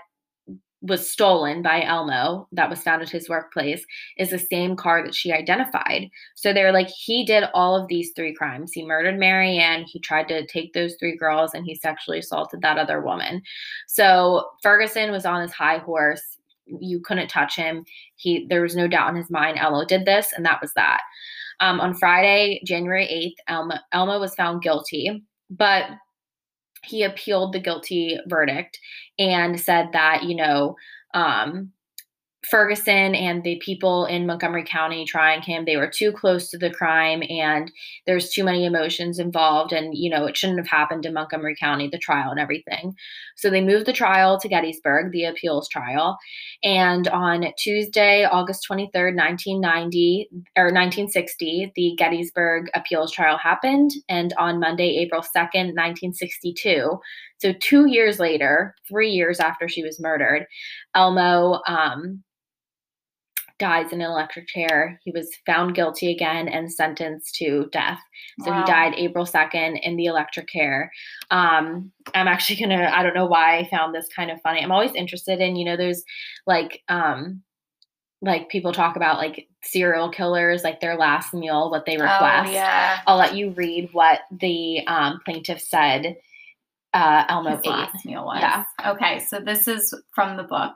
was 0.86 1.10
stolen 1.10 1.62
by 1.62 1.84
Elmo 1.84 2.48
that 2.52 2.69
was 2.69 2.82
found 2.82 3.02
at 3.02 3.10
his 3.10 3.28
workplace 3.28 3.86
is 4.17 4.30
the 4.30 4.39
same 4.39 4.76
car 4.76 5.04
that 5.04 5.15
she 5.15 5.32
identified. 5.32 6.10
So 6.36 6.54
they're 6.54 6.71
like, 6.71 6.89
he 6.89 7.26
did 7.26 7.45
all 7.54 7.76
of 7.76 7.88
these 7.88 8.12
three 8.15 8.34
crimes. 8.34 8.71
He 8.71 8.86
murdered 8.86 9.17
Marianne, 9.17 9.84
he 9.84 10.00
tried 10.00 10.28
to 10.28 10.45
take 10.45 10.74
those 10.74 10.95
three 10.95 11.17
girls, 11.17 11.54
and 11.54 11.65
he 11.65 11.76
sexually 11.76 12.19
assaulted 12.19 12.62
that 12.62 12.78
other 12.78 13.02
woman. 13.02 13.41
So 13.88 14.50
Ferguson 14.62 15.12
was 15.12 15.26
on 15.26 15.41
his 15.41 15.54
high 15.54 15.80
horse. 15.80 16.38
You 16.67 17.00
couldn't 17.00 17.30
touch 17.30 17.56
him. 17.56 17.86
He 18.15 18.48
there 18.48 18.62
was 18.62 18.76
no 18.76 18.88
doubt 18.88 19.10
in 19.10 19.15
his 19.15 19.30
mind 19.30 19.58
Elmo 19.58 19.86
did 19.86 20.06
this, 20.06 20.34
and 20.36 20.45
that 20.45 20.62
was 20.62 20.74
that. 20.74 21.02
Um, 21.60 21.80
on 21.80 21.93
Friday, 21.93 22.62
January 22.65 23.06
8th, 23.08 23.54
Elmo, 23.54 23.76
Elmo 23.91 24.19
was 24.19 24.36
found 24.36 24.62
guilty, 24.62 25.24
but 25.50 25.86
he 26.86 27.04
appealed 27.04 27.54
the 27.54 27.60
guilty 27.60 28.17
verdict 28.28 28.80
and 29.19 29.60
said 29.60 29.89
that, 29.93 30.24
you 30.24 30.36
know, 30.36 30.76
um, 31.13 31.71
Ferguson 32.50 33.16
and 33.16 33.44
the 33.44 33.62
people 33.64 34.06
in 34.06 34.26
Montgomery 34.26 34.64
County 34.64 35.06
trying 35.06 35.42
him, 35.42 35.66
they 35.66 35.78
were 35.78 35.90
too 35.90 36.12
close 36.12 36.50
to 36.50 36.58
the 36.58 36.70
crime 36.70 37.24
and 37.30 37.72
there's 38.06 38.30
too 38.30 38.44
many 38.44 38.66
emotions 38.66 39.20
involved. 39.20 39.74
And, 39.74 39.96
you 39.96 40.10
know, 40.10 40.26
it 40.26 40.38
shouldn't 40.38 40.60
have 40.60 40.68
happened 40.68 41.06
in 41.06 41.14
Montgomery 41.14 41.56
County, 41.60 41.88
the 41.88 41.98
trial 41.98 42.32
and 42.32 42.40
everything. 42.40 42.96
So 43.36 43.50
they 43.50 43.62
moved 43.62 43.86
the 43.86 43.94
trial 43.94 44.40
to 44.40 44.48
Gettysburg, 44.48 45.12
the 45.12 45.26
appeals 45.26 45.68
trial. 45.70 46.18
And 46.64 47.08
on 47.08 47.46
Tuesday, 47.58 48.26
August 48.26 48.66
23rd, 48.70 49.16
1990 49.16 50.30
or 50.56 50.66
1960, 50.66 51.72
the 51.76 51.96
Gettysburg 51.98 52.70
appeals 52.74 53.12
trial 53.12 53.38
happened. 53.38 53.92
And 54.08 54.34
on 54.38 54.60
Monday, 54.60 54.98
April 54.98 55.22
2nd, 55.22 55.74
1962, 55.74 57.00
so 57.38 57.54
two 57.54 57.88
years 57.88 58.20
later, 58.20 58.76
three 58.88 59.10
years 59.10 59.40
after 59.40 59.68
she 59.68 59.84
was 59.84 60.00
murdered, 60.00 60.46
Elmo 60.96 61.62
um, 61.68 62.24
dies 63.58 63.91
in 63.94 64.02
an 64.02 64.10
electric 64.12 64.48
chair. 64.48 65.00
He 65.04 65.12
was 65.12 65.30
found 65.46 65.76
guilty 65.76 66.12
again 66.12 66.48
and 66.50 66.72
sentenced 66.72 67.36
to 67.36 67.70
death. 67.72 68.00
So 68.44 68.52
Wow. 68.52 68.60
he 68.65 68.72
died 68.72 68.94
April 68.98 69.26
2nd 69.26 69.80
in 69.82 69.96
the 69.96 70.06
electric 70.06 70.50
chair. 70.50 70.91
Um, 71.32 71.91
I'm 72.13 72.28
actually 72.28 72.58
gonna, 72.60 72.91
I 72.94 73.02
don't 73.04 73.13
know 73.15 73.26
why 73.26 73.58
I 73.58 73.70
found 73.70 73.96
this 73.96 74.08
kind 74.13 74.30
of 74.30 74.41
funny. 74.41 74.62
I'm 74.62 74.72
always 74.72 74.94
interested 74.94 75.39
in, 75.39 75.56
you 75.56 75.63
know, 75.65 75.78
those 75.78 76.04
like, 76.46 76.84
um, 76.89 77.44
like 78.22 78.50
people 78.50 78.74
talk 78.74 78.96
about 78.96 79.18
like 79.20 79.48
serial 79.63 80.10
killers, 80.10 80.63
like 80.63 80.80
their 80.82 80.96
last 80.98 81.34
meal, 81.34 81.70
what 81.70 81.86
they 81.86 81.98
request. 81.98 82.50
oh 82.50 82.52
yeah 82.52 83.00
I'll 83.08 83.18
let 83.18 83.36
you 83.36 83.52
read 83.52 83.89
what 83.94 84.22
the 84.32 84.86
um, 84.88 85.20
plaintiff 85.26 85.62
said 85.62 86.18
uh, 86.94 87.26
Elmo 87.30 87.52
his 87.52 87.60
ate. 87.60 87.70
last 87.70 88.06
meal 88.06 88.26
was. 88.26 88.38
Yeah. 88.41 88.63
Okay, 88.86 89.20
so 89.20 89.39
this 89.39 89.68
is 89.68 89.94
from 90.13 90.38
the 90.38 90.44
book. 90.44 90.74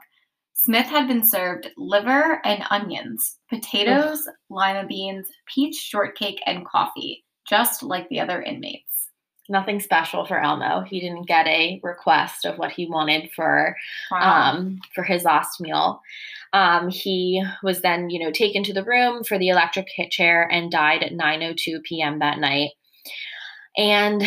Smith 0.62 0.88
had 0.88 1.08
been 1.08 1.24
served 1.24 1.70
liver 1.78 2.38
and 2.44 2.62
onions, 2.68 3.38
potatoes, 3.48 4.28
lima 4.50 4.86
beans, 4.86 5.26
peach 5.46 5.74
shortcake, 5.74 6.38
and 6.44 6.66
coffee, 6.66 7.24
just 7.48 7.82
like 7.82 8.06
the 8.10 8.20
other 8.20 8.42
inmates. 8.42 9.08
Nothing 9.48 9.80
special 9.80 10.26
for 10.26 10.38
Elmo. 10.38 10.82
He 10.82 11.00
didn't 11.00 11.26
get 11.26 11.46
a 11.46 11.80
request 11.82 12.44
of 12.44 12.58
what 12.58 12.72
he 12.72 12.86
wanted 12.86 13.30
for 13.34 13.74
Wow. 14.10 14.52
um, 14.52 14.78
for 14.94 15.02
his 15.02 15.24
last 15.24 15.62
meal. 15.62 16.02
Um, 16.52 16.90
he 16.90 17.42
was 17.62 17.80
then, 17.80 18.10
you 18.10 18.22
know, 18.22 18.30
taken 18.30 18.62
to 18.64 18.74
the 18.74 18.84
room 18.84 19.24
for 19.24 19.38
the 19.38 19.48
electric 19.48 19.88
chair 20.10 20.46
and 20.52 20.70
died 20.70 21.02
at 21.02 21.12
9:02 21.12 21.82
p.m. 21.84 22.18
that 22.18 22.38
night. 22.38 22.72
And 23.78 24.22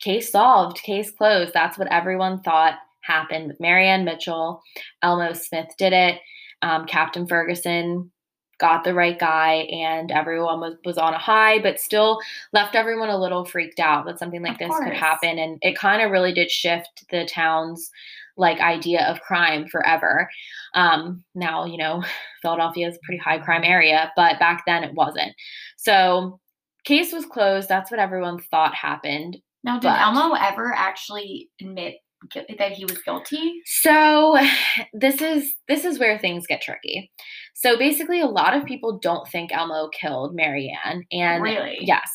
case 0.00 0.30
solved, 0.30 0.80
case 0.84 1.10
closed. 1.10 1.52
That's 1.52 1.76
what 1.76 1.90
everyone 1.90 2.40
thought 2.42 2.78
happened 3.06 3.48
with 3.48 3.60
Marianne 3.60 4.04
Mitchell. 4.04 4.62
Elmo 5.02 5.32
Smith 5.32 5.68
did 5.78 5.92
it. 5.92 6.20
Um, 6.62 6.86
Captain 6.86 7.26
Ferguson 7.26 8.10
got 8.58 8.84
the 8.84 8.94
right 8.94 9.18
guy, 9.18 9.66
and 9.70 10.10
everyone 10.10 10.60
was, 10.60 10.74
was 10.84 10.96
on 10.96 11.12
a 11.14 11.18
high, 11.18 11.58
but 11.58 11.78
still 11.78 12.18
left 12.52 12.74
everyone 12.74 13.10
a 13.10 13.20
little 13.20 13.44
freaked 13.44 13.80
out 13.80 14.06
that 14.06 14.18
something 14.18 14.42
like 14.42 14.52
Of 14.52 14.58
this 14.58 14.78
could 14.82 14.94
happen. 14.94 15.38
And 15.38 15.58
it 15.60 15.78
kind 15.78 16.02
of 16.02 16.10
really 16.10 16.32
did 16.32 16.50
shift 16.50 17.04
the 17.10 17.26
town's 17.26 17.90
like 18.38 18.60
idea 18.60 19.06
of 19.06 19.20
crime 19.20 19.66
forever. 19.66 20.28
Um, 20.74 21.24
now, 21.34 21.64
you 21.64 21.76
know, 21.76 22.02
Philadelphia 22.42 22.88
is 22.88 22.96
a 22.96 23.00
pretty 23.04 23.20
high 23.22 23.38
crime 23.38 23.64
area, 23.64 24.12
but 24.16 24.38
back 24.38 24.64
then 24.66 24.84
it 24.84 24.94
wasn't. 24.94 25.32
So 25.76 26.40
case 26.84 27.12
was 27.12 27.26
closed. 27.26 27.68
That's 27.68 27.90
what 27.90 28.00
everyone 28.00 28.38
thought 28.50 28.74
happened. 28.74 29.38
now, 29.64 29.78
did 29.78 29.88
but- 29.88 30.00
Elmo 30.00 30.34
ever 30.34 30.72
actually 30.74 31.50
admit 31.60 31.96
that 32.58 32.72
he 32.72 32.84
was 32.84 32.98
guilty? 33.02 33.60
So 33.64 34.38
this 34.92 35.20
is 35.20 35.54
this 35.68 35.84
is 35.84 35.98
where 35.98 36.18
things 36.18 36.46
get 36.46 36.62
tricky. 36.62 37.10
So 37.54 37.76
basically 37.78 38.20
a 38.20 38.26
lot 38.26 38.56
of 38.56 38.64
people 38.64 38.98
don't 38.98 39.28
think 39.28 39.52
Elmo 39.52 39.88
killed 39.88 40.34
Marianne 40.34 41.04
and 41.12 41.42
really? 41.42 41.78
yes 41.80 42.10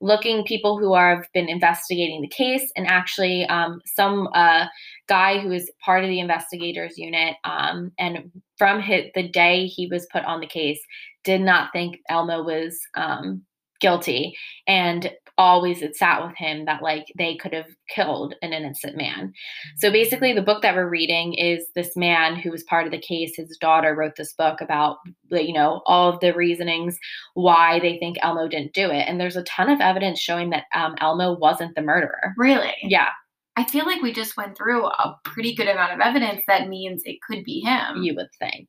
looking 0.00 0.44
people 0.44 0.78
who 0.78 0.92
are, 0.94 1.16
have 1.16 1.26
been 1.34 1.48
investigating 1.48 2.20
the 2.22 2.28
case 2.28 2.72
and 2.76 2.86
actually 2.86 3.44
um, 3.46 3.80
some 3.84 4.28
uh, 4.34 4.66
guy 5.08 5.38
who 5.38 5.52
is 5.52 5.70
part 5.84 6.02
of 6.02 6.08
the 6.08 6.20
investigators 6.20 6.96
unit 6.96 7.36
um, 7.44 7.92
and 7.98 8.30
from 8.56 8.80
his, 8.80 9.04
the 9.14 9.28
day 9.28 9.66
he 9.66 9.86
was 9.86 10.06
put 10.12 10.24
on 10.24 10.40
the 10.40 10.46
case 10.46 10.80
did 11.24 11.40
not 11.40 11.70
think 11.72 11.98
elmo 12.08 12.42
was 12.42 12.78
um, 12.96 13.42
guilty 13.80 14.34
and 14.66 15.10
always 15.40 15.82
it 15.82 15.96
sat 15.96 16.24
with 16.24 16.36
him 16.36 16.66
that 16.66 16.82
like 16.82 17.06
they 17.18 17.34
could 17.36 17.52
have 17.52 17.66
killed 17.88 18.34
an 18.42 18.52
innocent 18.52 18.96
man 18.96 19.32
so 19.78 19.90
basically 19.90 20.32
the 20.32 20.42
book 20.42 20.62
that 20.62 20.76
we're 20.76 20.88
reading 20.88 21.34
is 21.34 21.64
this 21.74 21.96
man 21.96 22.36
who 22.36 22.50
was 22.50 22.62
part 22.64 22.86
of 22.86 22.92
the 22.92 23.00
case 23.00 23.32
his 23.34 23.56
daughter 23.60 23.94
wrote 23.94 24.14
this 24.16 24.34
book 24.34 24.60
about 24.60 24.98
you 25.30 25.52
know 25.52 25.80
all 25.86 26.12
of 26.12 26.20
the 26.20 26.32
reasonings 26.32 26.98
why 27.34 27.80
they 27.80 27.98
think 27.98 28.18
Elmo 28.22 28.48
didn't 28.48 28.74
do 28.74 28.90
it. 28.90 29.06
And 29.08 29.20
there's 29.20 29.36
a 29.36 29.42
ton 29.44 29.70
of 29.70 29.80
evidence 29.80 30.20
showing 30.20 30.50
that 30.50 30.64
um, 30.74 30.94
Elmo 31.00 31.36
wasn't 31.38 31.74
the 31.74 31.82
murderer. 31.82 32.34
Really? 32.36 32.74
Yeah, 32.82 33.08
I 33.56 33.64
feel 33.64 33.84
like 33.86 34.02
we 34.02 34.12
just 34.12 34.36
went 34.36 34.56
through 34.56 34.86
a 34.86 35.16
pretty 35.24 35.54
good 35.54 35.68
amount 35.68 35.92
of 35.92 36.00
evidence 36.00 36.42
that 36.46 36.68
means 36.68 37.02
it 37.04 37.18
could 37.26 37.44
be 37.44 37.60
him. 37.60 38.02
you 38.02 38.14
would 38.14 38.28
think. 38.38 38.68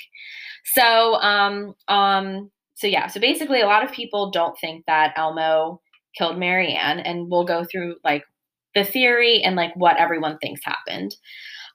So, 0.74 1.16
um, 1.16 1.74
um, 1.88 2.52
so 2.76 2.88
yeah, 2.88 3.08
so 3.08 3.20
basically, 3.20 3.62
a 3.62 3.68
lot 3.68 3.84
of 3.84 3.92
people 3.92 4.32
don't 4.32 4.58
think 4.60 4.86
that 4.88 5.14
Elmo 5.16 5.82
killed 6.18 6.38
Marianne, 6.38 7.00
and 7.00 7.30
we'll 7.30 7.46
go 7.46 7.64
through 7.64 7.96
like 8.04 8.24
the 8.76 8.84
theory 8.84 9.42
and 9.42 9.56
like 9.56 9.76
what 9.76 9.98
everyone 9.98 10.38
thinks 10.38 10.62
happened. 10.64 11.16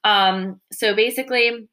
Um, 0.04 0.60
so 0.72 0.94
basically, 0.94 1.68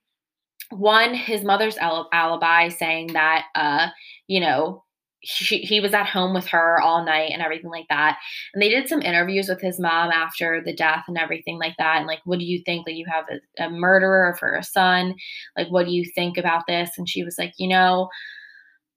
one, 0.69 1.13
his 1.13 1.43
mother's 1.43 1.77
alibi 1.77 2.69
saying 2.69 3.13
that, 3.13 3.45
uh, 3.55 3.87
you 4.27 4.39
know, 4.39 4.83
he 5.25 5.79
was 5.79 5.93
at 5.93 6.05
home 6.05 6.33
with 6.33 6.47
her 6.47 6.81
all 6.81 7.05
night 7.05 7.31
and 7.31 7.41
everything 7.41 7.69
like 7.69 7.85
that. 7.87 8.17
And 8.53 8.61
they 8.61 8.67
did 8.67 8.89
some 8.89 9.01
interviews 9.01 9.47
with 9.47 9.61
his 9.61 9.79
mom 9.79 10.11
after 10.11 10.61
the 10.65 10.75
death 10.75 11.05
and 11.07 11.17
everything 11.17 11.57
like 11.57 11.75
that. 11.77 11.97
And 11.97 12.07
like, 12.07 12.19
what 12.25 12.39
do 12.39 12.45
you 12.45 12.61
think? 12.65 12.85
Like, 12.85 12.97
you 12.97 13.05
have 13.09 13.25
a, 13.29 13.63
a 13.63 13.69
murderer 13.69 14.35
for 14.37 14.53
a 14.53 14.63
son. 14.63 15.15
Like, 15.55 15.67
what 15.69 15.85
do 15.85 15.93
you 15.93 16.03
think 16.13 16.37
about 16.37 16.63
this? 16.67 16.89
And 16.97 17.07
she 17.07 17.23
was 17.23 17.37
like, 17.37 17.53
you 17.57 17.69
know, 17.69 18.09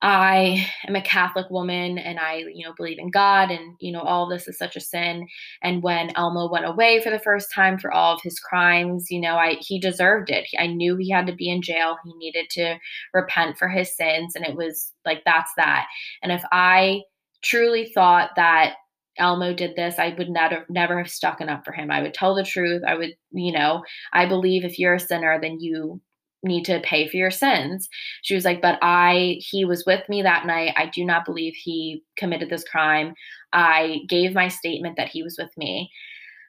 I 0.03 0.67
am 0.87 0.95
a 0.95 1.03
Catholic 1.03 1.49
woman 1.51 1.97
and 1.97 2.19
I, 2.19 2.45
you 2.53 2.67
know, 2.67 2.75
believe 2.77 2.99
in 2.99 3.11
God 3.11 3.51
and, 3.51 3.77
you 3.81 3.93
know, 3.93 4.03
all 4.03 4.29
this 4.29 4.47
is 4.47 4.59
such 4.59 4.77
a 4.77 4.81
sin. 4.81 5.27
And 5.63 5.83
when 5.83 6.15
Elmo 6.17 6.51
went 6.51 6.67
away 6.67 7.01
for 7.03 7.11
the 7.11 7.19
first 7.19 7.49
time 7.55 7.79
for 7.79 7.91
all 7.91 8.15
of 8.15 8.21
his 8.23 8.39
crimes, 8.39 9.07
you 9.11 9.21
know, 9.21 9.37
I 9.37 9.57
he 9.61 9.81
deserved 9.81 10.31
it. 10.31 10.47
I 10.59 10.67
knew 10.67 10.97
he 10.97 11.11
had 11.11 11.27
to 11.29 11.35
be 11.35 11.51
in 11.51 11.63
jail. 11.63 11.97
He 12.05 12.13
needed 12.19 12.47
to 12.51 12.79
repent 13.15 13.57
for 13.59 13.69
his 13.69 13.97
sins 13.97 14.35
and 14.37 14.45
it 14.45 14.55
was 14.55 14.93
like 15.07 15.23
that's 15.25 15.53
that. 15.57 15.87
And 16.23 16.31
if 16.31 16.43
I 16.53 17.03
truly 17.43 17.91
thought 17.95 18.31
that 18.37 18.75
Elmo 19.19 19.55
did 19.55 19.77
this, 19.77 19.99
I 19.99 20.15
would 20.19 20.29
never 20.29 20.67
never 20.69 20.99
have 20.99 21.11
stuck 21.11 21.41
it 21.41 21.49
up 21.49 21.65
for 21.65 21.73
him. 21.73 21.91
I 21.91 22.03
would 22.03 22.13
tell 22.13 22.35
the 22.35 22.45
truth. 22.45 22.83
I 22.87 22.95
would, 22.97 23.13
you 23.33 23.53
know, 23.53 23.83
I 24.13 24.27
believe 24.27 24.65
if 24.65 24.79
you're 24.79 24.95
a 24.95 25.01
sinner, 25.01 25.39
then 25.41 25.59
you 25.59 26.03
need 26.43 26.65
to 26.65 26.81
pay 26.81 27.09
for 27.09 27.17
your 27.17 27.31
sins. 27.31 27.89
She 28.23 28.35
was 28.35 28.45
like, 28.45 28.63
but 28.63 28.79
I, 28.83 29.37
he 29.41 29.65
was 29.65 29.85
with 29.87 30.09
me 30.09 30.23
that 30.23 30.47
night. 30.47 30.75
I 30.77 30.87
do 30.87 31.05
not 31.05 31.25
believe 31.25 31.55
he 31.55 32.03
committed 32.17 32.51
this 32.51 32.65
crime. 32.65 33.15
I 33.53 34.01
gave 34.09 34.35
my 34.35 34.49
statement 34.49 34.97
that 34.97 35.09
he 35.09 35.23
was 35.23 35.37
with 35.39 35.51
me. 35.57 35.91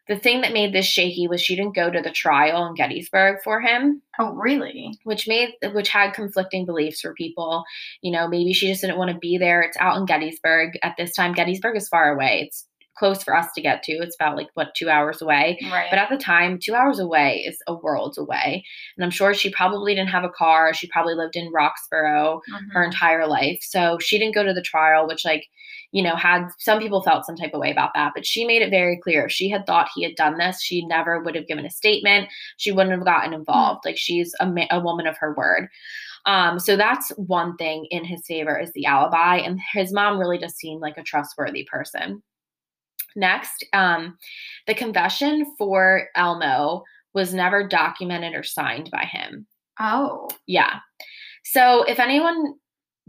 The 0.08 0.18
thing 0.18 0.40
that 0.42 0.54
made 0.54 0.74
this 0.74 0.86
shaky 0.86 1.28
was 1.28 1.42
she 1.42 1.56
didn't 1.56 1.76
go 1.76 1.90
to 1.90 2.02
the 2.02 2.12
trial 2.12 2.66
in 2.66 2.76
Gettysburg 2.76 3.40
for 3.44 3.60
him. 3.60 4.02
Oh, 4.20 4.32
really? 4.32 4.98
Which 5.04 5.28
made 5.28 5.50
which 5.74 5.90
had 5.90 6.14
conflicting 6.14 6.66
beliefs 6.66 7.02
for 7.02 7.14
people. 7.14 7.66
You 8.02 8.12
know, 8.12 8.26
maybe 8.28 8.54
she 8.54 8.70
just 8.70 8.80
didn't 8.80 8.98
want 8.98 9.12
to 9.12 9.18
be 9.18 9.38
there. 9.38 9.62
It's 9.62 9.76
out 9.78 9.98
in 9.98 10.06
Gettysburg 10.06 10.80
at 10.82 10.96
this 10.98 11.14
time. 11.14 11.34
Gettysburg 11.34 11.76
is 11.76 11.90
far 11.90 12.14
away. 12.14 12.44
It's 12.48 12.66
close 12.98 13.24
for 13.24 13.36
us 13.36 13.48
to 13.54 13.62
get 13.62 13.84
to. 13.84 13.94
It's 13.94 14.16
about 14.20 14.36
like 14.36 14.48
what 14.56 14.74
two 14.76 14.90
hours 14.90 15.22
away. 15.22 15.58
Right. 15.72 15.88
But 15.90 16.00
at 16.00 16.10
the 16.10 16.18
time, 16.18 16.60
two 16.62 16.74
hours 16.76 17.00
away 17.00 17.44
is 17.48 17.58
a 17.68 17.74
world 17.76 18.16
away. 18.18 18.64
And 18.98 19.04
I'm 19.06 19.12
sure 19.12 19.34
she 19.34 19.50
probably 19.52 19.94
didn't 19.96 20.10
have 20.10 20.24
a 20.24 20.30
car. 20.30 20.74
She 20.74 20.88
probably 20.88 21.14
lived 21.16 21.36
in 21.36 21.52
Roxborough 21.52 22.42
Mhm. 22.52 22.72
her 22.74 22.84
entire 22.84 23.28
life. 23.28 23.60
So 23.62 23.98
she 24.00 24.18
didn't 24.18 24.36
go 24.36 24.44
to 24.44 24.54
the 24.54 24.62
trial, 24.62 25.08
which 25.08 25.26
like, 25.26 25.46
you 25.92 26.04
know, 26.04 26.16
had 26.16 26.48
some 26.58 26.80
people 26.80 27.02
felt 27.04 27.26
some 27.26 27.36
type 27.38 27.54
of 27.54 27.62
way 27.62 27.72
about 27.72 27.92
that. 27.96 28.12
But 28.16 28.26
she 28.26 28.46
made 28.46 28.62
it 28.62 28.70
very 28.70 29.00
clear. 29.02 29.26
If 29.26 29.32
she 29.32 29.50
had 29.50 29.66
thought 29.66 29.90
he 29.96 30.04
had 30.04 30.16
done 30.16 30.38
this, 30.38 30.62
she 30.62 30.86
never 30.86 31.20
would 31.22 31.36
have 31.36 31.48
given 31.48 31.66
a 31.66 31.70
statement. 31.70 32.30
She 32.58 32.72
wouldn't 32.72 32.96
have 32.96 33.06
gotten 33.06 33.34
involved. 33.34 33.86
Like 33.86 33.98
she's 33.98 34.34
a, 34.40 34.46
ma- 34.48 34.66
a 34.72 34.80
woman 34.80 35.08
of 35.08 35.18
her 35.20 35.34
word. 35.34 35.70
Um, 36.26 36.60
so 36.60 36.76
that's 36.76 37.10
one 37.16 37.56
thing 37.56 37.88
in 37.90 38.04
his 38.04 38.26
favor 38.28 38.60
is 38.60 38.72
the 38.74 38.86
alibi. 38.86 39.38
And 39.38 39.60
his 39.74 39.94
mom 39.94 40.20
really 40.20 40.38
does 40.38 40.56
seem 40.56 40.80
like 40.82 40.98
a 40.98 41.04
trustworthy 41.04 41.64
person. 41.72 42.22
Next, 43.18 43.66
um, 43.74 44.16
the 44.68 44.76
confession 44.76 45.56
for 45.58 46.08
Elmo 46.16 46.84
was 47.16 47.34
never 47.34 47.68
documented 47.68 48.36
or 48.36 48.44
signed 48.44 48.92
by 48.92 49.06
him. 49.06 49.48
Oh. 49.80 50.30
Yeah. 50.46 50.80
So 51.44 51.82
if 51.84 52.00
anyone 52.00 52.54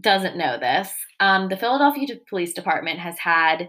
doesn't 0.01 0.39
know 0.39 0.59
this, 0.59 0.91
um, 1.21 1.51
the 1.51 1.59
Philadelphia 1.59 2.07
Police 2.27 2.55
Department 2.55 2.99
has 3.01 3.19
had 3.19 3.69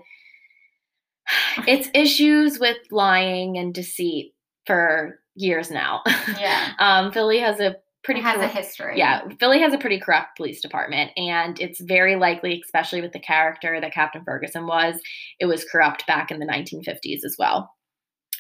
its 1.68 1.90
issues 1.94 2.58
with 2.58 2.78
lying 2.90 3.58
and 3.58 3.74
deceit 3.74 4.34
for 4.66 5.20
years 5.36 5.70
now. 5.70 6.04
Yeah. 6.40 6.72
um, 6.80 7.12
Philly 7.12 7.40
has 7.40 7.60
a 7.60 7.76
pretty 8.04 8.22
has 8.22 8.40
a 8.42 8.48
history. 8.48 8.98
yeah, 8.98 9.28
Philly 9.40 9.60
has 9.60 9.74
a 9.74 9.78
pretty 9.78 10.00
corrupt 10.00 10.38
police 10.38 10.62
department, 10.62 11.12
and 11.18 11.60
it's 11.60 11.80
very 11.82 12.16
likely, 12.16 12.62
especially 12.66 13.02
with 13.02 13.12
the 13.12 13.20
character 13.20 13.80
that 13.80 13.94
Captain 13.94 14.24
Ferguson 14.24 14.66
was, 14.68 15.00
it 15.40 15.46
was 15.46 15.66
corrupt 15.72 16.06
back 16.08 16.32
in 16.32 16.40
the 16.40 16.46
1950s 16.46 17.24
as 17.26 17.36
well. 17.38 17.74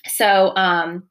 So, 0.07 0.55
um, 0.55 1.03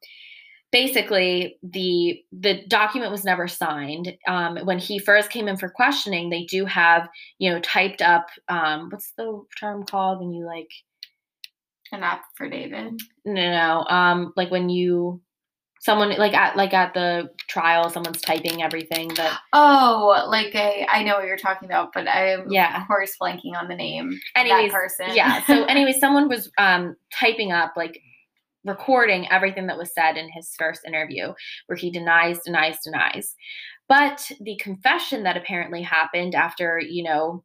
basically, 0.71 1.57
the 1.63 2.21
the 2.31 2.63
document 2.67 3.11
was 3.11 3.23
never 3.23 3.47
signed. 3.47 4.15
Um, 4.27 4.57
when 4.65 4.79
he 4.79 4.97
first 4.99 5.29
came 5.29 5.47
in 5.47 5.57
for 5.57 5.69
questioning, 5.69 6.29
they 6.29 6.45
do 6.45 6.65
have 6.65 7.07
you 7.37 7.51
know 7.51 7.59
typed 7.59 8.01
up. 8.01 8.27
Um, 8.47 8.89
what's 8.89 9.11
the 9.17 9.43
term 9.59 9.83
called 9.83 10.19
when 10.19 10.33
you 10.33 10.45
like 10.45 10.69
An 11.91 12.03
affidavit. 12.03 12.93
no 13.25 13.33
no 13.33 13.51
no, 13.51 13.85
um 13.95 14.33
like 14.35 14.51
when 14.51 14.69
you 14.69 15.21
someone 15.81 16.09
like 16.17 16.33
at 16.33 16.55
like 16.57 16.73
at 16.73 16.93
the 16.93 17.29
trial 17.47 17.89
someone's 17.89 18.21
typing 18.21 18.61
everything 18.61 19.09
but 19.15 19.31
Oh, 19.53 20.25
like 20.27 20.53
a 20.55 20.85
I 20.89 21.03
know 21.03 21.15
what 21.15 21.25
you're 21.25 21.37
talking 21.37 21.67
about, 21.69 21.91
but 21.93 22.07
I'm 22.07 22.51
Yeah. 22.51 22.81
of 22.81 22.87
course 22.87 23.13
blanking 23.21 23.55
on 23.59 23.67
the 23.69 23.75
name 23.75 24.19
anyways 24.35 24.71
that 24.71 24.77
person. 24.81 25.15
yeah 25.15 25.41
so 25.45 25.63
anyway 25.73 25.93
someone 25.99 26.27
was 26.29 26.51
um 26.57 26.95
typing 27.17 27.51
up 27.51 27.73
like 27.77 27.99
recording 28.65 29.31
everything 29.31 29.67
that 29.67 29.77
was 29.77 29.93
said 29.93 30.17
in 30.17 30.29
his 30.29 30.53
first 30.59 30.81
interview 30.85 31.33
where 31.67 31.77
he 31.77 31.89
denies 31.89 32.39
denies 32.43 32.77
denies 32.83 33.35
but 33.87 34.29
the 34.41 34.57
confession 34.57 35.23
that 35.23 35.37
apparently 35.37 35.81
happened 35.81 36.35
after 36.35 36.79
you 36.79 37.03
know 37.03 37.43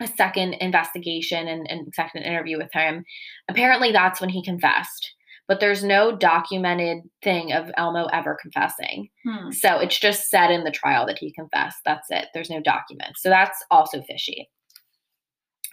a 0.00 0.06
second 0.08 0.54
investigation 0.54 1.46
and, 1.46 1.70
and 1.70 1.94
second 1.94 2.22
interview 2.22 2.58
with 2.58 2.72
him 2.72 3.04
apparently 3.48 3.92
that's 3.92 4.20
when 4.20 4.30
he 4.30 4.42
confessed 4.44 5.14
but 5.52 5.60
there's 5.60 5.84
no 5.84 6.16
documented 6.16 7.02
thing 7.22 7.52
of 7.52 7.70
elmo 7.76 8.06
ever 8.06 8.38
confessing 8.40 9.10
Hmm. 9.22 9.50
so 9.50 9.78
it's 9.78 10.00
just 10.00 10.30
said 10.30 10.50
in 10.50 10.64
the 10.64 10.70
trial 10.70 11.04
that 11.06 11.18
he 11.18 11.30
confessed. 11.30 11.80
That's 11.84 12.10
it. 12.10 12.28
There's 12.32 12.48
no 12.48 12.62
documents. 12.62 13.22
So 13.22 13.28
that's 13.28 13.62
also 13.70 14.00
fishy. 14.02 14.48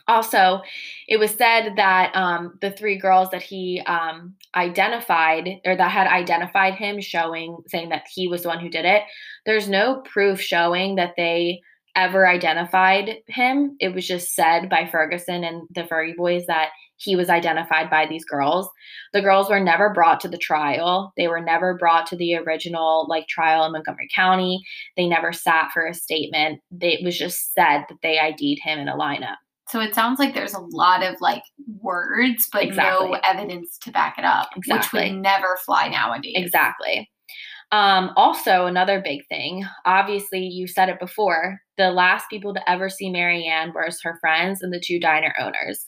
Also, 0.07 0.61
it 1.07 1.17
was 1.17 1.31
said 1.31 1.75
that 1.77 2.15
um, 2.15 2.57
the 2.61 2.71
three 2.71 2.97
girls 2.97 3.29
that 3.29 3.43
he 3.43 3.81
um, 3.85 4.33
identified 4.55 5.47
or 5.65 5.75
that 5.75 5.91
had 5.91 6.07
identified 6.07 6.73
him, 6.73 6.99
showing, 6.99 7.57
saying 7.67 7.89
that 7.89 8.07
he 8.11 8.27
was 8.27 8.41
the 8.41 8.47
one 8.49 8.59
who 8.59 8.69
did 8.69 8.85
it, 8.85 9.03
there's 9.45 9.69
no 9.69 10.01
proof 10.01 10.41
showing 10.41 10.95
that 10.95 11.13
they 11.15 11.61
ever 11.95 12.27
identified 12.27 13.17
him. 13.27 13.77
It 13.79 13.93
was 13.93 14.07
just 14.07 14.33
said 14.33 14.67
by 14.69 14.87
Ferguson 14.91 15.43
and 15.43 15.67
the 15.75 15.83
Fergie 15.83 16.15
boys 16.15 16.45
that 16.47 16.69
he 16.99 17.15
was 17.15 17.29
identified 17.29 17.89
by 17.89 18.05
these 18.05 18.25
girls. 18.25 18.69
The 19.13 19.21
girls 19.21 19.49
were 19.49 19.59
never 19.59 19.91
brought 19.93 20.19
to 20.21 20.27
the 20.27 20.37
trial. 20.37 21.13
They 21.17 21.27
were 21.27 21.41
never 21.41 21.75
brought 21.77 22.05
to 22.07 22.15
the 22.15 22.35
original 22.35 23.07
like 23.09 23.27
trial 23.27 23.65
in 23.65 23.71
Montgomery 23.71 24.09
County. 24.13 24.61
They 24.97 25.07
never 25.07 25.33
sat 25.33 25.71
for 25.73 25.85
a 25.87 25.93
statement. 25.93 26.59
They, 26.71 26.93
it 26.93 27.03
was 27.03 27.17
just 27.17 27.53
said 27.53 27.85
that 27.89 27.97
they 28.03 28.19
ID'd 28.19 28.59
him 28.61 28.79
in 28.79 28.89
a 28.89 28.97
lineup. 28.97 29.37
So 29.69 29.79
it 29.79 29.93
sounds 29.93 30.19
like 30.19 30.33
there's 30.33 30.55
a 30.55 30.59
lot 30.71 31.03
of 31.03 31.15
like 31.21 31.43
words, 31.81 32.49
but 32.51 32.63
Exactly. 32.63 33.11
no 33.11 33.19
evidence 33.23 33.77
to 33.79 33.91
back 33.91 34.17
it 34.17 34.25
up, 34.25 34.49
which 34.67 34.91
would 34.93 35.11
never 35.13 35.57
fly 35.63 35.87
nowadays. 35.87 36.33
Exactly. 36.35 37.09
Um, 37.71 38.11
also, 38.15 38.65
another 38.65 38.99
big 38.99 39.27
thing, 39.27 39.63
obviously, 39.85 40.39
you 40.39 40.67
said 40.67 40.89
it 40.89 40.99
before 40.99 41.59
the 41.77 41.91
last 41.91 42.25
people 42.29 42.53
to 42.55 42.69
ever 42.69 42.89
see 42.89 43.11
Marianne 43.11 43.71
was 43.75 44.01
her 44.01 44.17
friends 44.19 44.63
and 44.63 44.73
the 44.73 44.81
two 44.83 44.99
diner 44.99 45.35
owners. 45.39 45.85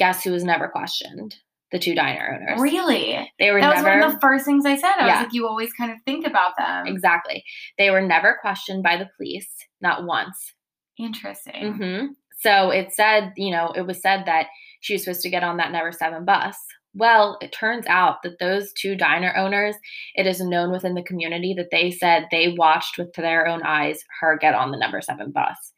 Guess 0.00 0.24
who 0.24 0.32
was 0.32 0.42
never 0.42 0.66
questioned? 0.66 1.36
The 1.70 1.78
two 1.78 1.94
diner 1.94 2.36
owners. 2.40 2.60
Really? 2.60 3.30
They 3.38 3.52
were 3.52 3.60
That 3.60 3.76
was 3.76 3.84
one 3.84 4.02
of 4.02 4.12
the 4.14 4.18
first 4.20 4.44
things 4.44 4.66
I 4.66 4.74
said. 4.74 4.94
I 4.98 5.06
Yeah. 5.06 5.18
was 5.18 5.26
like, 5.26 5.34
you 5.34 5.46
always 5.46 5.72
kind 5.74 5.92
of 5.92 5.98
think 6.04 6.26
about 6.26 6.56
them. 6.58 6.86
exactly. 6.88 7.44
They 7.78 7.90
were 7.90 8.00
never 8.02 8.38
questioned 8.40 8.82
by 8.82 8.96
the 8.96 9.08
police, 9.16 9.48
not 9.80 10.04
once. 10.04 10.54
Interesting. 10.98 11.74
hmm 11.74 12.06
So 12.40 12.70
it 12.70 12.92
said, 12.92 13.32
you 13.36 13.52
know, 13.52 13.70
it 13.76 13.82
was 13.86 14.00
said 14.02 14.24
that 14.26 14.46
she 14.80 14.94
was 14.94 15.04
supposed 15.04 15.20
to 15.22 15.30
get 15.30 15.44
on 15.44 15.58
that 15.58 15.70
Never 15.70 15.92
Seven 15.92 16.24
bus. 16.24 16.56
Well, 16.94 17.38
it 17.40 17.52
turns 17.52 17.86
out 17.86 18.22
that 18.24 18.40
those 18.40 18.72
two 18.72 18.96
diner 18.96 19.32
owners, 19.36 19.76
it 20.16 20.26
is 20.26 20.40
known 20.40 20.72
within 20.72 20.94
the 20.94 21.04
community 21.04 21.54
that 21.56 21.68
they 21.70 21.90
said 21.92 22.26
they 22.32 22.54
watched 22.58 22.98
with 22.98 23.12
their 23.12 23.46
own 23.46 23.62
eyes 23.62 24.02
her 24.20 24.36
get 24.36 24.54
on 24.54 24.70
the 24.72 24.78
Number 24.78 25.00
Seven 25.00 25.30
bus. 25.30 25.72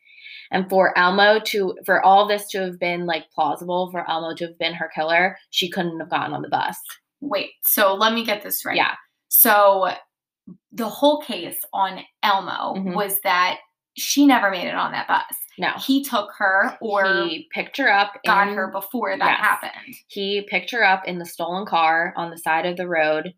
And 0.53 0.69
for 0.69 0.97
Elmo 0.97 1.41
to, 1.47 1.77
for 1.85 2.03
all 2.05 2.29
this 2.29 2.47
to 2.49 2.61
have 2.61 2.79
been 2.79 3.07
like 3.07 3.25
plausible, 3.35 3.91
for 3.91 4.09
Elmo 4.09 4.35
to 4.37 4.47
have 4.47 4.59
been 4.59 4.75
her 4.75 4.91
killer, 4.95 5.37
she 5.51 5.69
couldn't 5.69 5.99
have 5.99 6.11
gotten 6.11 6.35
on 6.35 6.43
the 6.43 6.49
bus. 6.49 6.77
Wait, 7.21 7.51
so 7.65 7.95
let 7.95 8.13
me 8.13 8.25
get 8.25 8.43
this 8.43 8.65
right. 8.65 8.77
Yeah. 8.77 8.95
So 9.29 9.89
the 10.73 10.89
whole 10.89 11.23
case 11.23 11.59
on 11.73 12.01
Elmo 12.23 12.75
Mhm. 12.75 12.95
was 12.95 13.19
that 13.21 13.61
she 13.97 14.27
never 14.27 14.51
made 14.51 14.67
it 14.69 14.75
on 14.75 14.93
that 14.93 15.09
bus. 15.09 15.25
No. 15.59 15.71
He 15.79 16.03
took 16.05 16.33
her 16.39 16.77
or 16.81 17.05
he 17.27 17.49
picked 17.53 17.77
her 17.79 17.91
up 17.91 18.19
got 18.25 18.49
in- 18.49 18.55
her 18.55 18.69
before 18.69 19.17
that 19.17 19.39
Yes. 19.39 19.41
happened. 19.41 19.95
He 20.09 20.43
picked 20.51 20.71
her 20.71 20.83
up 20.85 21.07
in 21.07 21.19
the 21.19 21.27
stolen 21.27 21.67
car 21.67 22.13
on 22.17 22.31
the 22.31 22.39
side 22.39 22.67
of 22.67 22.77
the 22.77 22.89
road, 22.89 23.35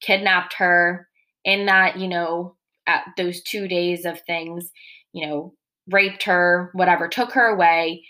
kidnapped 0.00 0.54
her 0.54 1.08
in 1.44 1.66
that, 1.66 1.96
you 1.96 2.08
know, 2.08 2.56
at 2.86 3.04
those 3.16 3.42
two 3.42 3.68
days 3.68 4.04
of 4.06 4.20
things, 4.22 4.72
you 5.12 5.26
know, 5.26 5.54
raped 5.90 6.22
her, 6.24 6.70
whatever, 6.74 7.08
took 7.08 7.32
her 7.32 7.46
away, 7.46 8.04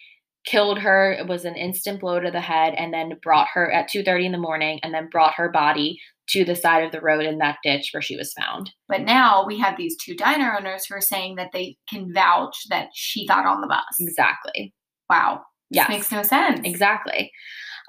killed 0.47 0.79
her. 0.79 1.13
It 1.13 1.27
was 1.27 1.45
an 1.45 1.57
instant 1.57 2.01
blow 2.01 2.21
to 2.21 2.31
the 2.31 2.41
head, 2.41 2.75
and 2.77 2.93
then 2.93 3.13
brought 3.23 3.49
her 3.55 3.71
at 3.73 3.89
2:30 3.89 4.27
in 4.27 4.33
the 4.33 4.39
morning, 4.39 4.81
and 4.83 4.93
then 4.95 5.09
brought 5.11 5.35
her 5.35 5.51
body 5.51 5.99
to 6.31 6.45
the 6.45 6.55
side 6.55 6.85
of 6.85 6.93
the 6.93 7.01
road 7.01 7.25
in 7.25 7.39
that 7.39 7.57
ditch 7.63 7.91
where 7.93 8.03
she 8.03 8.17
was 8.17 8.35
found. 8.35 8.71
But 8.89 9.01
now 9.03 9.45
we 9.47 9.59
have 9.59 9.77
these 9.79 9.97
two 9.97 10.15
diner 10.15 10.55
owners 10.59 10.85
who 10.87 10.95
are 10.95 11.01
saying 11.01 11.37
that 11.37 11.51
they 11.53 11.77
can 11.89 12.13
vouch 12.13 12.57
that 12.69 12.89
she 12.95 13.27
got 13.27 13.47
on 13.47 13.61
the 13.63 13.67
bus. 13.67 13.85
Exactly. 13.99 14.75
Wow. 15.09 15.43
This 15.71 15.77
Yes. 15.79 15.89
makes 15.89 16.13
no 16.13 16.23
sense. 16.23 16.61
Exactly. 16.65 17.31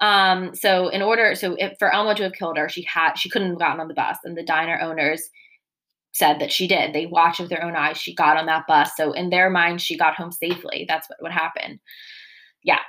Um, 0.00 0.54
so 0.54 0.88
in 0.88 1.02
order, 1.02 1.34
so 1.34 1.54
if, 1.58 1.74
for 1.78 1.92
Elmo 1.94 2.14
to 2.14 2.22
have 2.24 2.32
killed 2.32 2.56
her, 2.56 2.68
she 2.68 2.82
had 2.84 3.14
she 3.14 3.28
couldn't 3.28 3.50
have 3.50 3.58
gotten 3.58 3.80
on 3.80 3.88
the 3.88 3.94
bus, 3.94 4.16
and 4.24 4.36
the 4.36 4.42
diner 4.44 4.78
owners 4.80 5.22
said 6.12 6.38
that 6.40 6.52
she 6.52 6.66
did. 6.66 6.92
They 6.92 7.06
watched 7.06 7.40
with 7.40 7.50
their 7.50 7.64
own 7.64 7.76
eyes. 7.76 7.96
She 7.98 8.14
got 8.14 8.36
on 8.36 8.46
that 8.46 8.66
bus. 8.66 8.90
So 8.96 9.12
in 9.12 9.30
their 9.30 9.50
mind, 9.50 9.80
she 9.80 9.96
got 9.96 10.14
home 10.16 10.32
safely. 10.32 10.84
That's 10.88 11.08
what 11.08 11.22
would 11.22 11.32
happen. 11.32 11.80
Yeah. 12.62 12.80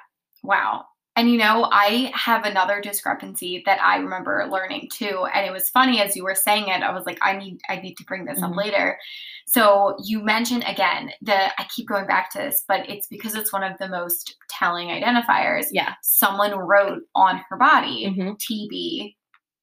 Wow. 0.43 0.85
And 1.17 1.29
you 1.29 1.37
know, 1.37 1.67
I 1.71 2.09
have 2.15 2.45
another 2.45 2.79
discrepancy 2.79 3.61
that 3.65 3.81
I 3.83 3.97
remember 3.97 4.47
learning 4.49 4.89
too. 4.93 5.27
And 5.33 5.45
it 5.45 5.51
was 5.51 5.69
funny 5.69 6.01
as 6.01 6.15
you 6.15 6.23
were 6.23 6.35
saying 6.35 6.69
it, 6.69 6.81
I 6.83 6.93
was 6.93 7.05
like, 7.05 7.19
I 7.21 7.35
need 7.37 7.59
I 7.69 7.75
need 7.81 7.95
to 7.97 8.05
bring 8.05 8.23
this 8.25 8.39
Mhm. 8.39 8.51
up 8.51 8.55
later. 8.55 8.97
So 9.45 9.97
you 10.05 10.21
mentioned 10.23 10.63
again 10.65 11.11
the 11.21 11.51
I 11.59 11.65
keep 11.75 11.87
going 11.89 12.07
back 12.07 12.31
to 12.31 12.37
this, 12.37 12.63
but 12.65 12.89
it's 12.89 13.07
because 13.07 13.35
it's 13.35 13.51
one 13.51 13.63
of 13.63 13.77
the 13.77 13.89
most 13.89 14.35
telling 14.49 14.87
identifiers. 14.87 15.65
Yeah. 15.71 15.95
Someone 16.01 16.57
wrote 16.57 17.03
on 17.13 17.43
her 17.49 17.57
body 17.57 18.07
Mhm. 18.07 18.37
TB 18.39 19.17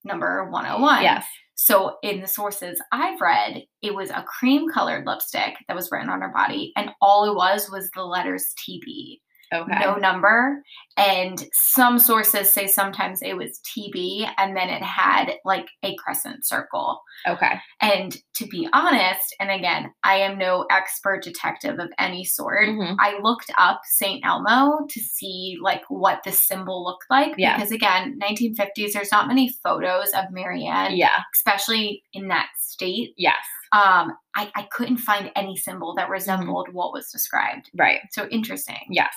number 0.04 0.44
101. 0.50 1.02
Yes. 1.02 1.26
So 1.60 1.96
in 2.04 2.20
the 2.20 2.28
sources 2.28 2.80
I've 2.92 3.20
read, 3.20 3.64
it 3.82 3.92
was 3.92 4.10
a 4.10 4.22
cream 4.22 4.70
colored 4.70 5.06
lipstick 5.06 5.54
that 5.66 5.74
was 5.74 5.90
written 5.90 6.08
on 6.08 6.20
her 6.20 6.28
body, 6.28 6.72
and 6.76 6.90
all 7.02 7.28
it 7.28 7.34
was 7.34 7.68
was 7.68 7.90
the 7.96 8.04
letters 8.04 8.46
TB 8.64 9.18
Okay. 9.52 9.78
no 9.80 9.96
number. 9.96 10.62
And 10.98 11.44
some 11.52 11.98
sources 11.98 12.52
say 12.52 12.66
sometimes 12.66 13.22
it 13.22 13.36
was 13.36 13.60
TB 13.60 14.28
and 14.36 14.56
then 14.56 14.68
it 14.68 14.82
had 14.82 15.32
like 15.44 15.68
a 15.84 15.94
crescent 15.94 16.44
circle. 16.46 17.00
Okay. 17.26 17.60
And 17.80 18.16
to 18.34 18.46
be 18.46 18.68
honest, 18.72 19.34
and 19.38 19.50
again, 19.50 19.92
I 20.02 20.16
am 20.16 20.36
no 20.38 20.66
expert 20.70 21.22
detective 21.22 21.78
of 21.78 21.90
any 21.98 22.24
sort. 22.24 22.68
Mhm. 22.68 22.96
I 22.98 23.18
looked 23.22 23.50
up 23.58 23.80
St. 23.84 24.24
Elmo 24.26 24.86
to 24.88 25.00
see 25.00 25.56
like 25.62 25.82
what 25.88 26.20
the 26.24 26.32
symbol 26.32 26.84
looked 26.84 27.06
like 27.10 27.34
Yeah. 27.38 27.56
because 27.56 27.70
again, 27.72 28.18
1950s 28.20 28.92
there's 28.92 29.12
not 29.12 29.28
many 29.28 29.50
photos 29.62 30.10
of 30.14 30.24
Marianne, 30.32 30.96
Yeah. 30.96 31.22
especially 31.36 32.02
in 32.12 32.28
that 32.28 32.48
state. 32.58 33.14
Yes. 33.16 33.36
Um 33.72 34.12
I, 34.34 34.50
I 34.54 34.62
couldn't 34.72 34.98
find 34.98 35.30
any 35.36 35.56
symbol 35.56 35.90
Mm-hmm. 35.92 35.98
that 36.00 36.10
resembled 36.10 36.68
what 36.72 36.92
was 36.92 37.10
described. 37.10 37.70
Right. 37.74 38.00
So 38.10 38.26
interesting. 38.28 38.86
Yes. 38.90 39.14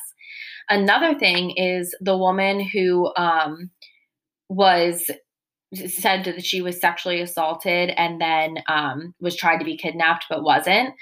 Another 0.69 1.17
thing 1.17 1.51
is 1.51 1.95
the 2.01 2.17
woman 2.17 2.59
who 2.59 3.13
um, 3.15 3.69
was 4.49 5.09
said 5.87 6.25
that 6.25 6.45
she 6.45 6.61
was 6.61 6.79
sexually 6.79 7.21
assaulted 7.21 7.91
and 7.91 8.19
then 8.19 8.57
um, 8.67 9.13
was 9.21 9.35
tried 9.35 9.57
to 9.57 9.65
be 9.65 9.77
kidnapped 9.77 10.25
but 10.29 10.43
wasn't. 10.43 10.93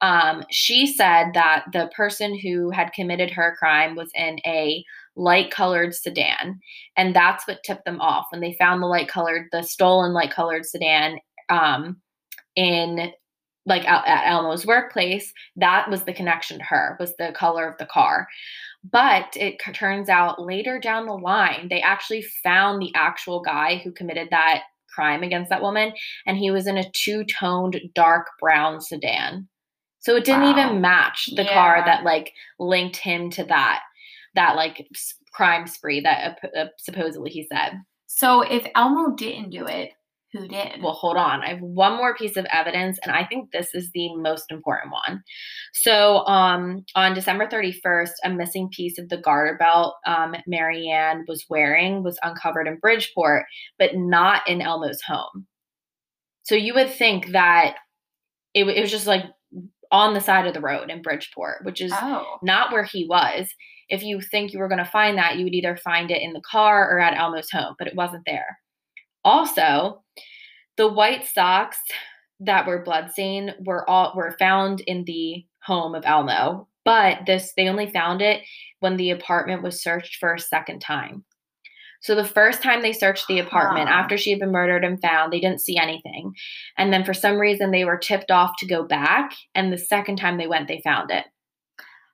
Um, 0.00 0.44
she 0.50 0.86
said 0.86 1.32
that 1.34 1.64
the 1.72 1.90
person 1.94 2.36
who 2.38 2.70
had 2.70 2.92
committed 2.92 3.30
her 3.30 3.56
crime 3.58 3.94
was 3.94 4.10
in 4.14 4.40
a 4.44 4.84
light 5.14 5.50
colored 5.50 5.94
sedan, 5.94 6.60
and 6.96 7.14
that's 7.14 7.46
what 7.46 7.62
tipped 7.62 7.84
them 7.84 8.00
off 8.00 8.26
when 8.30 8.40
they 8.40 8.56
found 8.58 8.82
the 8.82 8.86
light 8.86 9.08
colored, 9.08 9.46
the 9.52 9.62
stolen 9.62 10.12
light 10.12 10.32
colored 10.32 10.66
sedan 10.66 11.18
um, 11.48 11.96
in 12.56 13.12
like 13.64 13.86
at, 13.86 14.06
at 14.06 14.28
Elmo's 14.28 14.66
workplace. 14.66 15.32
That 15.56 15.88
was 15.88 16.04
the 16.04 16.12
connection 16.12 16.58
to 16.58 16.64
her 16.64 16.96
was 16.98 17.14
the 17.16 17.32
color 17.34 17.66
of 17.68 17.78
the 17.78 17.86
car. 17.86 18.28
But 18.92 19.36
it 19.36 19.58
turns 19.74 20.08
out 20.08 20.40
later 20.40 20.78
down 20.78 21.06
the 21.06 21.12
line, 21.14 21.68
they 21.70 21.80
actually 21.80 22.22
found 22.22 22.80
the 22.80 22.92
actual 22.94 23.40
guy 23.40 23.76
who 23.82 23.90
committed 23.92 24.28
that 24.30 24.62
crime 24.94 25.22
against 25.22 25.50
that 25.50 25.62
woman, 25.62 25.92
and 26.26 26.36
he 26.36 26.50
was 26.50 26.66
in 26.66 26.76
a 26.78 26.90
two 26.92 27.24
toned 27.24 27.80
dark 27.94 28.26
brown 28.40 28.80
sedan. 28.80 29.48
So 29.98 30.16
it 30.16 30.24
didn't 30.24 30.42
Wow. 30.42 30.50
even 30.50 30.80
match 30.80 31.30
the 31.34 31.44
car 31.44 31.82
that 31.84 32.04
like 32.04 32.32
linked 32.58 32.96
him 32.96 33.30
to 33.30 33.44
that 33.44 33.82
that 34.36 34.54
like 34.54 34.86
s- 34.94 35.14
crime 35.32 35.66
spree 35.66 36.00
that 36.00 36.38
uh, 36.44 36.58
uh, 36.58 36.66
supposedly 36.78 37.30
he 37.30 37.44
said. 37.50 37.80
So 38.06 38.42
if 38.42 38.66
Elmo 38.76 39.16
didn't 39.16 39.50
do 39.50 39.66
it, 39.66 39.92
who 40.36 40.48
did? 40.48 40.82
Well, 40.82 40.92
hold 40.92 41.16
on. 41.16 41.42
I 41.42 41.48
have 41.48 41.60
one 41.60 41.96
more 41.96 42.14
piece 42.14 42.36
of 42.36 42.46
evidence, 42.52 42.98
and 43.02 43.12
I 43.12 43.24
think 43.24 43.50
this 43.50 43.68
is 43.74 43.90
the 43.92 44.14
most 44.16 44.50
important 44.50 44.92
one. 44.92 45.22
So, 45.72 46.26
um, 46.26 46.84
on 46.94 47.14
December 47.14 47.46
31st, 47.46 48.10
a 48.24 48.30
missing 48.30 48.68
piece 48.70 48.98
of 48.98 49.08
the 49.08 49.18
garter 49.18 49.56
belt 49.58 49.96
um, 50.06 50.34
Marianne 50.46 51.24
was 51.26 51.44
wearing 51.48 52.02
was 52.02 52.18
uncovered 52.22 52.68
in 52.68 52.78
Bridgeport, 52.78 53.44
but 53.78 53.94
not 53.94 54.48
in 54.48 54.60
Elmo's 54.60 55.02
home. 55.02 55.46
So, 56.42 56.54
you 56.54 56.74
would 56.74 56.90
think 56.90 57.32
that 57.32 57.76
it, 58.54 58.66
it 58.66 58.80
was 58.80 58.90
just 58.90 59.06
like 59.06 59.24
on 59.90 60.14
the 60.14 60.20
side 60.20 60.46
of 60.46 60.54
the 60.54 60.60
road 60.60 60.90
in 60.90 61.02
Bridgeport, 61.02 61.64
which 61.64 61.80
is 61.80 61.92
oh, 61.94 62.38
not 62.42 62.72
where 62.72 62.84
he 62.84 63.06
was. 63.08 63.48
If 63.88 64.02
you 64.02 64.20
think 64.20 64.52
you 64.52 64.58
were 64.58 64.68
going 64.68 64.78
to 64.78 64.84
find 64.84 65.16
that, 65.16 65.36
you 65.36 65.44
would 65.44 65.54
either 65.54 65.76
find 65.76 66.10
it 66.10 66.20
in 66.20 66.32
the 66.32 66.42
car 66.50 66.90
or 66.90 66.98
at 66.98 67.16
Elmo's 67.16 67.50
home, 67.50 67.76
but 67.78 67.86
it 67.86 67.94
wasn't 67.94 68.24
there. 68.26 68.58
Also, 69.26 70.04
the 70.76 70.86
white 70.86 71.26
socks 71.26 71.78
that 72.38 72.64
were 72.66 72.84
bloodstained 72.84 73.56
were 73.64 73.88
all 73.90 74.12
were 74.14 74.36
found 74.38 74.80
in 74.82 75.04
the 75.04 75.44
home 75.64 75.96
of 75.96 76.04
Elmo, 76.06 76.68
but 76.84 77.26
this 77.26 77.52
they 77.56 77.68
only 77.68 77.90
found 77.90 78.22
it 78.22 78.42
when 78.78 78.96
the 78.96 79.10
apartment 79.10 79.64
was 79.64 79.82
searched 79.82 80.16
for 80.20 80.32
a 80.32 80.38
second 80.38 80.78
time. 80.78 81.24
So 82.02 82.14
the 82.14 82.24
first 82.24 82.62
time 82.62 82.82
they 82.82 82.92
searched 82.92 83.26
the 83.26 83.40
apartment 83.40 83.88
Huh. 83.88 83.96
after 83.96 84.16
she 84.16 84.30
had 84.30 84.38
been 84.38 84.52
murdered 84.52 84.84
and 84.84 85.00
found, 85.00 85.32
they 85.32 85.40
didn't 85.40 85.60
see 85.60 85.76
anything. 85.76 86.32
And 86.78 86.92
then 86.92 87.04
for 87.04 87.14
some 87.14 87.38
reason 87.38 87.72
they 87.72 87.84
were 87.84 87.98
tipped 87.98 88.30
off 88.30 88.52
to 88.58 88.66
go 88.66 88.84
back, 88.84 89.32
and 89.56 89.72
the 89.72 89.78
second 89.78 90.16
time 90.18 90.36
they 90.38 90.46
went, 90.46 90.68
they 90.68 90.80
found 90.84 91.10
it. 91.10 91.24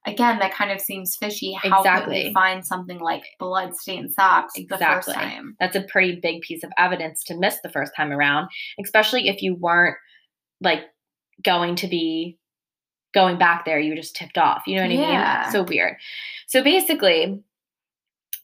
Again, 0.07 0.39
that 0.41 0.53
kind 0.55 0.71
of 0.73 0.81
seems 0.81 1.17
fishy. 1.17 1.53
How 1.53 1.61
could 1.83 1.87
Exactly. 1.89 2.25
we 2.29 2.33
find 2.35 2.67
something 2.67 2.99
like 2.99 3.23
blood-stained 3.39 4.13
socks 4.13 4.55
the 4.55 4.67
first 4.67 4.81
Exactly. 4.83 5.15
time? 5.15 5.57
that's 5.61 5.77
a 5.77 5.83
pretty 5.83 6.17
big 6.21 6.41
piece 6.43 6.65
of 6.65 6.73
evidence 6.79 7.23
to 7.25 7.37
miss 7.37 7.59
the 7.63 7.69
first 7.71 7.93
time 7.97 8.13
around, 8.13 8.49
especially 8.83 9.29
if 9.29 9.43
you 9.43 9.55
weren't 9.55 9.97
like 10.61 10.85
going 11.45 11.75
to 11.77 11.87
be 11.89 12.39
going 13.15 13.37
back 13.39 13.65
there, 13.65 13.79
you 13.79 13.91
were 13.91 13.97
just 13.97 14.17
tipped 14.17 14.39
off. 14.39 14.63
You 14.67 14.77
know 14.77 14.83
what 14.83 14.91
I 14.91 14.95
Yeah. 14.95 15.41
mean? 15.45 15.53
So 15.53 15.63
weird. 15.63 15.97
So 16.47 16.63
basically, 16.63 17.43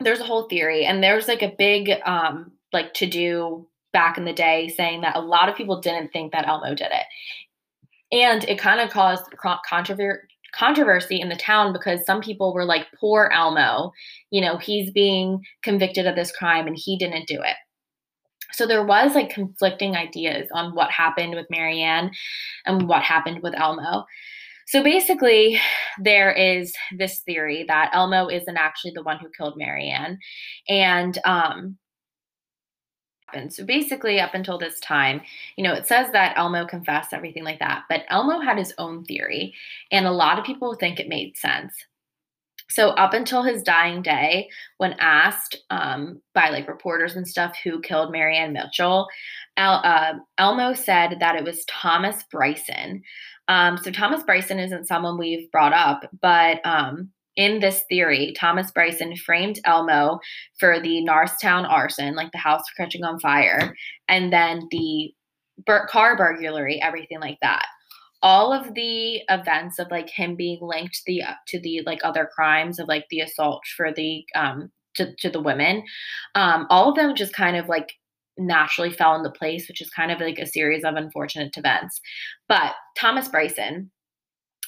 there's 0.00 0.20
a 0.20 0.24
whole 0.24 0.48
theory, 0.48 0.84
and 0.84 1.02
there's 1.02 1.26
like 1.26 1.42
a 1.42 1.54
big 1.56 1.90
um 2.04 2.52
like 2.72 2.92
to 2.94 3.06
do 3.06 3.66
back 3.94 4.18
in 4.18 4.24
the 4.26 4.32
day 4.32 4.68
saying 4.68 5.00
that 5.00 5.16
a 5.16 5.20
lot 5.20 5.48
of 5.48 5.56
people 5.56 5.80
didn't 5.80 6.12
think 6.12 6.32
that 6.32 6.46
Elmo 6.46 6.74
did 6.74 6.88
it. 6.92 7.06
And 8.12 8.44
it 8.44 8.58
kind 8.58 8.80
of 8.80 8.90
caused 8.90 9.24
con- 9.38 9.58
controver- 9.68 10.20
controversy 10.52 11.20
in 11.20 11.28
the 11.28 11.36
town 11.36 11.72
because 11.72 12.04
some 12.04 12.20
people 12.20 12.54
were 12.54 12.64
like, 12.64 12.86
poor 12.98 13.30
Elmo, 13.32 13.92
you 14.30 14.40
know, 14.40 14.56
he's 14.56 14.90
being 14.90 15.42
convicted 15.62 16.06
of 16.06 16.16
this 16.16 16.32
crime 16.32 16.66
and 16.66 16.76
he 16.78 16.96
didn't 16.98 17.28
do 17.28 17.40
it. 17.40 17.56
So 18.52 18.66
there 18.66 18.84
was 18.84 19.14
like 19.14 19.30
conflicting 19.30 19.94
ideas 19.94 20.48
on 20.52 20.74
what 20.74 20.90
happened 20.90 21.34
with 21.34 21.46
Marianne 21.50 22.10
and 22.64 22.88
what 22.88 23.02
happened 23.02 23.40
with 23.42 23.54
Elmo. 23.54 24.04
So 24.66 24.82
basically, 24.82 25.60
there 25.98 26.32
is 26.32 26.74
this 26.96 27.20
theory 27.20 27.64
that 27.68 27.90
Elmo 27.94 28.28
isn't 28.28 28.56
actually 28.56 28.92
the 28.94 29.02
one 29.02 29.18
who 29.18 29.28
killed 29.36 29.54
Marianne. 29.56 30.18
And 30.68 31.18
um 31.24 31.78
So 33.50 33.64
basically, 33.64 34.20
up 34.20 34.34
until 34.34 34.58
this 34.58 34.80
time, 34.80 35.20
you 35.56 35.64
know, 35.64 35.74
it 35.74 35.86
says 35.86 36.10
that 36.12 36.36
Elmo 36.36 36.66
confessed 36.66 37.12
everything 37.12 37.44
like 37.44 37.58
that, 37.58 37.84
but 37.88 38.04
Elmo 38.08 38.40
had 38.40 38.58
his 38.58 38.74
own 38.78 39.04
theory, 39.04 39.54
and 39.90 40.06
a 40.06 40.12
lot 40.12 40.38
of 40.38 40.44
people 40.44 40.74
think 40.74 40.98
it 40.98 41.08
made 41.08 41.36
sense. 41.36 41.72
So 42.70 42.90
up 42.90 43.14
until 43.14 43.42
his 43.42 43.62
dying 43.62 44.02
day, 44.02 44.50
when 44.76 44.94
asked 44.98 45.56
um, 45.70 46.20
by 46.34 46.50
like 46.50 46.68
reporters 46.68 47.16
and 47.16 47.26
stuff 47.26 47.56
who 47.64 47.80
killed 47.80 48.12
Marianne 48.12 48.52
Mitchell, 48.52 49.08
El- 49.56 49.80
uh, 49.84 50.14
Elmo 50.36 50.74
said 50.74 51.16
that 51.20 51.36
it 51.36 51.44
was 51.44 51.64
Thomas 51.64 52.22
Bryson. 52.30 53.02
Um, 53.48 53.78
so 53.78 53.90
Thomas 53.90 54.22
Bryson 54.22 54.58
isn't 54.58 54.86
someone 54.86 55.16
we've 55.16 55.50
brought 55.50 55.72
up, 55.72 56.10
but 56.20 56.60
um, 56.66 57.10
in 57.38 57.60
this 57.60 57.84
theory, 57.88 58.34
Thomas 58.36 58.72
Bryson 58.72 59.16
framed 59.16 59.60
Elmo 59.64 60.18
for 60.58 60.80
the 60.80 61.02
Norristown 61.04 61.64
arson, 61.64 62.16
like 62.16 62.32
the 62.32 62.38
house 62.38 62.64
catching 62.76 63.04
on 63.04 63.20
fire, 63.20 63.74
and 64.08 64.32
then 64.32 64.66
the 64.72 65.14
bur- 65.64 65.86
car 65.86 66.16
burglary, 66.16 66.82
everything 66.82 67.20
like 67.20 67.38
that. 67.40 67.64
All 68.22 68.52
of 68.52 68.74
the 68.74 69.22
events 69.30 69.78
of 69.78 69.88
like 69.92 70.10
him 70.10 70.34
being 70.34 70.58
linked 70.60 71.00
the 71.06 71.22
to 71.46 71.60
the 71.60 71.82
like 71.86 72.00
other 72.02 72.28
crimes 72.34 72.80
of 72.80 72.88
like 72.88 73.04
the 73.08 73.20
assault 73.20 73.62
for 73.76 73.92
the 73.94 74.24
um 74.34 74.72
to, 74.96 75.14
to 75.20 75.30
the 75.30 75.40
women, 75.40 75.84
um, 76.34 76.66
all 76.70 76.90
of 76.90 76.96
them 76.96 77.14
just 77.14 77.32
kind 77.32 77.56
of 77.56 77.68
like 77.68 77.92
naturally 78.36 78.90
fell 78.90 79.14
into 79.14 79.30
place, 79.30 79.68
which 79.68 79.80
is 79.80 79.90
kind 79.90 80.10
of 80.10 80.18
like 80.20 80.40
a 80.40 80.46
series 80.46 80.82
of 80.82 80.96
unfortunate 80.96 81.56
events. 81.56 82.00
But 82.48 82.74
Thomas 82.98 83.28
Bryson, 83.28 83.92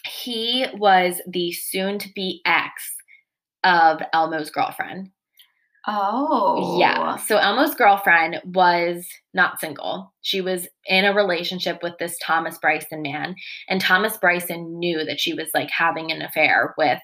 he 0.07 0.67
was 0.75 1.21
the 1.27 1.53
soon 1.53 1.99
to 1.99 2.09
be 2.15 2.43
ex 2.45 2.95
of 3.65 4.01
Elmo's 4.13 4.51
girlfriend. 4.51 5.11
Oh, 5.87 6.79
Yeah. 6.79 7.17
So 7.17 7.39
Elmo's 7.39 7.75
girlfriend 7.75 8.41
was 8.45 9.07
not 9.33 9.61
single. 9.61 10.13
She 10.21 10.41
was 10.41 10.69
in 10.87 11.05
a 11.05 11.15
relationship 11.15 11.83
with 11.83 11.95
this 11.99 12.19
Thomas 12.23 12.59
Bryson 12.59 13.03
man. 13.03 13.35
And 13.69 13.81
Thomas 13.81 14.17
Bryson 14.19 14.79
knew 14.79 15.05
that 15.05 15.21
she 15.21 15.33
was 15.33 15.49
like 15.55 15.71
having 15.71 16.13
an 16.13 16.21
affair 16.21 16.75
with 16.77 17.01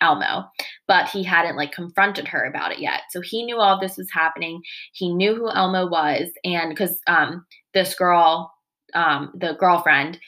Elmo, 0.00 0.44
but 0.88 1.08
he 1.08 1.22
hadn't 1.22 1.56
like 1.56 1.72
confronted 1.72 2.26
her 2.28 2.44
about 2.44 2.72
it 2.72 2.78
yet. 2.78 3.02
So 3.10 3.20
he 3.20 3.44
knew 3.44 3.58
all 3.58 3.78
this 3.78 3.96
was 3.96 4.10
happening. 4.10 4.62
He 4.92 5.14
knew 5.14 5.34
who 5.34 5.50
Elmo 5.50 5.86
was. 5.86 6.30
And 6.44 6.70
because 6.70 6.98
um, 7.06 7.44
this 7.74 7.94
girl, 7.94 8.52
um, 8.94 9.32
the 9.34 9.54
girlfriend, 9.60 10.18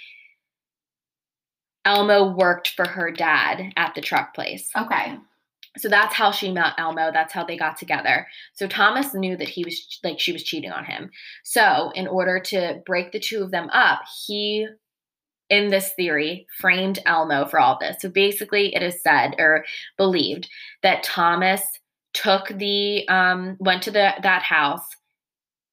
Elmo 1.87 2.33
worked 2.33 2.71
for 2.71 2.87
her 2.87 3.11
dad 3.11 3.73
at 3.77 3.95
the 3.95 4.01
truck 4.01 4.35
place. 4.35 4.69
Okay. 4.77 5.17
So 5.79 5.89
that's 5.89 6.15
how 6.15 6.33
she 6.33 6.51
met 6.51 6.75
Elmo. 6.79 7.13
That's 7.13 7.33
how 7.33 7.45
they 7.45 7.57
got 7.57 7.77
together. 7.77 8.27
So 8.55 8.67
Thomas 8.67 9.15
knew 9.15 9.37
that 9.37 9.49
he 9.49 9.65
was 9.65 10.01
like 10.03 10.19
she 10.19 10.33
was 10.33 10.43
cheating 10.43 10.73
on 10.73 10.85
him. 10.85 11.11
So 11.45 11.93
in 11.95 12.09
order 12.09 12.41
to 12.41 12.83
break 12.85 13.13
the 13.13 13.21
two 13.21 13.43
of 13.43 13.51
them 13.51 13.71
up, 13.71 14.01
he 14.27 14.67
in 15.49 15.69
this 15.69 15.93
theory 15.93 16.47
framed 16.59 16.99
Elmo 17.07 17.47
for 17.47 17.61
all 17.61 17.79
this. 17.79 17.97
So 18.01 18.09
basically 18.09 18.75
it 18.75 18.83
is 18.83 19.01
said 19.01 19.37
or 19.39 19.65
believed 19.97 20.49
that 20.83 21.05
Thomas 21.05 21.63
took 22.15 22.49
the 22.49 23.07
um 23.09 23.57
went 23.61 23.83
to 23.85 23.91
the 23.91 24.15
that 24.23 24.43
house 24.43 24.89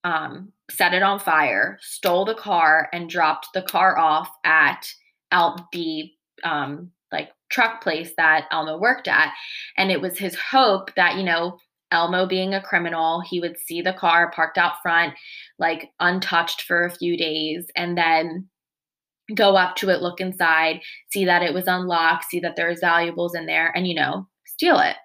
um 0.03 0.51
set 0.69 0.93
it 0.93 1.01
on 1.01 1.17
fire, 1.17 1.79
stole 1.81 2.25
the 2.25 2.35
car 2.35 2.89
and 2.93 3.09
dropped 3.09 3.47
the 3.53 3.61
car 3.61 3.97
off 3.97 4.29
at 4.43 4.93
out 5.33 5.71
the 5.73 6.09
um 6.45 6.91
like 7.11 7.29
truck 7.51 7.83
place 7.83 8.11
that 8.17 8.45
Elmo 8.51 8.79
worked 8.79 9.07
at. 9.07 9.33
And 9.77 9.91
it 9.91 10.01
was 10.01 10.17
his 10.17 10.35
hope 10.35 10.95
that, 10.95 11.17
you 11.17 11.23
know, 11.23 11.59
Elmo 11.91 12.25
being 12.25 12.55
a 12.55 12.61
criminal, 12.61 13.21
he 13.21 13.39
would 13.39 13.55
see 13.57 13.81
the 13.81 13.93
car 13.93 14.31
parked 14.31 14.57
out 14.57 14.81
front, 14.81 15.13
like 15.59 15.91
untouched 15.99 16.63
for 16.63 16.85
a 16.85 16.95
few 16.95 17.15
days, 17.15 17.67
and 17.75 17.95
then 17.95 18.47
go 19.35 19.55
up 19.55 19.75
to 19.75 19.89
it, 19.89 20.01
look 20.01 20.19
inside, 20.19 20.81
see 21.11 21.23
that 21.25 21.43
it 21.43 21.53
was 21.53 21.67
unlocked, 21.67 22.25
see 22.25 22.39
that 22.39 22.55
there's 22.55 22.79
valuables 22.79 23.35
in 23.35 23.45
there, 23.45 23.71
and, 23.75 23.85
you 23.87 23.93
know, 23.93 24.27
steal 24.45 24.79
it. 24.79 24.95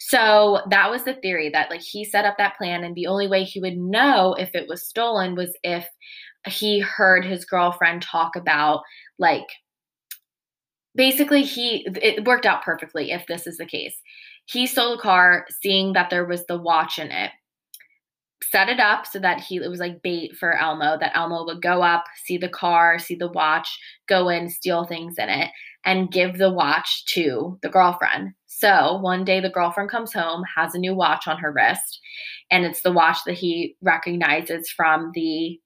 So 0.00 0.62
that 0.70 0.90
was 0.90 1.04
the 1.04 1.14
theory 1.14 1.50
that, 1.50 1.70
like, 1.70 1.80
he 1.80 2.04
set 2.04 2.24
up 2.24 2.36
that 2.38 2.58
plan, 2.58 2.82
and 2.82 2.96
the 2.96 3.06
only 3.06 3.28
way 3.28 3.44
he 3.44 3.60
would 3.60 3.76
know 3.76 4.34
if 4.34 4.50
it 4.54 4.68
was 4.68 4.88
stolen 4.88 5.36
was 5.36 5.56
if 5.62 5.86
he 6.48 6.80
heard 6.80 7.24
his 7.24 7.44
girlfriend 7.44 8.02
talk 8.02 8.34
about, 8.34 8.82
like, 9.20 9.46
basically 10.94 11.42
he 11.42 11.86
it 12.02 12.24
worked 12.24 12.46
out 12.46 12.62
perfectly 12.62 13.12
if 13.12 13.26
this 13.26 13.46
is 13.46 13.56
the 13.56 13.66
case. 13.66 13.96
He 14.46 14.66
stole 14.66 14.96
the 14.96 15.02
car 15.02 15.46
seeing 15.62 15.94
that 15.94 16.10
there 16.10 16.24
was 16.24 16.44
the 16.46 16.58
watch 16.58 16.98
in 16.98 17.10
it 17.10 17.30
set 18.52 18.68
it 18.68 18.78
up 18.78 19.06
so 19.06 19.18
that 19.18 19.40
he 19.40 19.56
it 19.56 19.70
was 19.70 19.80
like 19.80 20.02
bait 20.02 20.36
for 20.36 20.52
elmo 20.58 20.98
that 20.98 21.16
elmo 21.16 21.46
would 21.46 21.62
go 21.62 21.82
up 21.82 22.04
see 22.24 22.36
the 22.36 22.48
car 22.48 22.98
see 22.98 23.14
the 23.14 23.32
watch 23.32 23.78
go 24.06 24.28
in 24.28 24.50
steal 24.50 24.84
things 24.84 25.14
in 25.16 25.30
it 25.30 25.50
and 25.84 26.10
give 26.10 26.38
the 26.38 26.52
watch 26.52 27.04
to 27.06 27.58
the 27.62 27.68
girlfriend. 27.68 28.32
So 28.46 28.98
one 28.98 29.24
day 29.24 29.40
the 29.40 29.50
girlfriend 29.50 29.90
comes 29.90 30.12
home 30.12 30.42
has 30.56 30.74
a 30.74 30.78
new 30.78 30.94
watch 30.94 31.28
on 31.28 31.38
her 31.38 31.52
wrist 31.52 32.00
and 32.50 32.64
it's 32.64 32.82
the 32.82 32.92
watch 32.92 33.18
that 33.26 33.34
he 33.34 33.76
recognizes 33.82 34.70
from 34.70 35.10
the 35.14 35.60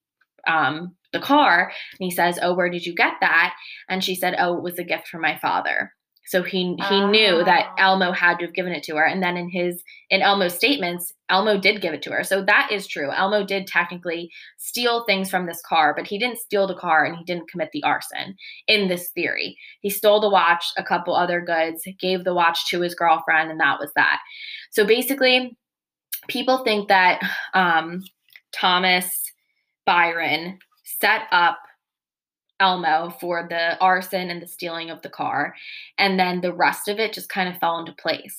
um, 0.46 0.94
the 1.12 1.20
car 1.20 1.72
and 1.98 2.04
he 2.04 2.10
says, 2.10 2.38
"Oh, 2.42 2.54
where 2.54 2.70
did 2.70 2.84
you 2.84 2.94
get 2.94 3.14
that?" 3.20 3.54
And 3.88 4.02
she 4.02 4.14
said, 4.14 4.34
"Oh, 4.38 4.56
it 4.56 4.62
was 4.62 4.78
a 4.78 4.84
gift 4.84 5.08
from 5.08 5.22
my 5.22 5.36
father." 5.38 5.92
So 6.28 6.42
he 6.42 6.76
he 6.90 6.96
oh. 6.96 7.10
knew 7.10 7.42
that 7.44 7.68
Oh. 7.78 7.82
Elmo 7.82 8.12
had 8.12 8.38
to 8.38 8.44
have 8.44 8.54
given 8.54 8.72
it 8.72 8.82
to 8.84 8.96
her. 8.96 9.04
And 9.04 9.22
then 9.22 9.38
in 9.38 9.48
his 9.48 9.82
in 10.10 10.20
Elmo's 10.20 10.54
statements, 10.54 11.14
Elmo 11.30 11.58
did 11.58 11.80
give 11.80 11.94
it 11.94 12.02
to 12.02 12.10
her. 12.10 12.22
So 12.22 12.44
that 12.44 12.70
is 12.70 12.86
true. 12.86 13.10
Elmo 13.10 13.46
did 13.46 13.66
technically 13.66 14.30
steal 14.58 15.04
things 15.04 15.30
from 15.30 15.46
this 15.46 15.62
car, 15.62 15.94
but 15.96 16.06
he 16.06 16.18
didn't 16.18 16.38
steal 16.38 16.66
the 16.66 16.74
car 16.74 17.04
and 17.04 17.16
he 17.16 17.24
didn't 17.24 17.50
commit 17.50 17.70
the 17.72 17.82
arson 17.82 18.36
in 18.66 18.88
this 18.88 19.10
theory. 19.14 19.56
He 19.80 19.88
stole 19.88 20.20
the 20.20 20.28
watch, 20.28 20.66
a 20.76 20.84
couple 20.84 21.16
other 21.16 21.40
goods, 21.40 21.88
gave 21.98 22.24
the 22.24 22.34
watch 22.34 22.66
to 22.66 22.82
his 22.82 22.94
girlfriend, 22.94 23.50
and 23.50 23.60
that 23.60 23.80
was 23.80 23.90
that. 23.96 24.20
So 24.70 24.84
basically, 24.84 25.56
people 26.28 26.58
think 26.58 26.88
that 26.88 27.22
um, 27.54 28.04
Thomas 28.52 29.10
Byron 29.86 30.58
set 31.00 31.22
up 31.32 31.58
Elmo 32.60 33.14
for 33.20 33.46
the 33.48 33.78
arson 33.78 34.30
and 34.30 34.42
the 34.42 34.46
stealing 34.46 34.90
of 34.90 35.02
the 35.02 35.08
car. 35.08 35.54
And 35.96 36.18
then 36.18 36.40
the 36.40 36.52
rest 36.52 36.88
of 36.88 36.98
it 36.98 37.12
just 37.12 37.28
kind 37.28 37.48
of 37.48 37.58
fell 37.60 37.78
into 37.78 37.92
place. 37.92 38.36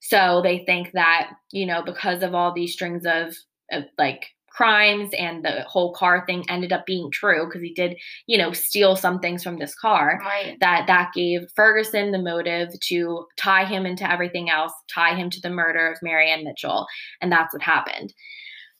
So 0.00 0.40
they 0.42 0.64
think 0.66 0.92
that, 0.92 1.30
you 1.52 1.64
know, 1.64 1.82
because 1.82 2.22
of 2.22 2.34
all 2.34 2.52
these 2.52 2.72
strings 2.72 3.06
of, 3.06 3.34
of 3.70 3.84
like 3.98 4.26
crimes 4.50 5.08
and 5.18 5.42
the 5.42 5.64
whole 5.66 5.94
car 5.94 6.24
thing 6.26 6.44
ended 6.50 6.72
up 6.72 6.84
being 6.84 7.10
true 7.10 7.46
because 7.46 7.62
he 7.62 7.72
did, 7.72 7.96
you 8.26 8.36
know, 8.36 8.52
steal 8.52 8.96
some 8.96 9.18
things 9.18 9.42
from 9.42 9.58
this 9.58 9.74
car 9.74 10.20
Right. 10.22 10.58
that 10.60 10.86
that 10.88 11.12
gave 11.14 11.42
Ferguson 11.56 12.10
the 12.10 12.18
motive 12.18 12.68
to 12.88 13.24
tie 13.38 13.64
him 13.64 13.86
into 13.86 14.10
everything 14.10 14.50
else, 14.50 14.72
tie 14.92 15.14
him 15.14 15.30
to 15.30 15.40
the 15.40 15.48
murder 15.48 15.90
of 15.90 15.98
Marianne 16.02 16.44
Mitchell, 16.44 16.86
and 17.22 17.32
that's 17.32 17.54
what 17.54 17.62
happened. 17.62 18.12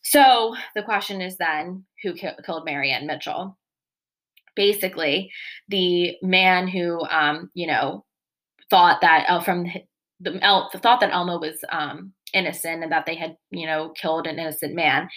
So 0.02 0.54
the 0.74 0.82
question 0.82 1.20
is 1.20 1.36
then, 1.36 1.84
who 2.02 2.14
ki- 2.14 2.30
killed 2.44 2.64
Marianne 2.64 3.06
Mitchell? 3.06 3.56
Basically, 4.54 5.30
the 5.68 6.16
man 6.22 6.68
who, 6.68 7.00
um, 7.08 7.50
you 7.54 7.66
know, 7.66 8.04
thought 8.68 9.00
that 9.00 9.26
uh, 9.28 9.40
from 9.40 9.64
the 9.64 9.82
the 10.20 10.38
El- 10.42 10.70
thought 10.70 11.00
that 11.00 11.12
Elmo 11.12 11.38
was 11.38 11.64
um, 11.70 12.12
innocent 12.32 12.82
and 12.82 12.92
that 12.92 13.06
they 13.06 13.14
had, 13.14 13.36
you 13.50 13.66
know, 13.66 13.90
killed 13.90 14.26
an 14.26 14.38
innocent 14.38 14.74
man, 14.74 15.08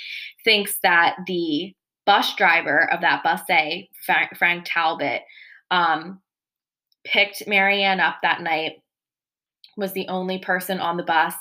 thinks 0.44 0.80
that 0.84 1.16
the 1.28 1.74
bus 2.06 2.36
driver 2.36 2.92
of 2.92 3.02
that 3.02 3.24
bus 3.24 3.42
A, 3.50 3.90
Fra- 4.06 4.36
Frank 4.36 4.66
Talbot, 4.66 5.22
um, 5.72 6.22
picked 7.04 7.48
Marianne 7.48 8.00
up 8.00 8.18
that 8.22 8.42
night, 8.42 8.74
was 9.78 9.94
the 9.94 10.08
only 10.08 10.40
person 10.40 10.80
on 10.80 10.98
the 10.98 11.04
bus. 11.04 11.36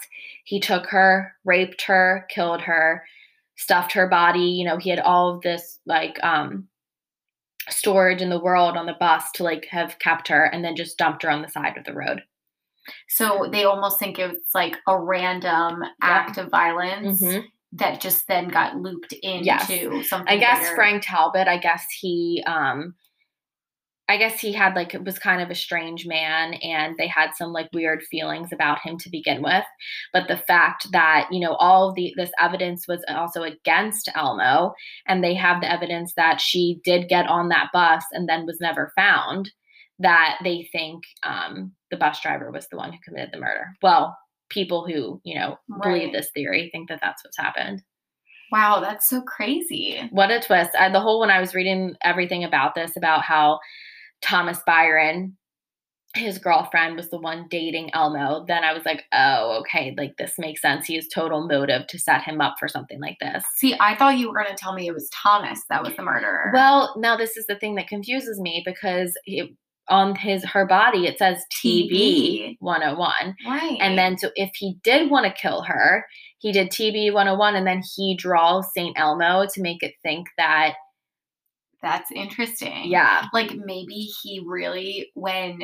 He 0.45 0.61
took 0.61 0.87
her, 0.87 1.35
raped 1.45 1.83
her, 1.83 2.27
killed 2.29 2.63
her, 2.63 3.05
stuffed 3.57 3.93
her 3.93 4.09
body. 4.09 4.41
You 4.41 4.65
know, 4.65 4.77
he 4.79 4.91
had 4.91 5.01
all 5.01 5.35
of 5.35 5.43
this 5.43 5.79
like 5.87 6.23
um 6.25 6.69
storage 7.71 8.21
in 8.21 8.29
the 8.29 8.39
world 8.41 8.77
on 8.77 8.87
the 8.87 8.97
bus 9.01 9.31
to 9.33 9.43
like 9.43 9.67
have 9.71 9.99
kept 9.99 10.29
her 10.29 10.45
and 10.45 10.63
then 10.65 10.77
just 10.77 10.99
dumped 10.99 11.23
her 11.23 11.31
on 11.31 11.41
the 11.43 11.49
side 11.49 11.77
of 11.79 11.85
the 11.85 11.95
road. 11.95 12.23
So 13.09 13.49
they 13.51 13.65
almost 13.65 13.99
think 13.99 14.19
it's 14.19 14.55
like 14.55 14.77
a 14.87 15.01
random 15.01 15.83
act 16.03 16.37
of 16.37 16.51
violence 16.51 17.23
Mhm. 17.23 17.45
that 17.73 18.01
just 18.01 18.29
then 18.29 18.49
got 18.49 18.77
looped 18.77 19.15
into 19.15 19.47
Yes. 19.47 19.67
something. 20.09 20.29
I 20.29 20.37
guess 20.37 20.61
bigger. 20.61 20.75
Frank 20.75 21.03
Talbot, 21.07 21.49
I 21.49 21.57
guess 21.57 21.87
he 21.99 22.43
um 22.47 22.95
I 24.07 24.19
guess 24.19 24.39
he 24.39 24.53
had 24.53 24.75
like 24.77 24.93
it 24.93 25.05
was 25.05 25.19
kind 25.19 25.41
of 25.41 25.51
a 25.51 25.55
strange 25.55 26.07
man 26.07 26.55
and 26.55 26.95
they 26.99 27.07
had 27.07 27.31
some 27.35 27.53
like 27.53 27.71
weird 27.73 28.03
feelings 28.03 28.51
about 28.53 28.81
him 28.81 28.99
to 28.99 29.09
begin 29.09 29.43
with. 29.43 29.65
But 30.13 30.29
the 30.29 30.37
fact 30.37 30.89
that, 30.93 31.27
you 31.31 31.41
know, 31.41 31.55
all 31.55 31.89
of 31.89 31.95
the 31.95 32.13
this 32.17 32.31
evidence 32.39 32.87
was 32.87 33.03
also 33.09 33.43
against 33.43 34.11
Elmo 34.15 34.75
and 35.07 35.25
they 35.25 35.35
have 35.35 35.63
the 35.63 35.73
evidence 35.73 36.13
that 36.17 36.41
she 36.41 36.81
did 36.85 37.09
get 37.09 37.27
on 37.29 37.49
that 37.49 37.71
bus 37.73 38.05
and 38.13 38.29
then 38.29 38.45
was 38.45 38.59
never 38.61 38.93
found, 38.95 39.51
that 39.99 40.39
they 40.45 40.69
think 40.71 41.05
um 41.23 41.73
the 41.91 41.97
bus 41.97 42.21
driver 42.21 42.51
was 42.51 42.69
the 42.69 42.77
one 42.77 42.93
who 42.93 42.99
committed 43.03 43.31
the 43.33 43.41
murder. 43.41 43.69
Well, 43.83 44.19
people 44.51 44.87
who, 44.87 45.21
you 45.25 45.35
know, 45.35 45.57
believe 45.83 46.13
this 46.13 46.29
theory 46.35 46.69
think 46.71 46.91
that 46.91 47.01
that's 47.01 47.25
what's 47.25 47.39
happened. 47.39 47.83
Wow, 48.53 48.81
that's 48.81 49.09
so 49.09 49.23
crazy. 49.23 50.09
What 50.11 50.31
a 50.31 50.41
twist. 50.41 50.71
I, 50.79 50.91
the 50.91 51.01
whole 51.01 51.21
when 51.21 51.31
I 51.31 51.41
was 51.41 51.55
reading 51.55 51.95
everything 52.05 52.45
about 52.45 52.75
this, 52.75 52.97
about 52.97 53.23
how 53.23 53.59
Thomas 54.25 54.59
Byron, 54.67 55.37
his 56.15 56.39
girlfriend, 56.39 56.97
was 56.97 57.11
the 57.11 57.19
one 57.19 57.47
dating 57.51 57.91
Elmo, 57.93 58.45
then 58.47 58.65
I 58.65 58.73
was 58.73 58.85
like, 58.85 59.05
oh, 59.13 59.61
okay, 59.61 59.95
like 59.99 60.17
this 60.17 60.33
makes 60.39 60.63
sense. 60.63 60.87
He 60.87 60.95
has 60.95 61.07
total 61.09 61.47
motive 61.47 61.87
to 61.89 61.99
set 61.99 62.23
him 62.23 62.41
up 62.41 62.55
for 62.59 62.67
something 62.67 63.01
like 63.01 63.19
this. 63.21 63.45
See, 63.57 63.75
I 63.79 63.97
thought 63.97 64.17
you 64.19 64.29
were 64.29 64.35
going 64.35 64.47
to 64.49 64.55
tell 64.55 64.73
me 64.73 64.87
it 64.87 64.95
was 64.95 65.11
Thomas 65.11 65.61
that 65.69 65.83
was 65.83 65.95
the 65.97 66.03
murderer. 66.03 66.51
Well, 66.55 66.95
now 66.97 67.17
this 67.17 67.37
is 67.37 67.47
the 67.47 67.57
thing 67.57 67.75
that 67.75 67.89
confuses 67.89 68.41
me 68.41 68.63
because 68.65 69.13
it, 69.27 69.51
on 69.89 70.15
his 70.15 70.43
her 70.45 70.65
body 70.65 71.07
it 71.07 71.19
says 71.19 71.37
TB 71.63 71.91
TB. 71.91 72.57
101. 72.61 73.35
right. 73.47 73.77
And 73.81 73.99
then 73.99 74.17
so 74.17 74.31
if 74.35 74.51
he 74.55 74.79
did 74.83 75.11
want 75.11 75.27
to 75.27 75.33
kill 75.33 75.63
her, 75.63 76.07
he 76.39 76.53
did 76.53 76.71
TB 76.71 77.13
101 77.13 77.55
and 77.55 77.67
then 77.67 77.83
he 77.95 78.17
draws 78.17 78.67
St. 78.73 78.99
Elmo 78.99 79.47
to 79.53 79.61
make 79.61 79.83
it 79.83 79.93
think 80.03 80.27
that 80.39 80.75
that's 81.85 82.11
interesting. 82.13 82.87
yeah, 82.87 83.27
Like 83.33 83.53
maybe 83.55 84.09
he 84.23 84.43
really, 84.45 85.11
when 85.15 85.61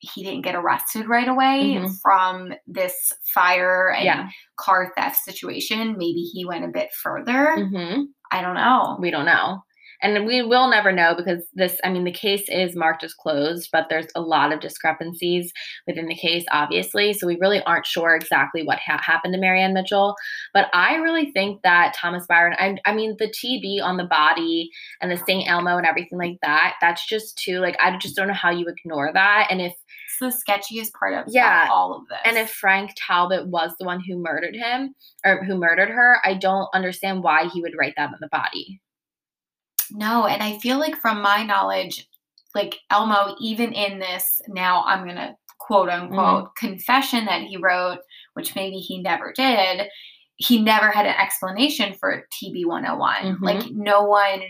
he 0.00 0.22
didn't 0.22 0.42
get 0.42 0.54
arrested 0.54 1.08
right 1.08 1.26
away 1.28 1.74
Mhm. 1.78 1.90
from 2.02 2.52
this 2.66 3.12
fire 3.34 3.90
and 3.92 4.04
Yeah. 4.04 4.28
car 4.56 4.92
theft 4.96 5.16
situation, 5.16 5.92
maybe 5.98 6.20
he 6.32 6.44
went 6.44 6.64
a 6.64 6.68
bit 6.68 6.90
further. 6.92 7.56
mhm. 7.56 8.04
I 8.30 8.42
don't 8.42 8.54
know. 8.54 8.96
we 9.00 9.10
don't 9.10 9.24
know. 9.26 9.62
And 10.02 10.26
we 10.26 10.42
will 10.42 10.68
never 10.68 10.92
know 10.92 11.14
because 11.14 11.44
this, 11.54 11.78
I 11.84 11.90
mean, 11.90 12.04
the 12.04 12.12
case 12.12 12.44
is 12.48 12.76
marked 12.76 13.02
as 13.04 13.14
closed, 13.14 13.70
but 13.72 13.86
there's 13.88 14.06
a 14.14 14.20
lot 14.20 14.52
of 14.52 14.60
discrepancies 14.60 15.52
within 15.86 16.06
the 16.06 16.14
case, 16.14 16.44
obviously. 16.50 17.12
So 17.12 17.26
we 17.26 17.38
really 17.40 17.62
aren't 17.62 17.86
sure 17.86 18.14
exactly 18.14 18.62
what 18.62 18.78
ha- 18.78 19.00
happened 19.04 19.32
to 19.34 19.40
Marianne 19.40 19.74
Mitchell. 19.74 20.14
But 20.52 20.66
I 20.74 20.96
really 20.96 21.30
think 21.32 21.62
that 21.62 21.94
Thomas 21.94 22.26
Byron, 22.26 22.54
I, 22.58 22.76
I 22.84 22.94
mean, 22.94 23.16
the 23.18 23.28
TB 23.28 23.82
on 23.82 23.96
the 23.96 24.04
body 24.04 24.70
and 25.00 25.10
the 25.10 25.16
St. 25.26 25.48
Elmo 25.48 25.76
and 25.76 25.86
everything 25.86 26.18
like 26.18 26.36
that, 26.42 26.74
that's 26.80 27.06
just 27.06 27.38
too, 27.38 27.60
like, 27.60 27.76
I 27.80 27.96
just 27.98 28.16
don't 28.16 28.28
know 28.28 28.34
how 28.34 28.50
you 28.50 28.66
ignore 28.68 29.10
that. 29.12 29.48
And 29.50 29.60
if, 29.60 29.72
It's 30.20 30.36
the 30.46 30.52
sketchiest 30.52 30.92
part 30.98 31.14
of 31.14 31.24
Yeah. 31.28 31.68
all 31.70 31.94
of 31.94 32.02
this. 32.08 32.18
and 32.24 32.36
if 32.36 32.50
Frank 32.50 32.90
Talbot 32.96 33.48
was 33.48 33.72
the 33.78 33.86
one 33.86 34.00
who 34.06 34.16
murdered 34.18 34.54
him 34.56 34.94
or 35.24 35.42
who 35.44 35.56
murdered 35.56 35.88
her, 35.90 36.18
I 36.24 36.34
don't 36.34 36.68
understand 36.74 37.22
why 37.22 37.48
he 37.52 37.60
would 37.62 37.74
write 37.78 37.94
that 37.96 38.10
on 38.10 38.18
the 38.20 38.28
body. 38.28 38.80
No, 39.90 40.26
and 40.26 40.42
I 40.42 40.58
feel 40.58 40.78
like 40.78 40.96
from 40.96 41.22
my 41.22 41.42
knowledge, 41.42 42.06
like 42.54 42.78
Elmo, 42.90 43.36
even 43.40 43.72
in 43.72 43.98
this, 43.98 44.40
now 44.48 44.82
I'm 44.84 45.04
going 45.04 45.16
to 45.16 45.34
quote 45.58 45.88
unquote 45.88 46.54
confession 46.56 47.24
that 47.26 47.42
he 47.42 47.56
wrote, 47.56 47.98
which 48.34 48.54
maybe 48.54 48.76
he 48.76 49.00
never 49.02 49.32
did, 49.32 49.88
he 50.36 50.62
never 50.62 50.90
had 50.90 51.06
an 51.06 51.14
explanation 51.20 51.94
for 51.94 52.26
TB 52.32 52.66
101. 52.66 53.16
Mhm. 53.22 53.38
Like, 53.40 53.70
no 53.70 54.02
one 54.04 54.42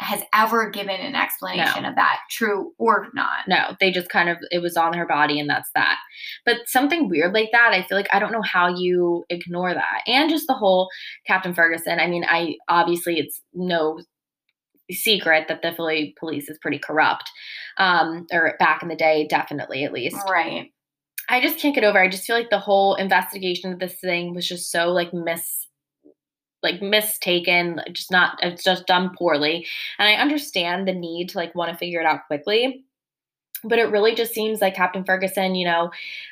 has 0.00 0.22
ever 0.34 0.70
given 0.70 1.00
an 1.00 1.14
explanation 1.14 1.84
No. 1.84 1.90
of 1.90 1.94
that, 1.94 2.18
true 2.30 2.72
or 2.78 3.08
not. 3.14 3.46
No, 3.46 3.76
they 3.78 3.92
just 3.92 4.08
kind 4.08 4.28
of 4.28 4.38
it 4.50 4.58
was 4.60 4.76
on 4.76 4.92
her 4.94 5.06
body 5.06 5.38
and 5.38 5.48
that's 5.48 5.70
that. 5.76 5.98
But 6.44 6.68
something 6.68 7.08
weird 7.08 7.32
like 7.32 7.50
that, 7.52 7.72
I 7.72 7.82
feel 7.84 7.96
like 7.96 8.12
I 8.12 8.18
don't 8.18 8.32
know 8.32 8.42
how 8.42 8.74
you 8.74 9.24
ignore 9.30 9.72
that. 9.72 10.02
And 10.08 10.28
just 10.28 10.48
the 10.48 10.54
whole 10.54 10.88
Captain 11.26 11.54
Ferguson. 11.54 12.00
I 12.00 12.08
mean, 12.08 12.24
I 12.28 12.56
obviously 12.68 13.20
it's 13.20 13.40
no 13.54 14.00
secret 14.90 15.46
that 15.48 15.62
the 15.62 15.72
Philly 15.72 16.14
police 16.18 16.48
is 16.48 16.58
pretty 16.58 16.78
corrupt. 16.78 17.30
Um, 17.78 18.26
or 18.32 18.54
back 18.58 18.82
in 18.82 18.88
the 18.88 18.96
day, 18.96 19.26
definitely 19.28 19.84
at 19.84 19.92
least. 19.92 20.16
Right. 20.28 20.70
I 21.28 21.40
just 21.40 21.58
can't 21.58 21.74
get 21.74 21.84
over. 21.84 21.98
I 21.98 22.08
just 22.08 22.24
feel 22.24 22.36
like 22.36 22.50
the 22.50 22.58
whole 22.58 22.94
investigation 22.96 23.72
of 23.72 23.78
this 23.78 23.94
thing 23.94 24.34
was 24.34 24.46
just 24.46 24.70
so 24.70 24.92
like 24.92 25.12
mis 25.12 25.66
like 26.62 26.80
mistaken, 26.80 27.80
just 27.92 28.10
not 28.10 28.38
it's 28.42 28.64
just 28.64 28.86
done 28.86 29.10
poorly. 29.16 29.66
And 29.98 30.08
I 30.08 30.14
understand 30.14 30.88
the 30.88 30.94
need 30.94 31.28
to 31.30 31.38
like 31.38 31.54
want 31.54 31.70
to 31.70 31.76
figure 31.76 32.00
it 32.00 32.06
out 32.06 32.26
quickly. 32.26 32.84
But 33.64 33.78
it 33.78 33.90
really 33.90 34.14
just 34.14 34.34
seems 34.34 34.60
like 34.60 34.74
Captain 34.74 35.04
Ferguson, 35.04 35.54
you 35.54 35.64
know, 35.64 35.90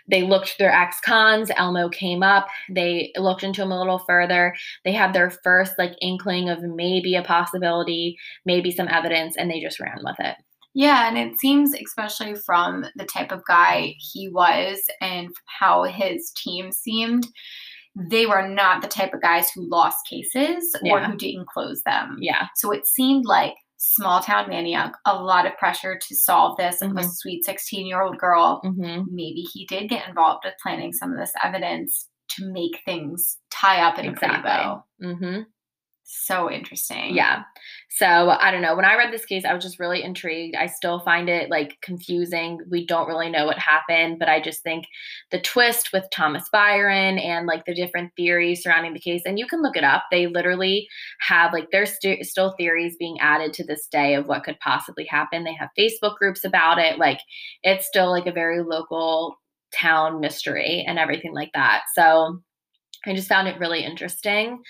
they 0.08 0.22
looked 0.22 0.50
through 0.50 0.64
their 0.64 0.72
ex 0.72 1.00
cons. 1.00 1.50
Elmo 1.56 1.88
came 1.88 2.22
up. 2.22 2.48
They 2.70 3.12
looked 3.16 3.42
into 3.42 3.62
him 3.62 3.72
a 3.72 3.78
little 3.78 4.00
further. 4.00 4.54
They 4.84 4.92
had 4.92 5.12
their 5.12 5.30
first 5.30 5.78
like 5.78 5.94
inkling 6.00 6.48
of 6.48 6.62
maybe 6.62 7.14
a 7.14 7.22
possibility, 7.22 8.18
maybe 8.44 8.70
some 8.70 8.88
evidence, 8.88 9.36
and 9.36 9.50
they 9.50 9.60
just 9.60 9.80
ran 9.80 10.00
with 10.02 10.16
it. 10.18 10.36
Yeah, 10.74 11.08
and 11.08 11.18
it 11.18 11.38
seems, 11.38 11.74
especially 11.74 12.34
from 12.34 12.86
the 12.96 13.04
type 13.04 13.30
of 13.30 13.44
guy 13.46 13.94
he 13.98 14.28
was 14.28 14.80
and 15.02 15.28
how 15.46 15.84
his 15.84 16.32
team 16.34 16.72
seemed, 16.72 17.26
they 17.94 18.24
were 18.24 18.48
not 18.48 18.80
the 18.80 18.88
type 18.88 19.12
of 19.12 19.20
guys 19.20 19.50
who 19.50 19.68
lost 19.68 19.98
cases 20.08 20.74
or 20.90 21.00
who 21.02 21.14
didn't 21.16 21.48
close 21.48 21.82
them. 21.84 22.16
Yeah. 22.20 22.46
So 22.56 22.70
it 22.70 22.86
seemed 22.86 23.26
like 23.26 23.52
small 23.84 24.20
town 24.20 24.48
maniac, 24.48 24.92
a 25.06 25.14
lot 25.20 25.44
of 25.44 25.56
pressure 25.58 25.98
to 25.98 26.14
solve 26.14 26.56
this 26.56 26.80
of 26.82 26.96
a 26.96 27.02
sweet 27.02 27.44
16 27.44 27.84
year 27.86 28.00
old 28.02 28.16
girl. 28.18 28.60
hmm 28.62 29.02
Maybe 29.10 29.40
he 29.52 29.66
did 29.66 29.88
get 29.90 30.08
involved 30.08 30.44
with 30.44 30.54
planning 30.62 30.92
some 30.92 31.12
of 31.12 31.18
this 31.18 31.32
evidence 31.42 32.08
to 32.30 32.50
make 32.52 32.80
things 32.84 33.38
tie 33.50 33.82
up 33.82 33.98
in 33.98 34.06
a 34.06 34.12
pretty 34.12 34.40
bow. 34.42 34.84
Exactly. 35.00 35.44
So 36.14 36.50
interesting. 36.50 37.16
Yeah. 37.16 37.44
So 37.88 38.06
I 38.06 38.50
don't 38.50 38.60
know. 38.60 38.76
When 38.76 38.84
I 38.84 38.96
read 38.96 39.10
this 39.10 39.24
case, 39.24 39.46
I 39.46 39.54
was 39.54 39.64
just 39.64 39.78
really 39.78 40.02
intrigued. 40.02 40.54
I 40.54 40.66
still 40.66 41.00
find 41.00 41.30
it 41.30 41.48
like 41.48 41.78
confusing. 41.80 42.60
We 42.70 42.84
don't 42.84 43.08
really 43.08 43.30
know 43.30 43.46
what 43.46 43.58
happened, 43.58 44.18
but 44.18 44.28
I 44.28 44.38
just 44.38 44.62
think 44.62 44.84
the 45.30 45.40
twist 45.40 45.90
with 45.90 46.04
Thomas 46.12 46.50
Byron 46.52 47.18
and 47.18 47.46
like 47.46 47.64
the 47.64 47.74
different 47.74 48.12
theories 48.14 48.62
surrounding 48.62 48.92
the 48.92 49.00
case, 49.00 49.22
and 49.24 49.38
you 49.38 49.46
can 49.46 49.62
look 49.62 49.74
it 49.74 49.84
up. 49.84 50.04
They 50.10 50.26
literally 50.26 50.86
have 51.20 51.54
like 51.54 51.68
there's 51.72 51.94
st- 51.94 52.26
still 52.26 52.54
theories 52.58 52.96
being 52.98 53.18
added 53.18 53.54
to 53.54 53.64
this 53.64 53.86
day 53.86 54.14
of 54.14 54.26
what 54.26 54.44
could 54.44 54.60
possibly 54.60 55.06
happen. 55.06 55.44
They 55.44 55.54
have 55.54 55.70
Facebook 55.78 56.16
groups 56.16 56.44
about 56.44 56.78
it. 56.78 56.98
Like 56.98 57.20
it's 57.62 57.86
still 57.86 58.10
like 58.10 58.26
a 58.26 58.32
very 58.32 58.62
local 58.62 59.36
town 59.74 60.20
mystery 60.20 60.84
and 60.86 60.98
everything 60.98 61.32
like 61.32 61.52
that. 61.54 61.84
So 61.94 62.42
I 63.06 63.14
just 63.14 63.28
found 63.28 63.48
it 63.48 63.58
really 63.58 63.82
interesting. 63.82 64.62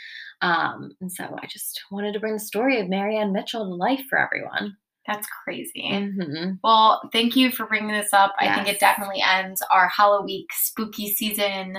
Um, 0.42 0.92
and 1.00 1.10
so 1.10 1.24
I 1.40 1.46
just 1.46 1.80
wanted 1.90 2.12
to 2.12 2.20
bring 2.20 2.34
the 2.34 2.40
story 2.40 2.80
of 2.80 2.88
Marianne 2.88 3.32
Mitchell 3.32 3.64
to 3.64 3.74
life 3.74 4.02
for 4.10 4.18
everyone. 4.18 4.76
That's 5.06 5.26
crazy. 5.44 5.88
hmm 5.88 6.50
Well, 6.62 7.08
thank 7.12 7.34
you 7.34 7.50
for 7.50 7.66
bringing 7.66 7.92
this 7.92 8.12
up. 8.12 8.34
I 8.38 8.52
think 8.54 8.68
it 8.68 8.80
definitely 8.80 9.22
ends 9.26 9.62
our 9.72 9.88
Halloween 9.88 10.46
spooky 10.52 11.12
season 11.14 11.78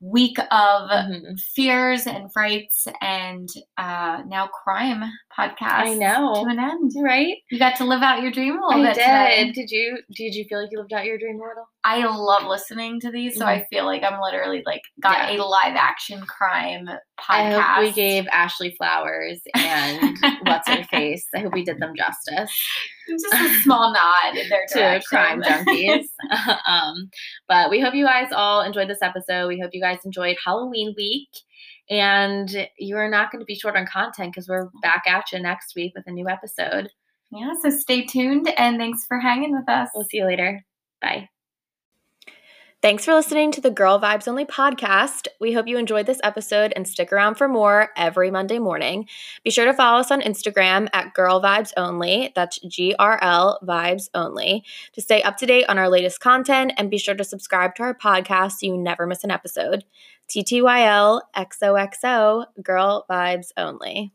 week 0.00 0.38
of 0.38 0.90
Mhm. 0.90 1.38
fears 1.54 2.06
and 2.06 2.32
frights 2.32 2.86
and 3.02 3.48
uh, 3.76 4.22
now 4.26 4.46
crime 4.46 5.04
podcast. 5.38 5.60
I 5.62 5.94
know. 5.94 6.42
To 6.44 6.50
an 6.50 6.58
end. 6.58 6.92
Right? 7.02 7.36
You 7.50 7.58
got 7.58 7.76
to 7.76 7.84
live 7.84 8.02
out 8.02 8.22
your 8.22 8.30
dream 8.30 8.58
a 8.58 8.66
little 8.66 8.82
I 8.82 8.86
bit 8.88 8.94
did. 8.94 9.02
today. 9.04 9.52
Did 9.54 9.70
you? 9.70 9.98
Did 10.14 10.34
you 10.34 10.44
feel 10.48 10.60
like 10.62 10.70
you 10.72 10.78
lived 10.78 10.92
out 10.94 11.04
your 11.04 11.18
dream 11.18 11.36
a 11.36 11.46
little? 11.46 11.68
I 11.84 12.04
love 12.06 12.44
listening 12.44 13.00
to 13.00 13.10
these, 13.10 13.36
so 13.36 13.46
I 13.46 13.64
feel 13.70 13.84
like 13.86 14.02
I'm 14.02 14.20
literally 14.20 14.62
like 14.66 14.82
got 15.00 15.32
Yeah. 15.32 15.42
a 15.42 15.44
live 15.44 15.76
action 15.76 16.20
crime 16.26 16.86
podcast. 17.18 17.28
I 17.28 17.50
hope 17.50 17.84
we 17.84 17.92
gave 17.92 18.26
Ashley 18.28 18.74
Flowers 18.76 19.40
and 19.54 20.16
what's 20.42 20.68
her 20.68 20.84
face. 20.90 21.26
I 21.34 21.40
hope 21.40 21.52
we 21.54 21.64
did 21.64 21.78
them 21.80 21.94
justice 21.96 22.50
just 23.18 23.34
a 23.34 23.62
small 23.62 23.92
nod 23.92 24.36
in 24.36 24.48
their 24.48 24.66
to 24.68 25.02
crime 25.08 25.42
junkies. 25.42 26.06
um, 26.66 27.10
but 27.48 27.70
we 27.70 27.80
hope 27.80 27.94
you 27.94 28.04
guys 28.04 28.32
all 28.32 28.62
enjoyed 28.62 28.88
this 28.88 29.02
episode. 29.02 29.48
We 29.48 29.60
hope 29.60 29.70
you 29.72 29.80
guys 29.80 29.98
enjoyed 30.04 30.36
Halloween 30.44 30.94
week. 30.96 31.28
And 31.88 32.68
you 32.78 32.96
are 32.96 33.10
not 33.10 33.32
going 33.32 33.40
to 33.40 33.46
be 33.46 33.56
short 33.56 33.76
on 33.76 33.84
content 33.84 34.32
because 34.32 34.48
we're 34.48 34.70
back 34.80 35.02
at 35.08 35.32
you 35.32 35.40
next 35.40 35.74
week 35.74 35.92
with 35.96 36.06
a 36.06 36.12
new 36.12 36.28
episode. 36.28 36.88
yeah, 37.32 37.52
so 37.60 37.68
stay 37.68 38.06
tuned 38.06 38.52
and 38.56 38.78
thanks 38.78 39.04
for 39.06 39.18
hanging 39.18 39.52
with 39.52 39.68
us. 39.68 39.88
We'll 39.92 40.04
see 40.04 40.18
you 40.18 40.26
later. 40.26 40.64
Bye. 41.02 41.28
Thanks 42.82 43.04
for 43.04 43.12
listening 43.12 43.52
to 43.52 43.60
the 43.60 43.70
Girl 43.70 44.00
Vibes 44.00 44.26
Only 44.26 44.46
podcast. 44.46 45.28
We 45.38 45.52
hope 45.52 45.68
you 45.68 45.76
enjoyed 45.76 46.06
this 46.06 46.20
episode 46.24 46.72
and 46.74 46.88
stick 46.88 47.12
around 47.12 47.34
for 47.34 47.46
more 47.46 47.90
every 47.94 48.30
Monday 48.30 48.58
morning. 48.58 49.06
Be 49.44 49.50
sure 49.50 49.66
to 49.66 49.74
follow 49.74 50.00
us 50.00 50.10
on 50.10 50.22
Instagram 50.22 50.88
at 50.94 51.12
Girl 51.12 51.42
Vibes 51.42 51.72
Only. 51.76 52.32
That's 52.34 52.58
G 52.60 52.94
R 52.98 53.18
L 53.20 53.60
Vibes 53.62 54.08
Only 54.14 54.64
to 54.94 55.02
stay 55.02 55.20
up 55.20 55.36
to 55.36 55.46
date 55.46 55.66
on 55.68 55.76
our 55.76 55.90
latest 55.90 56.20
content 56.20 56.72
and 56.78 56.90
be 56.90 56.96
sure 56.96 57.14
to 57.14 57.22
subscribe 57.22 57.74
to 57.74 57.82
our 57.82 57.94
podcast 57.94 58.52
so 58.52 58.68
you 58.68 58.78
never 58.78 59.06
miss 59.06 59.24
an 59.24 59.30
episode. 59.30 59.84
TTYL 60.30 61.20
XOXO 61.36 62.46
Girl 62.62 63.04
Vibes 63.10 63.52
Only. 63.58 64.14